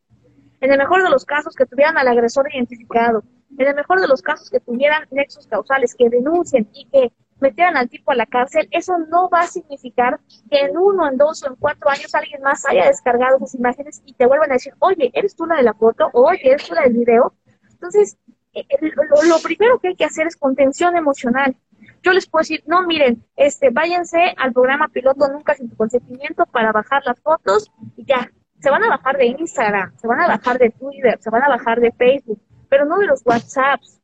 en 0.60 0.72
el 0.72 0.78
mejor 0.78 1.02
de 1.02 1.10
los 1.10 1.24
casos 1.24 1.54
que 1.54 1.66
tuvieran 1.66 1.98
al 1.98 2.08
agresor 2.08 2.48
identificado, 2.52 3.24
en 3.58 3.68
el 3.68 3.74
mejor 3.74 4.00
de 4.00 4.08
los 4.08 4.22
casos 4.22 4.48
que 4.48 4.60
tuvieran 4.60 5.06
nexos 5.10 5.46
causales, 5.46 5.94
que 5.94 6.08
denuncien 6.08 6.68
y 6.72 6.86
que 6.86 7.12
metieran 7.42 7.76
al 7.76 7.90
tipo 7.90 8.12
a 8.12 8.14
la 8.14 8.24
cárcel, 8.24 8.68
eso 8.70 8.96
no 9.10 9.28
va 9.28 9.40
a 9.40 9.46
significar 9.46 10.20
que 10.50 10.60
en 10.60 10.78
uno, 10.78 11.06
en 11.08 11.18
dos 11.18 11.42
o 11.42 11.48
en 11.48 11.56
cuatro 11.56 11.90
años 11.90 12.14
alguien 12.14 12.40
más 12.40 12.64
haya 12.64 12.86
descargado 12.86 13.36
esas 13.36 13.54
imágenes 13.54 14.02
y 14.06 14.14
te 14.14 14.26
vuelvan 14.26 14.50
a 14.50 14.54
decir, 14.54 14.72
oye, 14.78 15.10
¿eres 15.12 15.36
tú 15.36 15.44
la 15.44 15.56
de 15.56 15.64
la 15.64 15.74
foto? 15.74 16.08
oye, 16.14 16.40
¿eres 16.42 16.66
tú 16.66 16.74
la 16.74 16.82
del 16.82 16.94
video? 16.94 17.34
Entonces, 17.70 18.16
eh, 18.54 18.64
eh, 18.68 18.92
lo, 18.96 19.38
primero 19.42 19.78
que 19.78 19.88
hay 19.88 19.96
que 19.96 20.04
hacer 20.04 20.26
es 20.26 20.36
contención 20.36 20.96
emocional. 20.96 21.56
Yo 22.02 22.12
les 22.12 22.26
puedo 22.26 22.42
decir, 22.42 22.62
no, 22.66 22.86
miren, 22.86 23.24
este, 23.36 23.70
váyanse 23.70 24.34
al 24.36 24.52
programa 24.52 24.88
piloto 24.88 25.28
Nunca 25.28 25.54
sin 25.54 25.68
tu 25.68 25.76
consentimiento 25.76 26.46
para 26.46 26.72
bajar 26.72 27.02
las 27.04 27.18
fotos 27.20 27.70
y 27.96 28.04
ya. 28.04 28.30
Se 28.60 28.70
van 28.70 28.84
a 28.84 28.88
bajar 28.88 29.16
de 29.16 29.26
Instagram, 29.26 29.96
se 29.96 30.06
van 30.06 30.20
a 30.20 30.28
bajar 30.28 30.56
de 30.58 30.70
Twitter, 30.70 31.18
se 31.20 31.30
van 31.30 31.42
a 31.42 31.48
bajar 31.48 31.80
de 31.80 31.90
Facebook, 31.92 32.40
pero 32.68 32.84
no 32.84 32.98
de 32.98 33.06
los 33.06 33.20
WhatsApps 33.24 34.01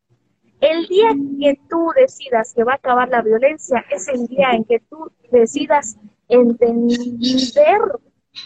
el 0.60 0.86
día 0.86 1.10
que 1.40 1.60
tú 1.68 1.92
decidas 1.94 2.52
que 2.54 2.64
va 2.64 2.72
a 2.72 2.76
acabar 2.76 3.08
la 3.08 3.22
violencia 3.22 3.84
es 3.90 4.08
el 4.08 4.26
día 4.26 4.50
en 4.52 4.64
que 4.64 4.80
tú 4.80 5.10
decidas 5.30 5.96
entender 6.28 7.80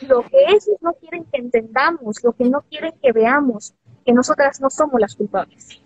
lo 0.07 0.23
que 0.23 0.45
ellos 0.49 0.77
no 0.81 0.93
quieren 0.95 1.25
que 1.25 1.39
entendamos, 1.39 2.23
lo 2.23 2.33
que 2.33 2.45
no 2.45 2.63
quieren 2.63 2.93
que 3.03 3.13
veamos, 3.13 3.75
que 4.05 4.13
nosotras 4.13 4.61
no 4.61 4.71
somos 4.71 5.01
las 5.01 5.15
culpables. 5.15 5.81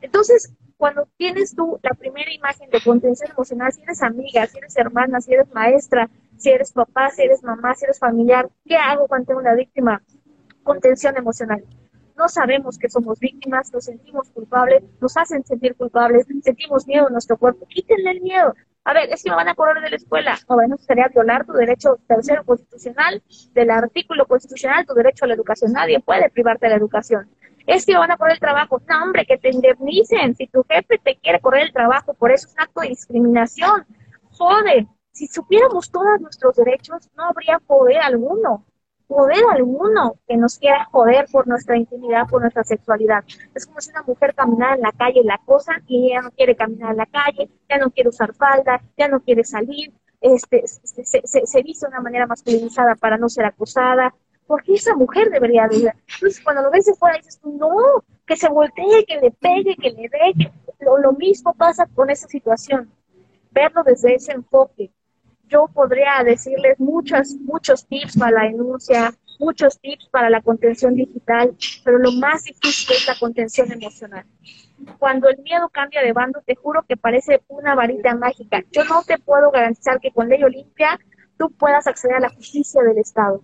Entonces, 0.00 0.52
cuando 0.76 1.08
tienes 1.16 1.54
tú 1.54 1.78
la 1.82 1.94
primera 1.94 2.32
imagen 2.32 2.70
de 2.70 2.80
contención 2.80 3.30
emocional, 3.30 3.72
si 3.72 3.82
eres 3.82 4.02
amiga, 4.02 4.46
si 4.46 4.58
eres 4.58 4.76
hermana, 4.76 5.20
si 5.20 5.34
eres 5.34 5.52
maestra, 5.52 6.08
si 6.38 6.50
eres 6.50 6.72
papá, 6.72 7.10
si 7.10 7.22
eres 7.22 7.42
mamá, 7.42 7.74
si 7.74 7.84
eres 7.84 7.98
familiar, 7.98 8.48
¿qué 8.64 8.76
hago 8.76 9.06
cuando 9.06 9.26
tengo 9.26 9.40
una 9.40 9.54
víctima? 9.54 10.02
Contención 10.62 11.16
emocional 11.16 11.64
no 12.20 12.28
sabemos 12.28 12.78
que 12.78 12.90
somos 12.90 13.18
víctimas, 13.18 13.72
nos 13.72 13.86
sentimos 13.86 14.28
culpables, 14.28 14.82
nos 15.00 15.16
hacen 15.16 15.42
sentir 15.42 15.74
culpables, 15.74 16.26
sentimos 16.42 16.86
miedo 16.86 17.06
en 17.06 17.14
nuestro 17.14 17.38
cuerpo. 17.38 17.66
Quítenle 17.66 18.10
el 18.10 18.20
miedo. 18.20 18.54
A 18.84 18.92
ver, 18.92 19.10
es 19.10 19.22
que 19.22 19.30
me 19.30 19.36
van 19.36 19.48
a 19.48 19.54
correr 19.54 19.82
de 19.82 19.88
la 19.88 19.96
escuela. 19.96 20.38
No, 20.46 20.56
bueno, 20.56 20.76
sería 20.76 21.08
violar 21.08 21.46
tu 21.46 21.52
derecho 21.52 21.98
tercero 22.06 22.44
constitucional, 22.44 23.22
del 23.54 23.70
artículo 23.70 24.26
constitucional, 24.26 24.84
tu 24.84 24.92
derecho 24.92 25.24
a 25.24 25.28
la 25.28 25.34
educación. 25.34 25.72
Nadie 25.72 26.00
puede 26.00 26.28
privarte 26.28 26.66
de 26.66 26.70
la 26.70 26.76
educación. 26.76 27.30
Es 27.66 27.86
que 27.86 27.94
me 27.94 28.00
van 28.00 28.10
a 28.10 28.18
correr 28.18 28.34
el 28.34 28.40
trabajo. 28.40 28.82
No, 28.86 29.02
hombre, 29.02 29.24
que 29.24 29.38
te 29.38 29.48
indemnicen. 29.48 30.34
Si 30.34 30.46
tu 30.46 30.62
jefe 30.64 30.98
te 31.02 31.16
quiere 31.16 31.40
correr 31.40 31.62
el 31.62 31.72
trabajo, 31.72 32.12
por 32.12 32.32
eso 32.32 32.48
es 32.48 32.52
un 32.52 32.60
acto 32.60 32.82
de 32.82 32.88
discriminación. 32.88 33.86
Jode. 34.32 34.88
Si 35.12 35.26
supiéramos 35.26 35.90
todos 35.90 36.20
nuestros 36.20 36.54
derechos, 36.56 37.08
no 37.16 37.24
habría 37.24 37.58
poder 37.60 37.98
alguno 37.98 38.66
poder 39.10 39.42
alguno 39.52 40.14
que 40.28 40.36
nos 40.36 40.56
quiera 40.56 40.84
joder 40.92 41.26
por 41.32 41.48
nuestra 41.48 41.76
intimidad, 41.76 42.28
por 42.28 42.42
nuestra 42.42 42.62
sexualidad. 42.62 43.24
Es 43.56 43.66
como 43.66 43.80
si 43.80 43.90
una 43.90 44.04
mujer 44.04 44.32
caminara 44.36 44.76
en 44.76 44.82
la 44.82 44.92
calle, 44.92 45.22
la 45.24 45.40
cosa, 45.44 45.82
y 45.88 46.12
ella 46.12 46.22
no 46.22 46.30
quiere 46.30 46.54
caminar 46.54 46.92
en 46.92 46.98
la 46.98 47.06
calle, 47.06 47.50
ya 47.68 47.78
no 47.78 47.90
quiere 47.90 48.08
usar 48.08 48.32
falda, 48.34 48.80
ya 48.96 49.08
no 49.08 49.18
quiere 49.18 49.42
salir, 49.42 49.92
este, 50.20 50.62
se, 50.64 51.22
se, 51.26 51.62
dice 51.62 51.86
de 51.86 51.90
una 51.90 52.00
manera 52.00 52.28
masculinizada 52.28 52.94
para 52.94 53.18
no 53.18 53.28
ser 53.28 53.46
acosada, 53.46 54.14
porque 54.46 54.74
esa 54.74 54.94
mujer 54.94 55.28
debería 55.28 55.66
de. 55.66 55.92
Entonces, 56.14 56.40
cuando 56.44 56.62
lo 56.62 56.70
ves 56.70 56.84
de 56.84 56.94
fuera, 56.94 57.16
dices 57.16 57.40
no, 57.42 58.04
que 58.24 58.36
se 58.36 58.48
voltee, 58.48 59.04
que 59.08 59.18
le 59.18 59.32
pegue, 59.32 59.74
que 59.76 59.90
le 59.90 60.08
dé. 60.08 60.52
Lo, 60.78 60.98
lo 60.98 61.12
mismo 61.14 61.52
pasa 61.54 61.86
con 61.96 62.10
esa 62.10 62.28
situación. 62.28 62.88
Verlo 63.50 63.82
desde 63.82 64.14
ese 64.14 64.32
enfoque, 64.32 64.92
yo 65.50 65.68
podría 65.74 66.22
decirles 66.24 66.78
muchos, 66.78 67.34
muchos 67.40 67.86
tips 67.86 68.16
para 68.16 68.30
la 68.30 68.42
denuncia, 68.44 69.12
muchos 69.38 69.80
tips 69.80 70.08
para 70.08 70.30
la 70.30 70.40
contención 70.40 70.94
digital, 70.94 71.54
pero 71.84 71.98
lo 71.98 72.12
más 72.12 72.44
difícil 72.44 72.96
es 72.96 73.06
la 73.06 73.18
contención 73.18 73.70
emocional. 73.72 74.24
Cuando 74.98 75.28
el 75.28 75.38
miedo 75.42 75.68
cambia 75.68 76.02
de 76.02 76.12
bando, 76.12 76.40
te 76.46 76.54
juro 76.54 76.84
que 76.88 76.96
parece 76.96 77.42
una 77.48 77.74
varita 77.74 78.14
mágica. 78.14 78.62
Yo 78.70 78.84
no 78.84 79.02
te 79.02 79.18
puedo 79.18 79.50
garantizar 79.50 80.00
que 80.00 80.12
con 80.12 80.28
ley 80.28 80.42
Olimpia 80.42 80.98
tú 81.36 81.50
puedas 81.50 81.86
acceder 81.86 82.16
a 82.16 82.20
la 82.20 82.30
justicia 82.30 82.82
del 82.82 82.98
Estado, 82.98 83.42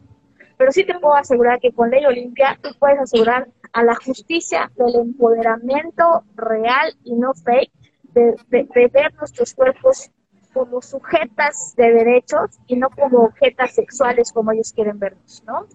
pero 0.57 0.73
sí 0.73 0.85
te 0.85 0.99
puedo 0.99 1.15
asegurar 1.15 1.59
que 1.61 1.73
con 1.73 1.91
ley 1.91 2.05
Olimpia 2.07 2.59
tú 2.63 2.71
puedes 2.79 3.01
asegurar 3.01 3.49
a 3.73 3.83
la 3.83 3.97
justicia 3.97 4.71
del 4.77 4.95
empoderamiento 4.95 6.25
real 6.35 6.95
y 7.05 7.15
no 7.15 7.35
fake, 7.35 7.73
de, 8.13 8.35
de 8.49 8.89
ver 8.89 9.13
nuestros 9.15 9.53
cuerpos 9.53 10.11
como 10.57 10.81
sujetas 10.81 11.75
de 11.77 11.93
derechos 11.93 12.59
y 12.67 12.77
no 12.77 12.89
como 12.89 13.25
objetas 13.25 13.75
sexuales 13.75 14.33
como 14.33 14.53
ellos 14.53 14.73
quieren 14.73 14.99
vernos, 14.99 15.43
¿no? 15.47 15.67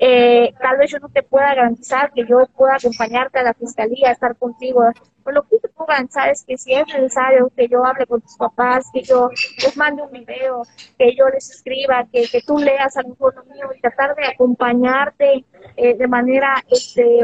Eh, 0.00 0.52
tal 0.60 0.76
vez 0.76 0.90
yo 0.90 0.98
no 0.98 1.08
te 1.08 1.22
pueda 1.22 1.54
garantizar 1.54 2.12
que 2.12 2.26
yo 2.26 2.44
pueda 2.56 2.74
acompañarte 2.74 3.38
a 3.38 3.44
la 3.44 3.54
fiscalía, 3.54 4.10
estar 4.10 4.36
contigo, 4.36 4.82
pero 5.22 5.36
lo 5.36 5.42
que 5.44 5.60
te 5.60 5.68
puedo 5.68 5.86
garantizar 5.86 6.30
es 6.30 6.42
que 6.44 6.58
si 6.58 6.74
es 6.74 6.84
necesario 6.88 7.48
que 7.56 7.68
yo 7.68 7.84
hable 7.84 8.06
con 8.06 8.20
tus 8.22 8.36
papás, 8.36 8.90
que 8.92 9.02
yo 9.02 9.30
les 9.62 9.76
mande 9.76 10.02
un 10.02 10.10
video, 10.10 10.62
que 10.98 11.14
yo 11.14 11.28
les 11.28 11.48
escriba, 11.48 12.04
que, 12.12 12.26
que 12.26 12.40
tú 12.44 12.58
leas 12.58 12.96
algún 12.96 13.16
mío 13.52 13.70
y 13.72 13.80
tratar 13.80 14.16
de 14.16 14.26
acompañarte 14.26 15.44
eh, 15.76 15.94
de 15.96 16.08
manera 16.08 16.60
este, 16.68 17.20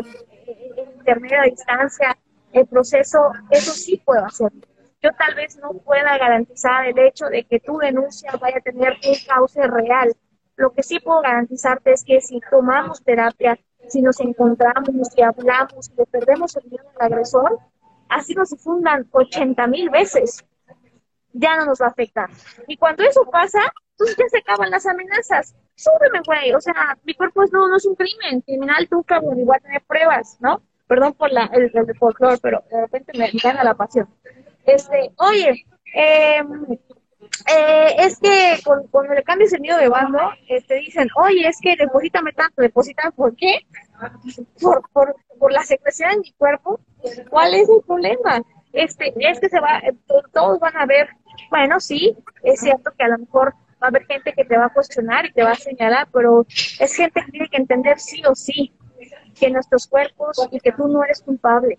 internet 0.97 1.33
a 1.43 1.51
distancia 1.51 2.17
el 2.53 2.67
proceso, 2.69 3.33
eso 3.51 3.73
sí 3.73 4.01
puedo 4.05 4.25
hacerlo 4.25 4.70
yo 5.03 5.11
tal 5.13 5.35
vez 5.35 5.57
no 5.57 5.73
pueda 5.73 6.19
garantizar 6.19 6.87
el 6.87 6.99
hecho 6.99 7.27
de 7.27 7.45
que 7.45 7.61
tu 7.61 7.79
denuncia 7.79 8.33
vaya 8.41 8.59
a 8.59 8.61
tener 8.61 8.93
un 8.93 9.15
cauce 9.27 9.67
real. 9.67 10.15
Lo 10.57 10.73
que 10.73 10.83
sí 10.83 11.01
puedo 11.01 11.23
garantizarte 11.23 11.93
es 11.93 12.05
que 12.05 12.21
si 12.21 12.39
tomamos 12.51 13.03
terapia, 13.03 13.59
si 13.89 14.03
nos 14.03 14.21
encontramos 14.21 14.91
y 15.17 15.23
hablamos 15.23 15.91
y 15.91 15.97
le 15.97 16.07
perdemos 16.07 16.55
el 16.57 16.69
miedo 16.69 16.85
al 16.99 17.13
agresor, 17.13 17.59
así 18.11 18.35
nos 18.35 18.51
difundan 18.51 19.09
80 19.11 19.67
mil 19.69 19.89
veces, 19.89 20.45
ya 21.33 21.57
no 21.57 21.65
nos 21.65 21.81
va 21.81 21.87
a 21.87 21.91
afectar. 21.91 22.29
Y 22.67 22.77
cuando 22.77 23.03
eso 23.03 23.25
pasa, 23.31 23.61
entonces 23.93 24.17
ya 24.19 24.29
se 24.29 24.39
acaban 24.39 24.71
las 24.71 24.85
amenazas. 24.85 25.55
Súbeme, 25.77 26.21
güey. 26.27 26.53
O 26.53 26.61
sea, 26.61 26.99
mi 27.05 27.15
cuerpo 27.15 27.43
no, 27.51 27.69
no 27.69 27.77
es 27.77 27.87
un 27.87 27.95
crimen. 27.95 28.43
Criminal, 28.43 28.87
tú, 28.91 29.03
cabrón, 29.03 29.39
igual 29.39 29.63
tener 29.63 29.81
pruebas, 29.83 30.37
¿no? 30.41 30.61
Perdón 30.87 31.15
por 31.15 31.33
la, 31.33 31.47
el, 31.55 31.71
el 31.73 31.97
folclore, 31.97 32.39
pero 32.43 32.63
de 32.71 32.83
repente 32.83 33.17
me 33.17 33.31
gana 33.43 33.65
la 33.65 33.75
pasión 33.75 34.09
este, 34.67 35.13
oye, 35.19 35.65
em, 35.95 36.79
eh, 37.47 37.95
es 37.99 38.19
que 38.19 38.59
cuando 38.91 39.15
le 39.15 39.23
cambias 39.23 39.53
el 39.53 39.61
miedo 39.61 39.79
de 39.79 39.89
bando, 39.89 40.19
te 40.47 40.57
este, 40.57 40.75
dicen, 40.77 41.09
oye, 41.17 41.47
es 41.47 41.59
que 41.61 41.77
deposítame 41.77 42.33
tanto, 42.33 42.63
deposítame, 42.63 43.13
¿por 43.13 43.35
qué? 43.37 43.61
Por, 44.61 44.89
por, 44.93 45.17
por 45.39 45.53
la 45.53 45.63
secreción 45.63 46.11
en 46.13 46.21
mi 46.21 46.33
cuerpo. 46.33 46.81
¿Cuál 47.29 47.55
es 47.55 47.69
el 47.69 47.83
problema? 47.87 48.43
Este, 48.73 49.13
es 49.17 49.41
que 49.41 49.49
se 49.49 49.61
va, 49.61 49.79
eh, 49.79 49.95
todos 50.33 50.61
van 50.61 50.77
a 50.77 50.87
ver, 50.87 51.09
bueno, 51.51 51.81
sí, 51.81 52.17
es 52.43 52.61
cierto 52.61 52.93
que 52.97 53.05
a 53.05 53.09
lo 53.09 53.19
mejor 53.19 53.55
va 53.83 53.87
a 53.87 53.89
haber 53.89 54.07
gente 54.07 54.33
que 54.33 54.45
te 54.45 54.57
va 54.57 54.67
a 54.67 54.73
cuestionar 54.73 55.27
y 55.27 55.33
te 55.33 55.43
va 55.43 55.53
a 55.53 55.57
señalar, 55.57 56.09
pero 56.13 56.47
es 56.79 56.95
gente 56.95 57.23
que 57.25 57.33
tiene 57.33 57.49
que 57.49 57.57
entender 57.57 57.99
sí 57.99 58.23
o 58.27 58.35
sí 58.35 58.73
que 59.39 59.51
nuestros 59.51 59.87
cuerpos 59.87 60.49
y 60.51 60.61
que 60.61 60.73
tú 60.73 60.87
no 60.87 61.03
eres 61.03 61.23
culpable 61.23 61.79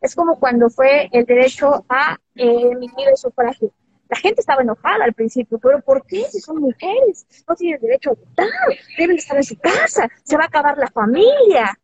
es 0.00 0.14
como 0.14 0.38
cuando 0.38 0.70
fue 0.70 1.08
el 1.12 1.24
derecho 1.24 1.84
a 1.88 2.18
eh, 2.34 2.70
emitir 2.72 3.08
el 3.08 3.16
sufragio. 3.16 3.72
La 4.08 4.16
gente 4.16 4.40
estaba 4.40 4.62
enojada 4.62 5.04
al 5.04 5.14
principio, 5.14 5.58
pero 5.58 5.80
¿por 5.80 6.04
qué 6.04 6.24
si 6.24 6.40
son 6.40 6.58
mujeres? 6.58 7.26
No 7.48 7.54
tienen 7.54 7.80
derecho 7.80 8.10
a 8.10 8.14
votar, 8.14 8.48
deben 8.98 9.16
estar 9.16 9.36
en 9.36 9.44
su 9.44 9.56
casa, 9.58 10.08
se 10.24 10.36
va 10.36 10.44
a 10.44 10.46
acabar 10.46 10.76
la 10.78 10.88
familia. 10.88 11.78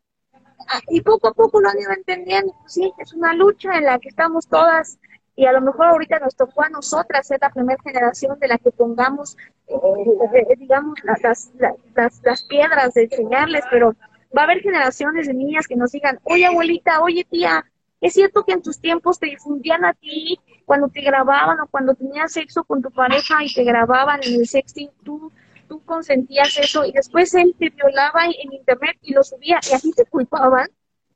Ah, 0.69 0.81
y 0.89 1.01
poco 1.03 1.29
a 1.29 1.35
poco 1.35 1.61
lo 1.61 1.69
han 1.69 1.79
ido 1.79 1.93
entendiendo. 1.93 2.53
Sí, 2.67 2.93
es 2.99 3.13
una 3.13 3.33
lucha 3.35 3.77
en 3.79 3.85
la 3.85 3.99
que 4.01 4.09
estamos 4.09 4.49
todas 4.49 4.99
y 5.37 5.45
a 5.45 5.53
lo 5.53 5.61
mejor 5.61 5.87
ahorita 5.87 6.19
nos 6.19 6.35
tocó 6.35 6.63
a 6.63 6.71
nosotras 6.71 7.27
ser 7.27 7.39
la 7.43 7.51
primera 7.51 7.81
generación 7.85 8.39
de 8.41 8.49
la 8.49 8.57
que 8.57 8.73
pongamos, 8.73 9.37
eh, 9.69 10.57
digamos, 10.57 10.99
las, 11.05 11.53
las, 11.59 12.23
las, 12.25 12.43
piedras 12.45 12.95
de 12.95 13.05
enseñarles, 13.05 13.63
pero 13.71 13.95
va 14.37 14.43
a 14.43 14.45
haber 14.45 14.61
generaciones 14.63 15.27
de 15.27 15.35
niñas 15.35 15.69
que 15.69 15.77
nos 15.77 15.93
digan, 15.93 16.19
oye 16.25 16.47
abuelita, 16.47 17.03
oye 17.03 17.27
tía, 17.31 17.67
es 18.01 18.15
cierto 18.15 18.45
que 18.45 18.53
en 18.53 18.63
tus 18.63 18.81
tiempos 18.81 19.19
te 19.19 19.27
difundían 19.27 19.85
a 19.85 19.95
ti 19.95 20.39
cuando 20.65 20.89
te 20.89 21.01
grababan 21.01 21.61
o 21.61 21.67
cuando 21.69 21.95
tenías 21.95 22.33
sexo 22.33 22.65
con 22.65 22.83
tu 22.83 22.91
pareja 22.91 23.43
y 23.43 23.53
te 23.53 23.65
grababan 23.65 24.21
en 24.23 24.35
el 24.35 24.47
sexting, 24.47 24.91
tú, 25.03 25.33
tú 25.69 25.83
consentías 25.85 26.57
eso 26.59 26.85
y 26.85 26.93
después 26.93 27.35
él 27.35 27.55
te 27.59 27.71
violaba 27.71 28.27
en 28.27 28.53
internet 28.53 28.97
y 29.03 29.15
lo 29.15 29.23
subía 29.23 29.61
y 29.71 29.75
así 29.75 29.93
te 29.93 30.05
culpaban 30.05 30.69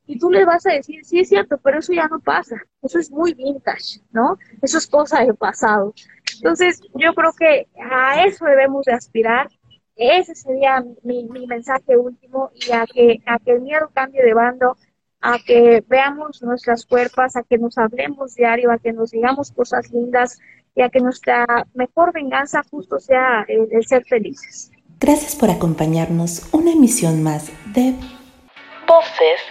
y 0.07 0.17
tú 0.17 0.29
le 0.29 0.43
vas 0.43 0.65
a 0.65 0.73
decir, 0.73 1.05
sí 1.05 1.19
es 1.19 1.29
cierto, 1.29 1.57
pero 1.57 1.79
eso 1.79 1.93
ya 1.93 2.07
no 2.07 2.19
pasa, 2.19 2.57
eso 2.81 2.99
es 2.99 3.09
muy 3.11 3.33
vintage, 3.33 4.01
¿no? 4.11 4.37
Eso 4.61 4.77
es 4.77 4.87
cosa 4.87 5.23
del 5.23 5.35
pasado. 5.35 5.93
Entonces, 6.35 6.81
yo 6.95 7.13
creo 7.13 7.31
que 7.37 7.67
a 7.79 8.25
eso 8.25 8.45
debemos 8.45 8.85
de 8.85 8.93
aspirar. 8.93 9.47
Ese 9.95 10.35
sería 10.35 10.83
mi, 11.03 11.23
mi 11.25 11.45
mensaje 11.47 11.95
último 11.95 12.51
y 12.55 12.71
a 12.71 12.85
que, 12.87 13.21
a 13.25 13.37
que 13.39 13.51
el 13.51 13.61
miedo 13.61 13.89
cambie 13.93 14.23
de 14.23 14.33
bando, 14.33 14.75
a 15.21 15.37
que 15.39 15.83
veamos 15.87 16.41
nuestras 16.41 16.85
cuerpos, 16.85 17.35
a 17.35 17.43
que 17.43 17.57
nos 17.57 17.77
hablemos 17.77 18.35
diario, 18.35 18.71
a 18.71 18.77
que 18.79 18.91
nos 18.91 19.11
digamos 19.11 19.51
cosas 19.51 19.91
lindas 19.91 20.39
y 20.75 20.81
a 20.81 20.89
que 20.89 20.99
nuestra 20.99 21.45
mejor 21.73 22.13
venganza 22.13 22.63
justo 22.69 22.99
sea 22.99 23.45
el, 23.47 23.85
ser 23.85 24.03
felices. 24.05 24.71
Gracias 24.99 25.35
por 25.35 25.49
acompañarnos 25.49 26.47
una 26.51 26.71
emisión 26.71 27.23
más 27.23 27.47
de 27.73 27.93
Voces 28.87 29.41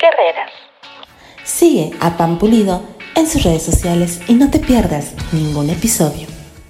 Guerreras. 0.00 0.52
Sigue 1.44 1.92
a 2.00 2.16
Pan 2.16 2.38
Pulido 2.38 2.82
en 3.16 3.26
sus 3.26 3.42
redes 3.42 3.62
sociales 3.62 4.20
y 4.28 4.34
no 4.34 4.50
te 4.50 4.58
pierdas 4.58 5.14
ningún 5.32 5.70
episodio. 5.70 6.39